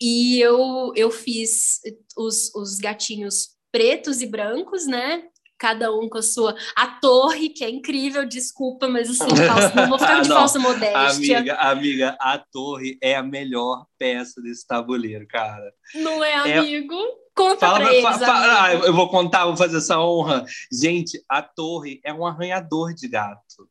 e 0.00 0.40
eu, 0.40 0.92
eu 0.94 1.10
fiz 1.10 1.80
os, 2.16 2.54
os 2.54 2.78
gatinhos 2.78 3.50
pretos 3.72 4.22
e 4.22 4.26
brancos, 4.26 4.86
né? 4.86 5.22
cada 5.58 5.92
um 5.92 6.08
com 6.08 6.18
a 6.18 6.22
sua. 6.22 6.54
A 6.76 6.86
torre, 6.86 7.48
que 7.48 7.64
é 7.64 7.68
incrível, 7.68 8.24
desculpa, 8.24 8.88
mas 8.88 9.10
assim, 9.10 9.28
falso, 9.44 9.76
não 9.76 9.88
vou 9.88 9.98
ficar 9.98 10.20
de 10.20 10.28
falsa 10.28 10.58
modéstia. 10.58 11.38
Amiga, 11.38 11.54
amiga, 11.56 12.16
a 12.20 12.38
torre 12.38 12.96
é 13.02 13.16
a 13.16 13.22
melhor 13.22 13.84
peça 13.98 14.40
desse 14.40 14.66
tabuleiro, 14.66 15.26
cara. 15.26 15.72
Não 15.96 16.22
é, 16.22 16.50
é... 16.50 16.58
amigo? 16.58 16.96
Conta 17.34 17.66
fala, 17.66 17.80
pra 17.80 17.94
eles, 17.94 18.02
fa, 18.02 18.18
fa, 18.18 18.64
ah, 18.64 18.74
Eu 18.74 18.92
vou 18.92 19.08
contar, 19.08 19.44
vou 19.44 19.56
fazer 19.56 19.78
essa 19.78 20.00
honra. 20.00 20.44
Gente, 20.72 21.22
a 21.28 21.40
torre 21.40 22.00
é 22.04 22.12
um 22.12 22.26
arranhador 22.26 22.92
de 22.92 23.06
gato. 23.06 23.68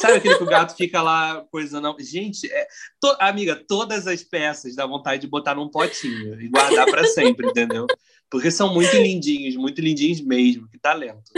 Sabe 0.00 0.14
aquele 0.14 0.36
que 0.36 0.42
o 0.42 0.46
gato 0.46 0.74
fica 0.74 1.02
lá 1.02 1.44
coisando? 1.50 1.94
Gente, 2.00 2.50
é, 2.50 2.66
to, 3.00 3.16
amiga, 3.20 3.56
todas 3.68 4.06
as 4.06 4.22
peças 4.22 4.74
dá 4.74 4.86
vontade 4.86 5.22
de 5.22 5.28
botar 5.28 5.54
num 5.54 5.68
potinho 5.68 6.40
e 6.40 6.48
guardar 6.48 6.86
para 6.86 7.04
sempre, 7.04 7.48
entendeu? 7.48 7.86
Porque 8.30 8.50
são 8.50 8.72
muito 8.72 8.96
lindinhos, 8.96 9.56
muito 9.56 9.80
lindinhos 9.80 10.20
mesmo. 10.20 10.68
Que 10.68 10.78
talento. 10.78 11.30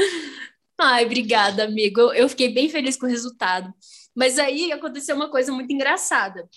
Ai, 0.78 1.04
obrigada, 1.04 1.64
amigo. 1.64 2.12
Eu 2.12 2.28
fiquei 2.28 2.52
bem 2.52 2.68
feliz 2.68 2.96
com 2.96 3.06
o 3.06 3.08
resultado. 3.08 3.72
Mas 4.14 4.38
aí 4.38 4.72
aconteceu 4.72 5.16
uma 5.16 5.30
coisa 5.30 5.52
muito 5.52 5.72
engraçada. 5.72 6.48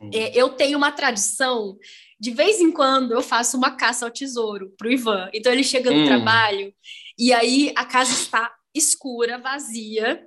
Hum. 0.00 0.10
É, 0.12 0.36
eu 0.36 0.50
tenho 0.50 0.78
uma 0.78 0.92
tradição, 0.92 1.76
de 2.18 2.30
vez 2.30 2.60
em 2.60 2.70
quando 2.70 3.12
eu 3.12 3.22
faço 3.22 3.56
uma 3.56 3.72
caça 3.72 4.04
ao 4.04 4.10
tesouro 4.10 4.72
pro 4.76 4.90
Ivan. 4.90 5.28
Então 5.32 5.52
ele 5.52 5.64
chega 5.64 5.90
no 5.90 6.02
hum. 6.02 6.06
trabalho 6.06 6.72
e 7.18 7.32
aí 7.32 7.72
a 7.76 7.84
casa 7.84 8.12
está 8.12 8.52
escura, 8.74 9.38
vazia, 9.38 10.26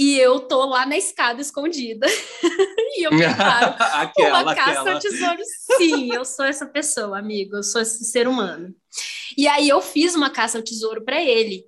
e 0.00 0.18
eu 0.18 0.40
tô 0.40 0.64
lá 0.64 0.86
na 0.86 0.96
escada 0.96 1.42
escondida. 1.42 2.06
e 2.96 3.06
eu 3.06 3.10
preparo 3.10 3.74
aquela, 4.00 4.42
uma 4.42 4.54
caça 4.54 4.70
aquela. 4.70 4.92
ao 4.94 4.98
tesouro. 4.98 5.42
Sim, 5.76 6.14
eu 6.14 6.24
sou 6.24 6.46
essa 6.46 6.64
pessoa, 6.64 7.18
amigo. 7.18 7.56
Eu 7.56 7.62
sou 7.62 7.82
esse 7.82 8.02
ser 8.06 8.26
humano. 8.26 8.74
E 9.36 9.46
aí 9.46 9.68
eu 9.68 9.82
fiz 9.82 10.14
uma 10.14 10.30
caça 10.30 10.56
ao 10.56 10.64
tesouro 10.64 11.04
para 11.04 11.20
ele 11.20 11.66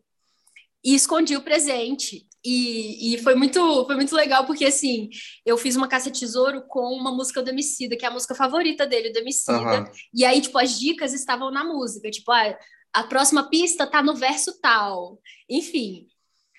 e 0.83 0.95
escondi 0.95 1.37
o 1.37 1.43
presente. 1.43 2.26
E, 2.43 3.14
e, 3.14 3.18
foi 3.18 3.35
muito 3.35 3.85
foi 3.85 3.95
muito 3.95 4.16
legal 4.16 4.45
porque 4.47 4.64
assim 4.64 5.09
eu 5.47 5.57
fiz 5.57 5.76
uma 5.76 5.87
caça 5.87 6.11
tesouro 6.11 6.62
com 6.66 6.93
uma 6.93 7.12
música 7.12 7.41
do 7.41 7.51
Emicida 7.51 7.97
que 7.97 8.05
é 8.05 8.09
a 8.09 8.11
música 8.11 8.35
favorita 8.35 8.85
dele 8.85 9.12
do 9.12 9.20
Emicida 9.20 9.78
uhum. 9.78 9.85
e 10.12 10.24
aí 10.24 10.41
tipo 10.41 10.59
as 10.59 10.76
dicas 10.76 11.14
estavam 11.14 11.53
na 11.53 11.62
música 11.62 12.11
tipo 12.11 12.33
ah, 12.33 12.59
a 12.93 13.05
próxima 13.05 13.49
pista 13.49 13.87
tá 13.87 14.03
no 14.03 14.16
verso 14.16 14.61
tal 14.61 15.20
enfim 15.49 16.09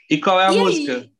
e 0.09 0.21
qual 0.21 0.39
é 0.39 0.47
a 0.47 0.53
e 0.53 0.57
música 0.57 0.99
aí, 0.99 1.12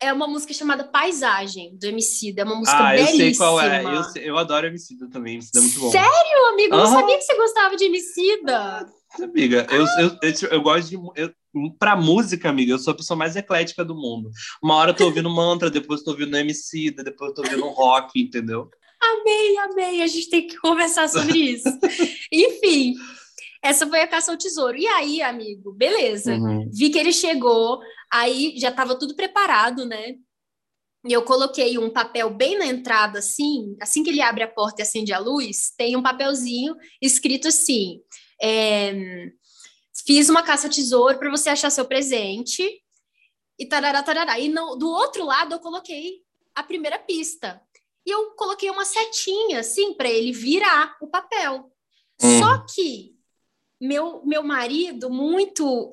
é 0.00 0.12
uma 0.12 0.26
música 0.26 0.54
chamada 0.54 0.82
Paisagem, 0.84 1.76
do 1.76 1.84
Emicida. 1.84 2.40
É 2.40 2.44
uma 2.44 2.56
música 2.56 2.78
ah, 2.78 2.90
belíssima. 2.90 3.12
eu 3.12 3.16
sei 3.16 3.36
qual 3.36 3.60
é. 3.60 3.84
Eu, 3.84 4.04
sei, 4.04 4.30
eu 4.30 4.38
adoro 4.38 4.66
Emicida 4.66 5.08
também. 5.10 5.34
Emicida 5.34 5.58
é 5.58 5.62
muito 5.62 5.78
bom. 5.78 5.90
Sério, 5.90 6.48
amigo? 6.52 6.74
Eu 6.74 6.78
não 6.78 6.86
sabia 6.86 7.18
que 7.18 7.24
você 7.24 7.36
gostava 7.36 7.76
de 7.76 7.84
Emicida. 7.84 8.86
Amiga, 9.20 9.66
eu, 9.70 9.84
eu, 9.98 10.18
eu, 10.22 10.48
eu, 10.50 10.62
gosto 10.62 10.88
de... 10.88 10.96
Eu, 11.16 11.34
pra 11.78 11.96
música, 11.96 12.48
amiga, 12.48 12.72
eu 12.72 12.78
sou 12.78 12.92
a 12.92 12.96
pessoa 12.96 13.16
mais 13.16 13.36
eclética 13.36 13.84
do 13.84 13.94
mundo. 13.94 14.30
Uma 14.62 14.76
hora 14.76 14.92
eu 14.92 14.96
tô 14.96 15.04
ouvindo 15.04 15.28
mantra, 15.28 15.68
depois 15.68 16.02
tô 16.02 16.12
ouvindo 16.12 16.36
Emicida, 16.36 17.04
depois 17.04 17.30
eu 17.30 17.34
tô 17.34 17.42
ouvindo 17.42 17.68
rock, 17.68 18.20
entendeu? 18.20 18.70
Amei, 19.02 19.58
amei. 19.58 20.02
A 20.02 20.06
gente 20.06 20.30
tem 20.30 20.46
que 20.46 20.56
conversar 20.56 21.08
sobre 21.08 21.38
isso. 21.38 21.68
Enfim... 22.32 22.94
Essa 23.62 23.86
foi 23.86 24.00
a 24.00 24.08
caça 24.08 24.32
ao 24.32 24.38
tesouro. 24.38 24.74
E 24.74 24.86
aí, 24.86 25.20
amigo, 25.20 25.70
beleza. 25.70 26.34
Uhum. 26.34 26.70
Vi 26.72 26.88
que 26.88 26.98
ele 26.98 27.12
chegou, 27.12 27.78
aí 28.12 28.54
já 28.58 28.70
estava 28.70 28.98
tudo 28.98 29.14
preparado, 29.14 29.86
né? 29.86 30.14
E 31.06 31.12
eu 31.12 31.22
coloquei 31.22 31.78
um 31.78 31.90
papel 31.90 32.30
bem 32.30 32.58
na 32.58 32.66
entrada, 32.66 33.20
assim, 33.20 33.76
assim 33.80 34.02
que 34.02 34.10
ele 34.10 34.20
abre 34.20 34.42
a 34.42 34.48
porta 34.48 34.80
e 34.80 34.82
acende 34.82 35.12
a 35.12 35.18
luz, 35.18 35.72
tem 35.76 35.96
um 35.96 36.02
papelzinho 36.02 36.76
escrito 37.00 37.48
assim: 37.48 38.02
é, 38.40 38.92
fiz 40.06 40.28
uma 40.28 40.42
caça 40.42 40.66
ao 40.66 40.72
tesouro 40.72 41.18
para 41.18 41.30
você 41.30 41.50
achar 41.50 41.70
seu 41.70 41.86
presente. 41.86 42.82
E 43.58 43.66
tarará, 43.66 44.02
tarará. 44.02 44.38
E 44.38 44.48
no, 44.48 44.74
do 44.76 44.88
outro 44.88 45.24
lado 45.24 45.54
eu 45.54 45.60
coloquei 45.60 46.22
a 46.54 46.62
primeira 46.62 46.98
pista. 46.98 47.60
E 48.06 48.10
eu 48.10 48.30
coloquei 48.30 48.70
uma 48.70 48.86
setinha, 48.86 49.60
assim, 49.60 49.92
para 49.92 50.08
ele 50.08 50.32
virar 50.32 50.96
o 51.00 51.06
papel. 51.06 51.70
Hum. 52.22 52.38
Só 52.38 52.64
que 52.74 53.20
meu, 53.80 54.24
meu 54.24 54.42
marido, 54.42 55.08
muito. 55.08 55.90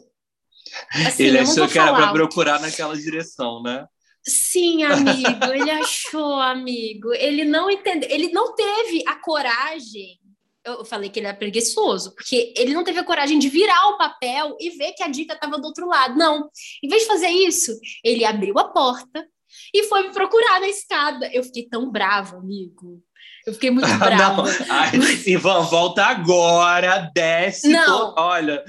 Assim, 1.06 1.24
ele 1.24 1.40
achou 1.40 1.68
que 1.68 1.78
era 1.78 1.94
para 1.94 2.12
procurar 2.12 2.60
naquela 2.60 2.96
direção, 2.96 3.62
né? 3.62 3.86
Sim, 4.28 4.84
amigo, 4.84 5.46
ele 5.54 5.72
achou, 5.72 6.34
amigo. 6.34 7.14
Ele 7.14 7.46
não 7.46 7.72
entendeu, 7.72 8.10
ele 8.12 8.30
não 8.32 8.54
teve 8.56 9.04
a 9.08 9.16
coragem. 9.16 10.20
Eu 10.66 10.84
falei 10.84 11.10
que 11.10 11.18
ele 11.18 11.28
era 11.28 11.38
preguiçoso, 11.38 12.14
porque 12.14 12.54
ele 12.58 12.74
não 12.74 12.84
teve 12.84 13.00
a 13.00 13.04
coragem 13.06 13.40
de 13.40 13.48
virar 13.48 13.88
o 13.88 13.98
papel 13.98 14.58
e 14.60 14.72
ver 14.72 14.92
que 14.92 15.02
a 15.04 15.08
dica 15.08 15.34
estava 15.34 15.58
do 15.58 15.66
outro 15.66 15.88
lado. 15.88 16.18
Não. 16.18 16.50
Em 16.84 16.90
vez 16.90 17.04
de 17.04 17.08
fazer 17.08 17.30
isso, 17.30 17.72
ele 18.04 18.26
abriu 18.26 18.60
a 18.60 18.66
porta 18.66 19.26
e 19.74 19.84
foi 19.84 20.08
me 20.08 20.14
procurar 20.14 20.60
na 20.60 20.68
escada. 20.68 21.30
Eu 21.34 21.44
fiquei 21.44 21.70
tão 21.70 21.90
brava, 21.90 22.36
amigo. 22.36 23.02
Eu 23.46 23.54
fiquei 23.54 23.72
muito 23.72 23.88
brava. 23.98 24.44
Ai, 24.70 24.92
Ivan, 25.26 25.62
volta 25.62 26.04
agora, 26.04 27.10
desce. 27.16 27.70
Não. 27.70 28.14
olha. 28.18 28.62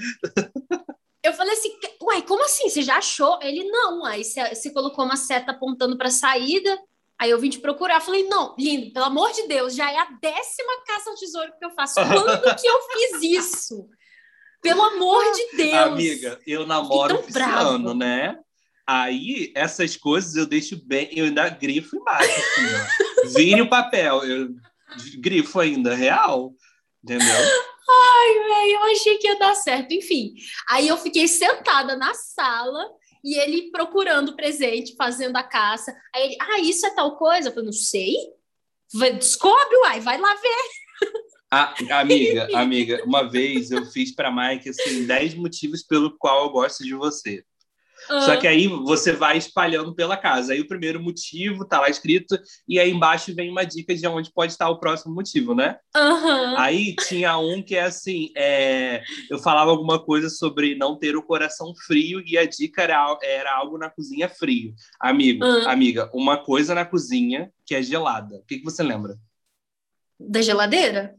Eu 1.23 1.33
falei 1.33 1.53
assim, 1.53 1.71
ué, 2.01 2.21
como 2.21 2.43
assim? 2.45 2.69
Você 2.69 2.81
já 2.81 2.97
achou? 2.97 3.39
Ele, 3.41 3.65
não. 3.65 4.05
Aí 4.05 4.23
você 4.23 4.71
colocou 4.71 5.03
uma 5.05 5.17
seta 5.17 5.51
apontando 5.51 5.97
para 5.97 6.07
a 6.07 6.11
saída. 6.11 6.79
Aí 7.19 7.29
eu 7.29 7.39
vim 7.39 7.49
te 7.49 7.59
procurar. 7.59 7.99
Falei, 7.99 8.23
não, 8.23 8.55
lindo, 8.57 8.93
pelo 8.93 9.05
amor 9.05 9.31
de 9.33 9.45
Deus, 9.47 9.75
já 9.75 9.91
é 9.91 9.97
a 9.97 10.05
décima 10.21 10.83
caça 10.87 11.09
ao 11.09 11.17
tesouro 11.17 11.51
que 11.59 11.65
eu 11.65 11.71
faço. 11.71 11.95
Quando 11.95 12.55
que 12.55 12.67
eu 12.67 12.79
fiz 12.93 13.21
isso? 13.23 13.89
Pelo 14.61 14.81
amor 14.81 15.23
de 15.33 15.57
Deus. 15.57 15.73
Amiga, 15.73 16.39
eu 16.47 16.65
namoro 16.65 17.19
esse 17.27 17.41
ano, 17.41 17.93
né? 17.93 18.37
Aí, 18.87 19.51
essas 19.55 19.95
coisas 19.97 20.35
eu 20.35 20.45
deixo 20.45 20.81
bem, 20.85 21.09
eu 21.11 21.25
ainda 21.25 21.47
grifo 21.49 21.95
embaixo, 21.95 22.31
assim, 22.31 22.65
ó. 22.75 23.29
Vire 23.37 23.61
o 23.61 23.69
papel. 23.69 24.23
Eu 24.23 24.49
grifo 25.19 25.59
ainda, 25.59 25.93
real. 25.93 26.53
Entendeu? 27.03 27.27
Ai, 27.89 28.33
velho, 28.35 28.71
eu 28.73 28.83
achei 28.91 29.17
que 29.17 29.27
ia 29.27 29.39
dar 29.39 29.55
certo. 29.55 29.93
Enfim, 29.93 30.35
aí 30.69 30.87
eu 30.87 30.97
fiquei 30.97 31.27
sentada 31.27 31.95
na 31.95 32.13
sala 32.13 32.85
e 33.23 33.35
ele 33.39 33.71
procurando 33.71 34.35
presente, 34.35 34.95
fazendo 34.95 35.35
a 35.35 35.43
caça. 35.43 35.95
Aí 36.15 36.25
ele, 36.25 36.37
ah, 36.39 36.59
isso 36.59 36.85
é 36.85 36.93
tal 36.93 37.17
coisa? 37.17 37.49
Eu 37.49 37.53
falei, 37.53 37.65
não 37.65 37.73
sei. 37.73 38.15
Descobre, 39.17 39.77
uai, 39.83 39.99
vai 39.99 40.19
lá 40.19 40.33
ver. 40.35 41.11
Ah, 41.51 41.73
amiga, 41.99 42.47
amiga, 42.55 43.03
uma 43.05 43.23
vez 43.27 43.71
eu 43.71 43.85
fiz 43.85 44.13
para 44.13 44.31
Mike 44.31 44.69
assim 44.69 45.05
10 45.05 45.35
motivos 45.35 45.83
pelo 45.83 46.15
qual 46.17 46.45
eu 46.45 46.51
gosto 46.51 46.83
de 46.83 46.93
você. 46.93 47.43
Uhum. 48.09 48.21
Só 48.21 48.37
que 48.37 48.47
aí 48.47 48.67
você 48.67 49.11
vai 49.11 49.37
espalhando 49.37 49.93
pela 49.93 50.17
casa. 50.17 50.53
Aí 50.53 50.61
o 50.61 50.67
primeiro 50.67 51.01
motivo 51.01 51.65
tá 51.65 51.79
lá 51.79 51.89
escrito, 51.89 52.37
e 52.67 52.79
aí 52.79 52.89
embaixo 52.89 53.33
vem 53.35 53.51
uma 53.51 53.65
dica 53.65 53.93
de 53.93 54.07
onde 54.07 54.31
pode 54.33 54.51
estar 54.51 54.69
o 54.69 54.79
próximo 54.79 55.13
motivo, 55.13 55.53
né? 55.53 55.77
Uhum. 55.95 56.57
Aí 56.57 56.95
tinha 56.95 57.37
um 57.37 57.61
que 57.61 57.75
é 57.75 57.83
assim: 57.83 58.31
é... 58.35 59.01
eu 59.29 59.37
falava 59.37 59.71
alguma 59.71 60.03
coisa 60.03 60.29
sobre 60.29 60.75
não 60.75 60.97
ter 60.97 61.15
o 61.15 61.23
coração 61.23 61.73
frio, 61.85 62.21
e 62.25 62.37
a 62.37 62.45
dica 62.45 62.81
era, 62.81 63.17
era 63.21 63.55
algo 63.55 63.77
na 63.77 63.89
cozinha 63.89 64.27
frio. 64.27 64.73
Amigo, 64.99 65.45
uhum. 65.45 65.69
amiga, 65.69 66.09
uma 66.13 66.37
coisa 66.37 66.73
na 66.73 66.85
cozinha 66.85 67.51
que 67.65 67.75
é 67.75 67.81
gelada. 67.81 68.37
O 68.37 68.45
que, 68.45 68.57
que 68.57 68.65
você 68.65 68.81
lembra? 68.81 69.15
Da 70.19 70.41
geladeira? 70.41 71.15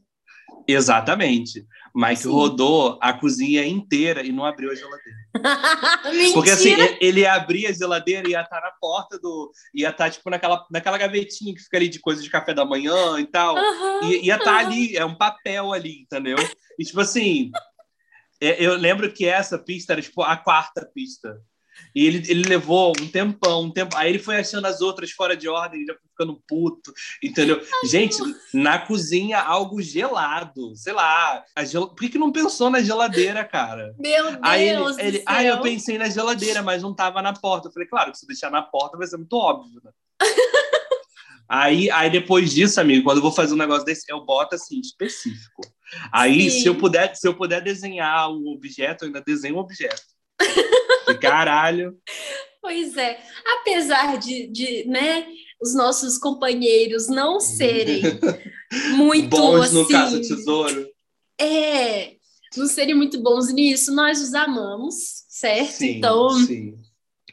Exatamente. 0.67 1.67
Mike 1.95 2.23
Sim. 2.23 2.29
rodou 2.29 2.99
a 3.01 3.13
cozinha 3.13 3.67
inteira 3.67 4.23
e 4.23 4.33
não 4.33 4.45
abriu 4.45 4.71
a 4.71 4.75
geladeira. 4.75 5.19
Porque 6.35 6.51
assim, 6.51 6.75
ele 7.01 7.27
abria 7.27 7.71
a 7.71 7.73
geladeira 7.73 8.29
e 8.29 8.33
ia 8.33 8.43
estar 8.43 8.61
na 8.61 8.71
porta 8.81 9.19
do. 9.19 9.51
ia 9.75 9.91
estar, 9.91 10.11
tipo, 10.11 10.29
naquela, 10.31 10.65
naquela 10.71 10.99
gavetinha 10.99 11.55
que 11.55 11.61
fica 11.61 11.77
ali 11.77 11.89
de 11.89 11.99
coisa 11.99 12.23
de 12.23 12.31
café 12.31 12.55
da 12.55 12.65
manhã 12.65 13.19
e 13.19 13.27
tal. 13.27 13.57
Uhum, 13.57 14.11
e 14.11 14.27
ia 14.27 14.37
estar 14.37 14.53
uhum. 14.53 14.67
ali, 14.67 14.97
é 14.97 15.05
um 15.05 15.15
papel 15.15 15.73
ali, 15.73 16.03
entendeu? 16.03 16.39
E 16.79 16.85
tipo 16.85 17.01
assim. 17.01 17.51
É, 18.41 18.65
eu 18.65 18.75
lembro 18.75 19.13
que 19.13 19.27
essa 19.27 19.59
pista 19.59 19.93
era 19.93 20.01
tipo 20.01 20.23
a 20.23 20.37
quarta 20.37 20.89
pista. 20.95 21.39
E 21.95 22.07
ele, 22.07 22.19
ele 22.31 22.49
levou 22.49 22.93
um 23.01 23.09
tempão, 23.09 23.63
um 23.63 23.71
tempo. 23.71 23.97
Aí 23.97 24.11
ele 24.11 24.19
foi 24.19 24.37
achando 24.37 24.67
as 24.67 24.81
outras 24.81 25.11
fora 25.11 25.37
de 25.37 25.49
ordem, 25.49 25.85
já 25.85 25.95
foi 25.95 26.09
ficando 26.09 26.43
puto, 26.47 26.93
entendeu? 27.23 27.61
Ai, 27.61 27.89
Gente, 27.89 28.17
na 28.53 28.79
cozinha, 28.79 29.39
algo 29.39 29.81
gelado, 29.81 30.75
sei 30.77 30.93
lá. 30.93 31.45
Gel... 31.65 31.89
Por 31.89 32.01
que, 32.01 32.11
que 32.11 32.19
não 32.19 32.33
pensou 32.33 32.71
na 32.71 32.81
geladeira, 32.83 33.45
cara? 33.45 33.95
Meu 33.99 34.25
Deus! 34.25 34.39
Aí 34.43 34.69
ele, 34.69 34.83
ele, 34.83 35.01
ele 35.01 35.23
ah, 35.27 35.43
eu 35.43 35.61
pensei 35.61 35.99
na 35.99 36.09
geladeira, 36.09 36.63
mas 36.63 36.83
não 36.83 36.95
tava 36.95 37.23
na 37.23 37.33
porta. 37.33 37.69
Eu 37.69 37.73
falei, 37.73 37.89
claro, 37.89 38.13
que 38.13 38.19
se 38.19 38.27
deixar 38.27 38.51
na 38.51 38.63
porta 38.63 38.97
vai 38.97 39.07
ser 39.07 39.17
muito 39.17 39.37
óbvio, 39.37 39.81
né? 39.85 39.91
Aí, 41.53 41.91
aí 41.91 42.09
depois 42.09 42.55
disso, 42.55 42.81
amigo, 42.81 43.03
quando 43.03 43.17
eu 43.17 43.23
vou 43.23 43.33
fazer 43.33 43.55
um 43.55 43.57
negócio 43.57 43.85
desse, 43.85 44.05
eu 44.09 44.25
boto 44.25 44.55
assim, 44.55 44.79
específico. 44.79 45.63
Aí, 46.13 46.49
se 46.49 46.65
eu 46.69 46.77
puder, 46.77 47.13
se 47.17 47.27
eu 47.27 47.35
puder 47.35 47.61
desenhar 47.61 48.31
o 48.31 48.53
objeto, 48.53 49.03
eu 49.03 49.07
ainda 49.09 49.21
desenho 49.21 49.57
o 49.57 49.59
objeto. 49.59 50.01
Caralho. 51.19 51.97
Pois 52.61 52.97
é. 52.97 53.19
Apesar 53.61 54.19
de, 54.19 54.47
de 54.49 54.85
né, 54.87 55.27
os 55.61 55.75
nossos 55.75 56.19
companheiros 56.19 57.09
não 57.09 57.41
serem 57.41 58.03
muito 58.97 59.29
bons 59.29 59.67
assim, 59.67 59.75
no 59.75 59.89
caça-tesouro. 59.89 60.89
É, 61.41 62.17
não 62.57 62.67
serem 62.67 62.95
muito 62.95 63.21
bons 63.21 63.53
nisso, 63.53 63.95
nós 63.95 64.21
os 64.21 64.35
amamos, 64.35 65.25
certo? 65.29 65.73
Sim, 65.73 65.97
então, 65.97 66.31
sim. 66.31 66.75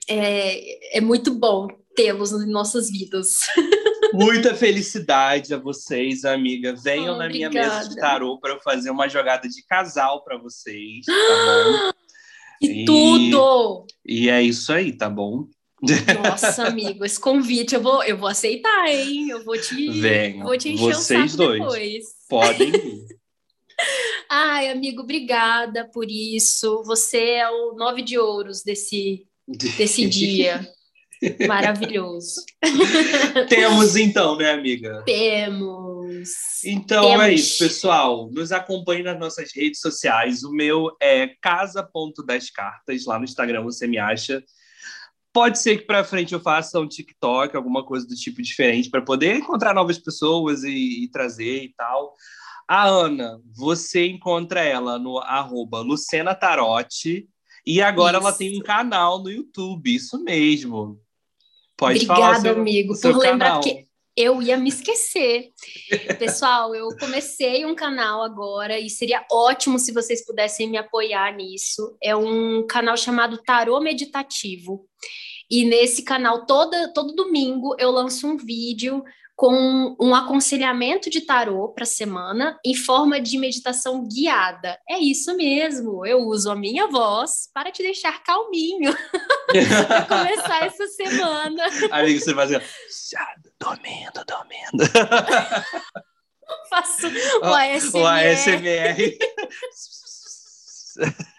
É, 0.10 0.98
é 0.98 1.02
muito 1.02 1.32
bom 1.34 1.68
tê-los 1.96 2.32
em 2.32 2.50
nossas 2.50 2.90
vidas. 2.90 3.40
Muita 4.14 4.56
felicidade 4.56 5.54
a 5.54 5.58
vocês, 5.58 6.24
amiga. 6.24 6.74
Venham 6.74 7.16
oh, 7.16 7.18
na 7.18 7.28
minha 7.28 7.50
mesa 7.50 7.90
de 7.90 7.96
tarô 7.98 8.40
para 8.40 8.54
eu 8.54 8.62
fazer 8.62 8.90
uma 8.90 9.10
jogada 9.10 9.50
de 9.50 9.62
casal 9.66 10.24
para 10.24 10.38
vocês, 10.38 11.06
tá 11.06 11.14
bom? 11.46 11.92
E, 12.62 12.84
e 12.84 12.86
tudo! 12.86 13.86
E 14.06 14.30
é 14.30 14.42
isso 14.42 14.72
aí, 14.74 14.92
tá 14.92 15.10
bom? 15.10 15.48
Nossa, 16.24 16.68
amigo, 16.68 17.06
esse 17.06 17.20
convite 17.20 17.76
eu 17.76 17.82
vou, 17.82 18.04
eu 18.04 18.18
vou 18.18 18.28
aceitar, 18.28 18.88
hein? 18.88 19.30
Eu 19.30 19.44
vou 19.44 19.60
te, 19.60 19.90
Venham, 19.92 20.44
vou 20.44 20.58
te 20.58 20.70
encher 20.70 20.96
vocês 20.96 21.34
o 21.34 21.38
saco 21.38 21.38
dois 21.38 21.60
depois. 21.60 22.06
Podem 22.28 22.70
ir. 22.70 23.06
Ai, 24.30 24.70
amigo, 24.70 25.04
obrigada 25.04 25.88
por 25.94 26.10
isso. 26.10 26.84
Você 26.84 27.20
é 27.20 27.50
o 27.50 27.76
nove 27.76 28.02
de 28.02 28.18
ouros 28.18 28.64
desse, 28.64 29.28
desse 29.48 30.06
dia. 30.10 30.68
Maravilhoso. 31.48 32.44
Temos 33.50 33.96
então, 33.96 34.36
né, 34.36 34.52
amiga? 34.52 35.04
Temos. 35.06 35.87
Então 36.66 37.04
Temos. 37.04 37.26
é 37.26 37.34
isso, 37.34 37.64
pessoal. 37.64 38.30
Nos 38.32 38.52
acompanhe 38.52 39.04
nas 39.04 39.20
nossas 39.20 39.52
redes 39.54 39.80
sociais. 39.80 40.44
O 40.44 40.52
meu 40.52 40.96
é 41.02 41.28
casa.dascartas. 41.42 43.06
Lá 43.06 43.18
no 43.18 43.26
Instagram 43.26 43.64
você 43.64 43.88
me 43.88 43.98
acha. 43.98 44.44
Pode 45.34 45.60
ser 45.60 45.78
que 45.78 45.86
para 45.86 46.04
frente 46.04 46.34
eu 46.34 46.40
faça 46.40 46.80
um 46.80 46.88
TikTok, 46.88 47.56
alguma 47.56 47.86
coisa 47.86 48.08
do 48.08 48.16
tipo 48.16 48.42
diferente, 48.42 48.90
para 48.90 49.04
poder 49.04 49.36
encontrar 49.36 49.74
novas 49.74 50.00
pessoas 50.00 50.64
e, 50.64 51.04
e, 51.04 51.08
trazer 51.10 51.64
e 51.64 51.74
tal. 51.78 52.16
A 52.68 52.88
Ana, 52.88 53.40
você 53.56 54.08
encontra 54.08 54.62
ela 54.62 54.98
no 54.98 55.20
arroba 55.20 55.80
Lucena 55.80 56.34
Tarotti. 56.34 57.28
E 57.66 57.82
agora 57.82 58.18
isso. 58.18 58.28
ela 58.28 58.36
tem 58.36 58.58
um 58.58 58.64
canal 58.64 59.22
no 59.22 59.30
YouTube, 59.30 59.94
isso 59.94 60.24
mesmo. 60.24 61.00
Pode 61.78 61.98
Obrigada, 61.98 62.20
falar 62.20 62.42
seu, 62.42 62.54
amigo, 62.54 62.96
seu 62.96 63.14
por 63.14 63.20
lembrar, 63.20 63.62
canal. 63.62 63.87
Eu 64.18 64.42
ia 64.42 64.58
me 64.58 64.70
esquecer. 64.70 65.52
Pessoal, 66.18 66.74
eu 66.74 66.88
comecei 66.98 67.64
um 67.68 67.76
canal 67.76 68.24
agora 68.24 68.80
e 68.80 68.90
seria 68.90 69.24
ótimo 69.32 69.78
se 69.78 69.94
vocês 69.94 70.26
pudessem 70.26 70.68
me 70.68 70.76
apoiar 70.76 71.36
nisso. 71.36 71.96
É 72.02 72.16
um 72.16 72.66
canal 72.66 72.98
chamado 72.98 73.38
Tarô 73.38 73.80
Meditativo. 73.80 74.88
E 75.50 75.64
nesse 75.64 76.02
canal, 76.02 76.48
toda, 76.48 76.92
todo 76.94 77.16
domingo, 77.16 77.76
eu 77.78 77.92
lanço 77.92 78.28
um 78.28 78.36
vídeo 78.36 79.04
com 79.38 79.96
um 80.02 80.16
aconselhamento 80.16 81.12
de 81.12 81.22
tarô 81.22 81.70
para 81.70 81.84
a 81.84 81.88
semana 81.88 82.60
em 82.66 82.74
forma 82.74 83.22
de 83.22 83.38
meditação 83.38 84.04
guiada. 84.04 84.80
É 84.90 84.98
isso 84.98 85.38
mesmo, 85.38 86.04
eu 86.04 86.22
uso 86.22 86.50
a 86.50 86.56
minha 86.56 86.88
voz 86.88 87.48
para 87.54 87.72
te 87.72 87.84
deixar 87.84 88.24
calminho 88.24 88.92
para 89.88 90.06
começar 90.06 90.66
essa 90.66 90.88
semana. 90.88 91.64
Aí 91.92 92.20
você 92.20 92.34
dizer, 92.34 92.64
dormindo, 93.60 94.26
dormindo. 94.28 94.92
Faço 96.68 97.08
o 97.42 97.54
ASMR. 97.54 98.02
O 98.02 98.08
ASMR. 98.08 99.18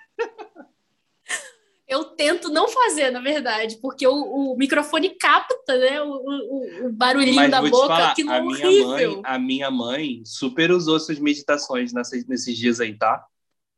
Tento 2.18 2.50
não 2.50 2.66
fazer, 2.66 3.12
na 3.12 3.20
verdade, 3.20 3.78
porque 3.80 4.04
o, 4.04 4.12
o 4.12 4.56
microfone 4.58 5.10
capta, 5.10 5.76
né? 5.78 6.02
O, 6.02 6.08
o, 6.10 6.86
o 6.88 6.92
barulhinho 6.92 7.36
Mas 7.36 7.50
da 7.50 7.62
boca, 7.62 7.86
falar, 7.86 8.10
aquilo 8.10 8.30
a 8.32 8.36
é 8.38 8.40
minha 8.42 8.66
horrível. 8.66 8.88
mãe, 8.88 9.22
a 9.24 9.38
minha 9.38 9.70
mãe 9.70 10.22
super 10.24 10.72
usou 10.72 10.98
suas 10.98 11.20
meditações 11.20 11.92
nessas, 11.92 12.26
nesses 12.26 12.58
dias 12.58 12.80
aí, 12.80 12.92
tá? 12.98 13.24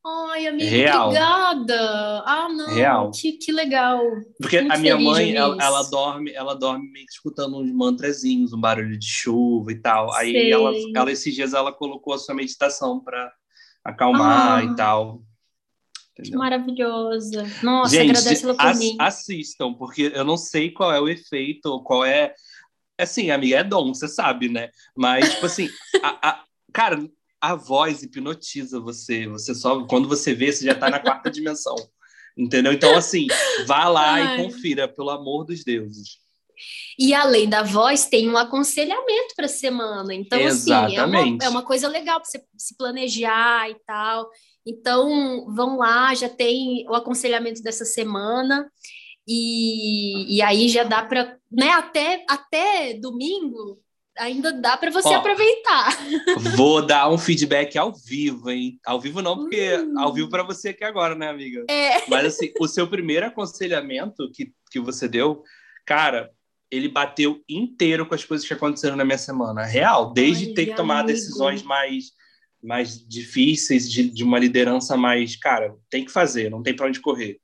Ai, 0.03 0.47
amiga, 0.47 0.70
Real. 0.70 1.09
obrigada. 1.09 2.22
Ah, 2.24 2.49
não, 2.49 2.66
Real. 2.74 3.11
Que, 3.11 3.32
que 3.32 3.53
legal. 3.53 4.01
Porque 4.41 4.59
Muito 4.62 4.72
a 4.72 4.78
minha 4.78 4.99
mãe, 4.99 5.34
ela, 5.36 5.55
ela 5.61 5.82
dorme, 5.82 6.32
ela 6.32 6.55
dorme 6.55 6.91
meio 6.91 7.05
que 7.05 7.12
escutando 7.12 7.59
uns 7.59 7.70
mantrazinhos, 7.70 8.55
um 8.55 8.61
barulho 8.61 8.99
de 8.99 9.07
chuva 9.07 9.70
e 9.70 9.78
tal. 9.78 10.11
Aí 10.14 10.51
ela, 10.51 10.72
ela 10.97 11.12
esses 11.12 11.34
dias 11.34 11.53
ela 11.53 11.70
colocou 11.70 12.14
a 12.14 12.18
sua 12.18 12.34
meditação 12.34 12.99
para 12.99 13.30
acalmar 13.84 14.61
Ah. 14.61 14.64
e 14.64 14.74
tal. 14.74 15.22
Que 16.21 16.29
Entendeu? 16.29 16.39
maravilhosa. 16.39 17.47
Nossa, 17.62 17.95
Gente, 17.97 18.11
agradece 18.11 18.45
ela 18.45 18.55
por 18.55 18.66
ass- 18.66 18.79
mim. 18.79 18.97
assistam, 18.99 19.75
porque 19.75 20.12
eu 20.14 20.25
não 20.25 20.37
sei 20.37 20.71
qual 20.71 20.93
é 20.93 21.01
o 21.01 21.09
efeito, 21.09 21.83
qual 21.83 22.05
é. 22.05 22.35
Assim, 22.99 23.31
amiga, 23.31 23.57
é 23.59 23.64
dom, 23.64 23.95
você 23.95 24.07
sabe, 24.09 24.49
né? 24.49 24.71
Mas, 24.97 25.35
tipo 25.35 25.47
assim, 25.47 25.68
a- 26.03 26.29
a- 26.31 26.45
cara, 26.73 27.03
a 27.41 27.55
voz 27.55 28.03
hipnotiza 28.03 28.79
você. 28.79 29.27
Você 29.29 29.55
só. 29.55 29.85
Quando 29.87 30.07
você 30.09 30.35
vê, 30.35 30.53
você 30.53 30.64
já 30.66 30.75
tá 30.75 30.91
na 30.91 30.99
quarta 31.01 31.31
dimensão. 31.31 31.75
Entendeu? 32.37 32.73
Então, 32.73 32.95
assim, 32.97 33.27
vá 33.66 33.89
lá 33.89 34.12
Ai. 34.14 34.39
e 34.41 34.43
confira, 34.45 34.87
pelo 34.87 35.11
amor 35.11 35.45
dos 35.45 35.64
deuses. 35.64 36.18
E 36.99 37.14
além 37.14 37.49
da 37.49 37.62
voz, 37.62 38.05
tem 38.07 38.29
um 38.29 38.37
aconselhamento 38.37 39.35
para 39.35 39.47
a 39.47 39.49
semana. 39.49 40.14
Então, 40.14 40.39
assim, 40.47 40.71
é 40.71 40.77
uma, 40.77 40.89
Exatamente. 40.93 41.45
é 41.45 41.49
uma 41.49 41.62
coisa 41.62 41.89
legal 41.89 42.21
para 42.21 42.29
você 42.31 42.45
se 42.59 42.77
planejar 42.77 43.71
e 43.71 43.77
tal. 43.87 44.29
Então, 44.67 45.47
vão 45.55 45.79
lá, 45.79 46.15
já 46.15 46.29
tem 46.29 46.87
o 46.89 46.95
aconselhamento 46.95 47.63
dessa 47.63 47.85
semana. 47.85 48.71
E, 49.27 50.37
e 50.37 50.43
aí 50.43 50.69
já 50.69 50.83
dá 50.83 51.03
para, 51.05 51.37
né, 51.51 51.71
até, 51.71 52.25
até 52.29 52.95
domingo, 52.95 53.79
ainda 54.19 54.53
dá 54.53 54.77
para 54.77 54.91
você 54.91 55.09
Ó. 55.09 55.17
aproveitar. 55.17 55.97
Vou 56.57 56.85
dar 56.85 57.09
um 57.11 57.17
feedback 57.19 57.79
ao 57.79 57.93
vivo, 57.95 58.51
hein? 58.51 58.79
Ao 58.85 59.01
vivo 59.01 59.23
não, 59.23 59.37
porque 59.37 59.77
Hum. 59.79 59.99
ao 59.99 60.13
vivo 60.13 60.29
para 60.29 60.43
você 60.43 60.71
aqui 60.71 60.85
agora, 60.85 61.15
né, 61.15 61.29
amiga? 61.29 61.65
É. 61.71 62.09
Mas 62.09 62.25
assim, 62.27 62.53
o 62.59 62.67
seu 62.67 62.89
primeiro 62.89 63.27
aconselhamento 63.27 64.31
que, 64.33 64.53
que 64.71 64.81
você 64.81 65.07
deu, 65.09 65.43
cara, 65.87 66.31
ele 66.71 66.89
bateu 66.89 67.41
inteiro 67.49 68.07
com 68.07 68.15
as 68.15 68.25
coisas 68.25 68.47
que 68.47 68.55
aconteceram 68.55 68.97
na 68.97 69.05
minha 69.05 69.19
semana. 69.19 69.65
Real, 69.65 70.13
desde 70.13 70.55
ter 70.55 70.65
que 70.65 70.71
Olha, 70.71 70.77
tomar 70.77 71.01
amigo. 71.01 71.13
decisões 71.13 71.63
mais 71.63 72.13
mais 72.63 73.07
difíceis, 73.07 73.91
de, 73.91 74.09
de 74.11 74.23
uma 74.23 74.39
liderança 74.39 74.97
mais, 74.97 75.37
cara, 75.37 75.75
tem 75.89 76.05
que 76.05 76.11
fazer, 76.11 76.51
não 76.51 76.63
tem 76.63 76.75
para 76.75 76.87
onde 76.87 77.01
correr. 77.01 77.41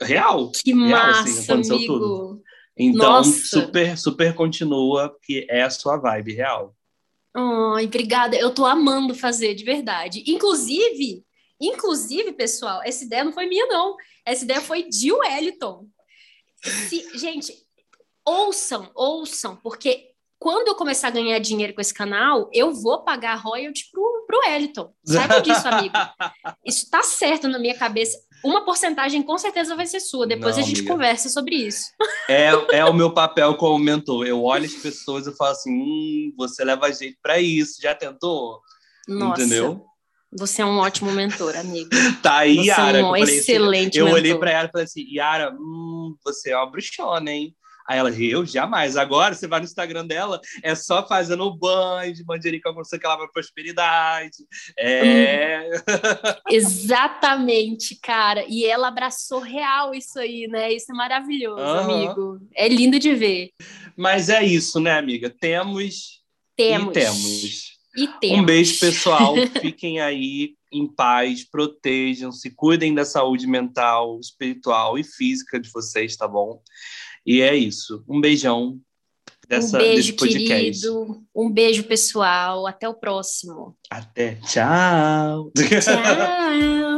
Real. 0.00 0.50
Que 0.52 0.72
real, 0.72 0.88
massa, 0.88 1.22
assim, 1.22 1.52
aconteceu 1.52 1.76
amigo. 1.76 1.92
tudo. 1.98 2.42
Então, 2.76 3.12
Nossa. 3.12 3.32
super, 3.46 3.98
super 3.98 4.34
continua, 4.34 5.14
que 5.22 5.46
é 5.50 5.62
a 5.62 5.70
sua 5.70 5.96
vibe 5.98 6.32
real. 6.34 6.74
Ai, 7.34 7.84
obrigada. 7.84 8.36
Eu 8.36 8.52
tô 8.54 8.64
amando 8.64 9.14
fazer, 9.14 9.54
de 9.54 9.64
verdade. 9.64 10.24
Inclusive, 10.26 11.22
inclusive, 11.60 12.32
pessoal, 12.32 12.80
essa 12.82 13.04
ideia 13.04 13.22
não 13.24 13.32
foi 13.32 13.46
minha, 13.46 13.66
não. 13.66 13.96
Essa 14.24 14.44
ideia 14.44 14.60
foi 14.60 14.88
de 14.88 15.12
Wellington. 15.12 15.86
Se- 16.62 17.18
gente, 17.18 17.52
ouçam, 18.24 18.90
ouçam, 18.94 19.56
porque 19.56 20.08
quando 20.38 20.68
eu 20.68 20.74
começar 20.74 21.08
a 21.08 21.12
ganhar 21.12 21.38
dinheiro 21.38 21.74
com 21.74 21.80
esse 21.82 21.92
canal, 21.92 22.48
eu 22.52 22.72
vou 22.72 23.04
pagar 23.04 23.34
royalty 23.34 23.90
pro, 23.92 24.19
pro 24.30 24.38
Wellington. 24.46 24.92
Saiba 25.04 25.40
disso, 25.40 25.66
amigo. 25.66 25.94
Isso 26.64 26.88
tá 26.88 27.02
certo 27.02 27.48
na 27.48 27.58
minha 27.58 27.76
cabeça. 27.76 28.16
Uma 28.44 28.64
porcentagem 28.64 29.22
com 29.22 29.36
certeza 29.36 29.74
vai 29.76 29.86
ser 29.86 30.00
sua. 30.00 30.26
Depois 30.26 30.56
Não, 30.56 30.62
a 30.62 30.66
gente 30.66 30.78
amiga. 30.80 30.92
conversa 30.94 31.28
sobre 31.28 31.56
isso. 31.56 31.86
É, 32.28 32.50
é 32.78 32.84
o 32.86 32.94
meu 32.94 33.12
papel 33.12 33.54
como 33.56 33.78
mentor. 33.78 34.26
Eu 34.26 34.42
olho 34.44 34.64
as 34.64 34.72
pessoas 34.74 35.26
e 35.26 35.36
falo 35.36 35.50
assim: 35.50 35.70
hum, 35.72 36.32
você 36.38 36.64
leva 36.64 36.90
jeito 36.92 37.18
pra 37.22 37.38
isso, 37.38 37.82
já 37.82 37.94
tentou? 37.94 38.60
Nossa, 39.06 39.42
Entendeu? 39.42 39.84
você 40.32 40.62
é 40.62 40.64
um 40.64 40.78
ótimo 40.78 41.10
mentor, 41.12 41.54
amigo. 41.56 41.90
Tá 42.22 42.38
aí, 42.38 42.66
Yara. 42.66 42.98
é 42.98 43.04
um 43.04 43.14
eu 43.16 43.22
assim, 43.24 43.34
excelente 43.34 43.98
Eu 43.98 44.06
mentor. 44.06 44.20
olhei 44.20 44.34
pra 44.38 44.50
ela 44.52 44.68
e 44.68 44.70
falei 44.70 44.84
assim: 44.86 45.04
Yara, 45.12 45.52
hum, 45.52 46.16
você 46.24 46.52
é 46.52 46.56
uma 46.56 46.70
bruxona, 46.70 47.30
hein? 47.30 47.54
Aí 47.90 47.98
ela, 47.98 48.10
eu 48.10 48.46
jamais. 48.46 48.96
Agora 48.96 49.34
você 49.34 49.48
vai 49.48 49.58
no 49.58 49.64
Instagram 49.64 50.06
dela, 50.06 50.40
é 50.62 50.76
só 50.76 51.04
fazendo 51.04 51.42
o 51.42 51.56
banho 51.56 52.14
de 52.14 52.24
manjerica 52.24 52.72
com 52.72 52.84
você 52.84 52.96
que 52.96 53.04
ela 53.04 53.16
vai 53.16 53.26
prosperidade. 53.26 54.36
É. 54.78 55.68
Exatamente, 56.48 57.98
cara. 58.00 58.44
E 58.48 58.64
ela 58.64 58.86
abraçou 58.86 59.40
real 59.40 59.92
isso 59.92 60.20
aí, 60.20 60.46
né? 60.46 60.72
Isso 60.72 60.92
é 60.92 60.94
maravilhoso, 60.94 61.60
Aham. 61.60 61.92
amigo. 61.92 62.40
É 62.54 62.68
lindo 62.68 62.96
de 62.96 63.12
ver. 63.12 63.50
Mas 63.96 64.28
é 64.28 64.44
isso, 64.44 64.78
né, 64.78 64.96
amiga? 64.96 65.28
Temos, 65.28 66.22
Temos. 66.56 66.90
e 66.90 66.92
temos. 66.92 67.70
E 67.96 68.06
temos. 68.20 68.38
Um 68.38 68.44
beijo, 68.44 68.78
pessoal. 68.78 69.34
Fiquem 69.60 70.00
aí 70.00 70.54
em 70.72 70.86
paz, 70.86 71.42
protejam-se, 71.42 72.50
cuidem 72.50 72.94
da 72.94 73.04
saúde 73.04 73.48
mental, 73.48 74.20
espiritual 74.20 74.96
e 74.96 75.02
física 75.02 75.58
de 75.58 75.68
vocês, 75.70 76.16
tá 76.16 76.28
bom? 76.28 76.62
E 77.26 77.40
é 77.40 77.54
isso. 77.54 78.04
Um 78.08 78.20
beijão 78.20 78.78
dessa, 79.48 79.76
um 79.76 79.80
beijo, 79.80 79.96
desse 79.96 80.12
podcast. 80.12 80.46
querido. 80.46 81.22
Um 81.34 81.50
beijo, 81.50 81.84
pessoal. 81.84 82.66
Até 82.66 82.88
o 82.88 82.94
próximo. 82.94 83.76
Até. 83.90 84.36
Tchau. 84.46 85.50
Tchau. 85.54 86.80